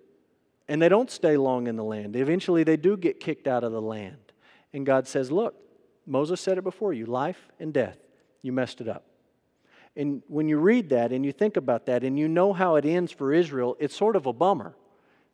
And 0.68 0.80
they 0.80 0.88
don't 0.88 1.11
stay 1.11 1.36
long 1.36 1.66
in 1.66 1.76
the 1.76 1.84
land. 1.84 2.14
Eventually, 2.14 2.62
they 2.62 2.76
do 2.76 2.96
get 2.96 3.18
kicked 3.18 3.48
out 3.48 3.64
of 3.64 3.72
the 3.72 3.82
land. 3.82 4.32
And 4.72 4.86
God 4.86 5.09
says, 5.09 5.30
Look, 5.30 5.57
Moses 6.07 6.40
said 6.40 6.59
it 6.59 6.64
before 6.64 6.92
you 6.92 7.07
life 7.07 7.48
and 7.59 7.72
death. 7.72 7.98
You 8.42 8.53
messed 8.53 8.80
it 8.80 8.88
up. 8.88 9.05
And 9.96 10.22
when 10.28 10.48
you 10.48 10.59
read 10.59 10.90
that 10.90 11.12
and 11.12 11.24
you 11.24 11.32
think 11.32 11.57
about 11.57 11.86
that 11.86 12.05
and 12.05 12.18
you 12.18 12.28
know 12.28 12.53
how 12.53 12.76
it 12.76 12.84
ends 12.84 13.11
for 13.11 13.32
Israel, 13.32 13.76
it's 13.80 13.96
sort 13.96 14.16
of 14.16 14.26
a 14.26 14.32
bummer 14.32 14.74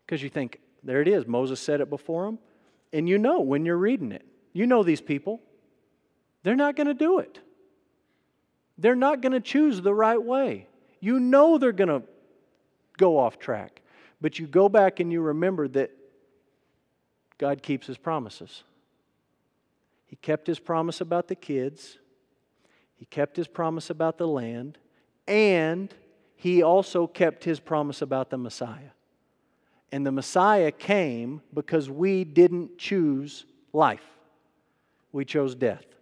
because 0.06 0.22
you 0.22 0.30
think, 0.30 0.60
there 0.82 1.02
it 1.02 1.08
is. 1.08 1.26
Moses 1.26 1.60
said 1.60 1.80
it 1.80 1.90
before 1.90 2.26
them. 2.26 2.38
And 2.92 3.08
you 3.08 3.18
know 3.18 3.40
when 3.40 3.66
you're 3.66 3.76
reading 3.76 4.12
it, 4.12 4.24
you 4.52 4.66
know 4.66 4.82
these 4.82 5.00
people. 5.00 5.42
They're 6.46 6.54
not 6.54 6.76
going 6.76 6.86
to 6.86 6.94
do 6.94 7.18
it. 7.18 7.40
They're 8.78 8.94
not 8.94 9.20
going 9.20 9.32
to 9.32 9.40
choose 9.40 9.80
the 9.80 9.92
right 9.92 10.22
way. 10.22 10.68
You 11.00 11.18
know 11.18 11.58
they're 11.58 11.72
going 11.72 11.88
to 11.88 12.04
go 12.96 13.18
off 13.18 13.40
track. 13.40 13.80
But 14.20 14.38
you 14.38 14.46
go 14.46 14.68
back 14.68 15.00
and 15.00 15.10
you 15.10 15.22
remember 15.22 15.66
that 15.66 15.90
God 17.36 17.64
keeps 17.64 17.88
his 17.88 17.98
promises. 17.98 18.62
He 20.06 20.14
kept 20.14 20.46
his 20.46 20.60
promise 20.60 21.00
about 21.00 21.26
the 21.26 21.34
kids, 21.34 21.98
he 22.94 23.06
kept 23.06 23.36
his 23.36 23.48
promise 23.48 23.90
about 23.90 24.16
the 24.16 24.28
land, 24.28 24.78
and 25.26 25.92
he 26.36 26.62
also 26.62 27.08
kept 27.08 27.42
his 27.42 27.58
promise 27.58 28.02
about 28.02 28.30
the 28.30 28.38
Messiah. 28.38 28.92
And 29.90 30.06
the 30.06 30.12
Messiah 30.12 30.70
came 30.70 31.42
because 31.52 31.90
we 31.90 32.22
didn't 32.22 32.78
choose 32.78 33.46
life, 33.72 34.06
we 35.10 35.24
chose 35.24 35.56
death. 35.56 35.95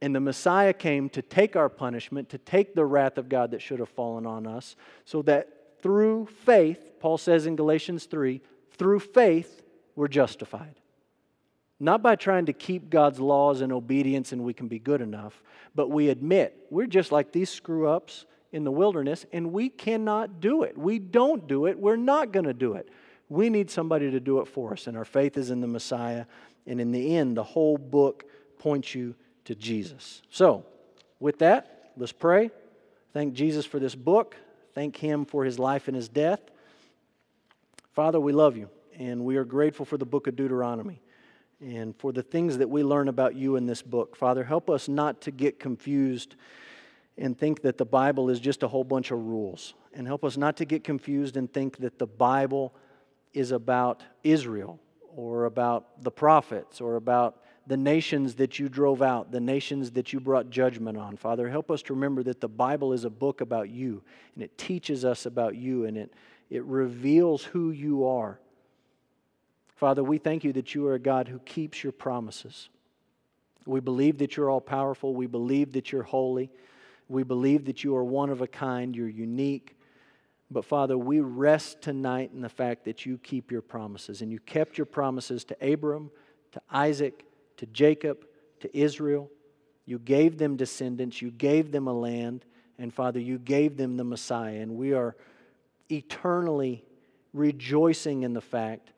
And 0.00 0.14
the 0.14 0.20
Messiah 0.20 0.72
came 0.72 1.08
to 1.10 1.22
take 1.22 1.56
our 1.56 1.68
punishment, 1.68 2.28
to 2.30 2.38
take 2.38 2.74
the 2.74 2.84
wrath 2.84 3.18
of 3.18 3.28
God 3.28 3.50
that 3.50 3.62
should 3.62 3.80
have 3.80 3.88
fallen 3.88 4.26
on 4.26 4.46
us, 4.46 4.76
so 5.04 5.22
that 5.22 5.48
through 5.82 6.26
faith, 6.44 7.00
Paul 7.00 7.18
says 7.18 7.46
in 7.46 7.56
Galatians 7.56 8.04
3, 8.06 8.40
through 8.72 9.00
faith, 9.00 9.62
we're 9.96 10.08
justified. 10.08 10.76
Not 11.80 12.02
by 12.02 12.16
trying 12.16 12.46
to 12.46 12.52
keep 12.52 12.90
God's 12.90 13.20
laws 13.20 13.60
and 13.60 13.72
obedience 13.72 14.32
and 14.32 14.42
we 14.42 14.52
can 14.52 14.68
be 14.68 14.78
good 14.78 15.00
enough, 15.00 15.42
but 15.74 15.90
we 15.90 16.08
admit 16.08 16.66
we're 16.70 16.86
just 16.86 17.12
like 17.12 17.32
these 17.32 17.50
screw 17.50 17.88
ups 17.88 18.26
in 18.50 18.64
the 18.64 18.72
wilderness 18.72 19.26
and 19.32 19.52
we 19.52 19.68
cannot 19.68 20.40
do 20.40 20.62
it. 20.64 20.76
We 20.76 20.98
don't 20.98 21.46
do 21.46 21.66
it. 21.66 21.78
We're 21.78 21.96
not 21.96 22.32
going 22.32 22.46
to 22.46 22.54
do 22.54 22.74
it. 22.74 22.88
We 23.28 23.50
need 23.50 23.70
somebody 23.70 24.10
to 24.10 24.20
do 24.20 24.40
it 24.40 24.48
for 24.48 24.72
us, 24.72 24.86
and 24.86 24.96
our 24.96 25.04
faith 25.04 25.36
is 25.36 25.50
in 25.50 25.60
the 25.60 25.66
Messiah. 25.66 26.24
And 26.66 26.80
in 26.80 26.92
the 26.92 27.16
end, 27.16 27.36
the 27.36 27.42
whole 27.42 27.76
book 27.76 28.24
points 28.58 28.94
you 28.94 29.14
to 29.48 29.54
Jesus. 29.54 30.20
So, 30.28 30.66
with 31.20 31.38
that, 31.38 31.92
let's 31.96 32.12
pray. 32.12 32.50
Thank 33.14 33.32
Jesus 33.32 33.64
for 33.64 33.78
this 33.78 33.94
book. 33.94 34.36
Thank 34.74 34.98
Him 34.98 35.24
for 35.24 35.42
His 35.42 35.58
life 35.58 35.88
and 35.88 35.96
His 35.96 36.06
death. 36.06 36.40
Father, 37.94 38.20
we 38.20 38.32
love 38.32 38.58
you, 38.58 38.68
and 38.98 39.24
we 39.24 39.38
are 39.38 39.46
grateful 39.46 39.86
for 39.86 39.96
the 39.96 40.04
book 40.04 40.26
of 40.26 40.36
Deuteronomy 40.36 41.00
and 41.62 41.96
for 41.96 42.12
the 42.12 42.22
things 42.22 42.58
that 42.58 42.68
we 42.68 42.82
learn 42.82 43.08
about 43.08 43.36
you 43.36 43.56
in 43.56 43.64
this 43.64 43.80
book. 43.80 44.16
Father, 44.16 44.44
help 44.44 44.68
us 44.68 44.86
not 44.86 45.22
to 45.22 45.30
get 45.30 45.58
confused 45.58 46.36
and 47.16 47.36
think 47.36 47.62
that 47.62 47.78
the 47.78 47.86
Bible 47.86 48.28
is 48.28 48.40
just 48.40 48.62
a 48.62 48.68
whole 48.68 48.84
bunch 48.84 49.10
of 49.10 49.18
rules. 49.18 49.72
And 49.94 50.06
help 50.06 50.26
us 50.26 50.36
not 50.36 50.58
to 50.58 50.66
get 50.66 50.84
confused 50.84 51.38
and 51.38 51.50
think 51.50 51.78
that 51.78 51.98
the 51.98 52.06
Bible 52.06 52.74
is 53.32 53.50
about 53.50 54.02
Israel 54.22 54.78
or 55.16 55.46
about 55.46 56.04
the 56.04 56.10
prophets 56.10 56.82
or 56.82 56.96
about 56.96 57.40
the 57.68 57.76
nations 57.76 58.36
that 58.36 58.58
you 58.58 58.68
drove 58.70 59.02
out, 59.02 59.30
the 59.30 59.40
nations 59.40 59.90
that 59.90 60.10
you 60.10 60.20
brought 60.20 60.48
judgment 60.48 60.96
on. 60.96 61.18
Father, 61.18 61.50
help 61.50 61.70
us 61.70 61.82
to 61.82 61.92
remember 61.92 62.22
that 62.22 62.40
the 62.40 62.48
Bible 62.48 62.94
is 62.94 63.04
a 63.04 63.10
book 63.10 63.42
about 63.42 63.68
you 63.68 64.02
and 64.34 64.42
it 64.42 64.56
teaches 64.56 65.04
us 65.04 65.26
about 65.26 65.54
you 65.54 65.84
and 65.84 65.98
it, 65.98 66.14
it 66.48 66.64
reveals 66.64 67.44
who 67.44 67.70
you 67.70 68.06
are. 68.06 68.40
Father, 69.76 70.02
we 70.02 70.16
thank 70.16 70.44
you 70.44 70.52
that 70.54 70.74
you 70.74 70.86
are 70.86 70.94
a 70.94 70.98
God 70.98 71.28
who 71.28 71.38
keeps 71.40 71.82
your 71.84 71.92
promises. 71.92 72.70
We 73.66 73.80
believe 73.80 74.16
that 74.18 74.34
you're 74.34 74.48
all 74.48 74.62
powerful. 74.62 75.14
We 75.14 75.26
believe 75.26 75.74
that 75.74 75.92
you're 75.92 76.02
holy. 76.02 76.50
We 77.06 77.22
believe 77.22 77.66
that 77.66 77.84
you 77.84 77.94
are 77.96 78.04
one 78.04 78.30
of 78.30 78.40
a 78.40 78.46
kind. 78.46 78.96
You're 78.96 79.10
unique. 79.10 79.76
But 80.50 80.64
Father, 80.64 80.96
we 80.96 81.20
rest 81.20 81.82
tonight 81.82 82.30
in 82.32 82.40
the 82.40 82.48
fact 82.48 82.86
that 82.86 83.04
you 83.04 83.18
keep 83.18 83.52
your 83.52 83.60
promises. 83.60 84.22
And 84.22 84.32
you 84.32 84.40
kept 84.40 84.78
your 84.78 84.86
promises 84.86 85.44
to 85.44 85.72
Abram, 85.72 86.10
to 86.52 86.62
Isaac, 86.70 87.26
to 87.58 87.66
Jacob, 87.66 88.24
to 88.60 88.76
Israel. 88.76 89.30
You 89.84 89.98
gave 89.98 90.38
them 90.38 90.56
descendants. 90.56 91.22
You 91.22 91.30
gave 91.30 91.70
them 91.70 91.86
a 91.86 91.92
land. 91.92 92.44
And 92.78 92.92
Father, 92.92 93.20
you 93.20 93.38
gave 93.38 93.76
them 93.76 93.96
the 93.96 94.04
Messiah. 94.04 94.60
And 94.60 94.76
we 94.76 94.92
are 94.92 95.16
eternally 95.90 96.84
rejoicing 97.32 98.22
in 98.22 98.32
the 98.32 98.40
fact 98.40 98.92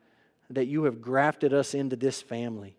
that 0.49 0.67
you 0.67 0.83
have 0.83 1.01
grafted 1.01 1.53
us 1.53 1.73
into 1.73 1.95
this 1.95 2.21
family. 2.21 2.75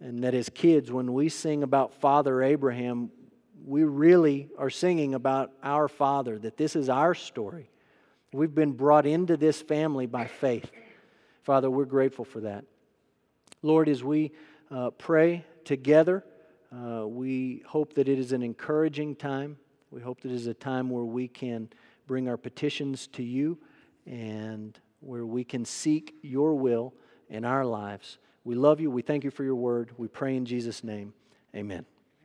And 0.00 0.24
that 0.24 0.34
as 0.34 0.48
kids, 0.48 0.90
when 0.90 1.12
we 1.12 1.28
sing 1.28 1.62
about 1.62 1.94
Father 1.94 2.42
Abraham, 2.42 3.10
we 3.64 3.84
really 3.84 4.48
are 4.58 4.70
singing 4.70 5.14
about 5.14 5.52
our 5.62 5.88
Father, 5.88 6.38
that 6.38 6.56
this 6.56 6.76
is 6.76 6.88
our 6.88 7.14
story. 7.14 7.70
We've 8.32 8.54
been 8.54 8.72
brought 8.72 9.06
into 9.06 9.36
this 9.36 9.62
family 9.62 10.06
by 10.06 10.26
faith. 10.26 10.70
Father, 11.42 11.70
we're 11.70 11.84
grateful 11.84 12.24
for 12.24 12.40
that. 12.40 12.64
Lord, 13.62 13.88
as 13.88 14.02
we 14.02 14.32
uh, 14.74 14.90
pray 14.90 15.44
together, 15.64 16.24
uh, 16.72 17.06
we 17.06 17.62
hope 17.66 17.94
that 17.94 18.08
it 18.08 18.18
is 18.18 18.32
an 18.32 18.42
encouraging 18.42 19.14
time. 19.14 19.56
We 19.90 20.00
hope 20.00 20.20
that 20.22 20.32
it 20.32 20.34
is 20.34 20.48
a 20.48 20.54
time 20.54 20.90
where 20.90 21.04
we 21.04 21.28
can 21.28 21.68
bring 22.08 22.28
our 22.28 22.36
petitions 22.36 23.06
to 23.08 23.22
you 23.22 23.56
and 24.04 24.78
where 25.00 25.24
we 25.24 25.44
can 25.44 25.64
seek 25.64 26.16
your 26.22 26.54
will 26.54 26.92
in 27.30 27.44
our 27.44 27.64
lives. 27.64 28.18
We 28.42 28.56
love 28.56 28.80
you. 28.80 28.90
We 28.90 29.02
thank 29.02 29.22
you 29.22 29.30
for 29.30 29.44
your 29.44 29.54
word. 29.54 29.92
We 29.96 30.08
pray 30.08 30.36
in 30.36 30.44
Jesus' 30.44 30.82
name. 30.82 31.14
Amen. 31.54 31.93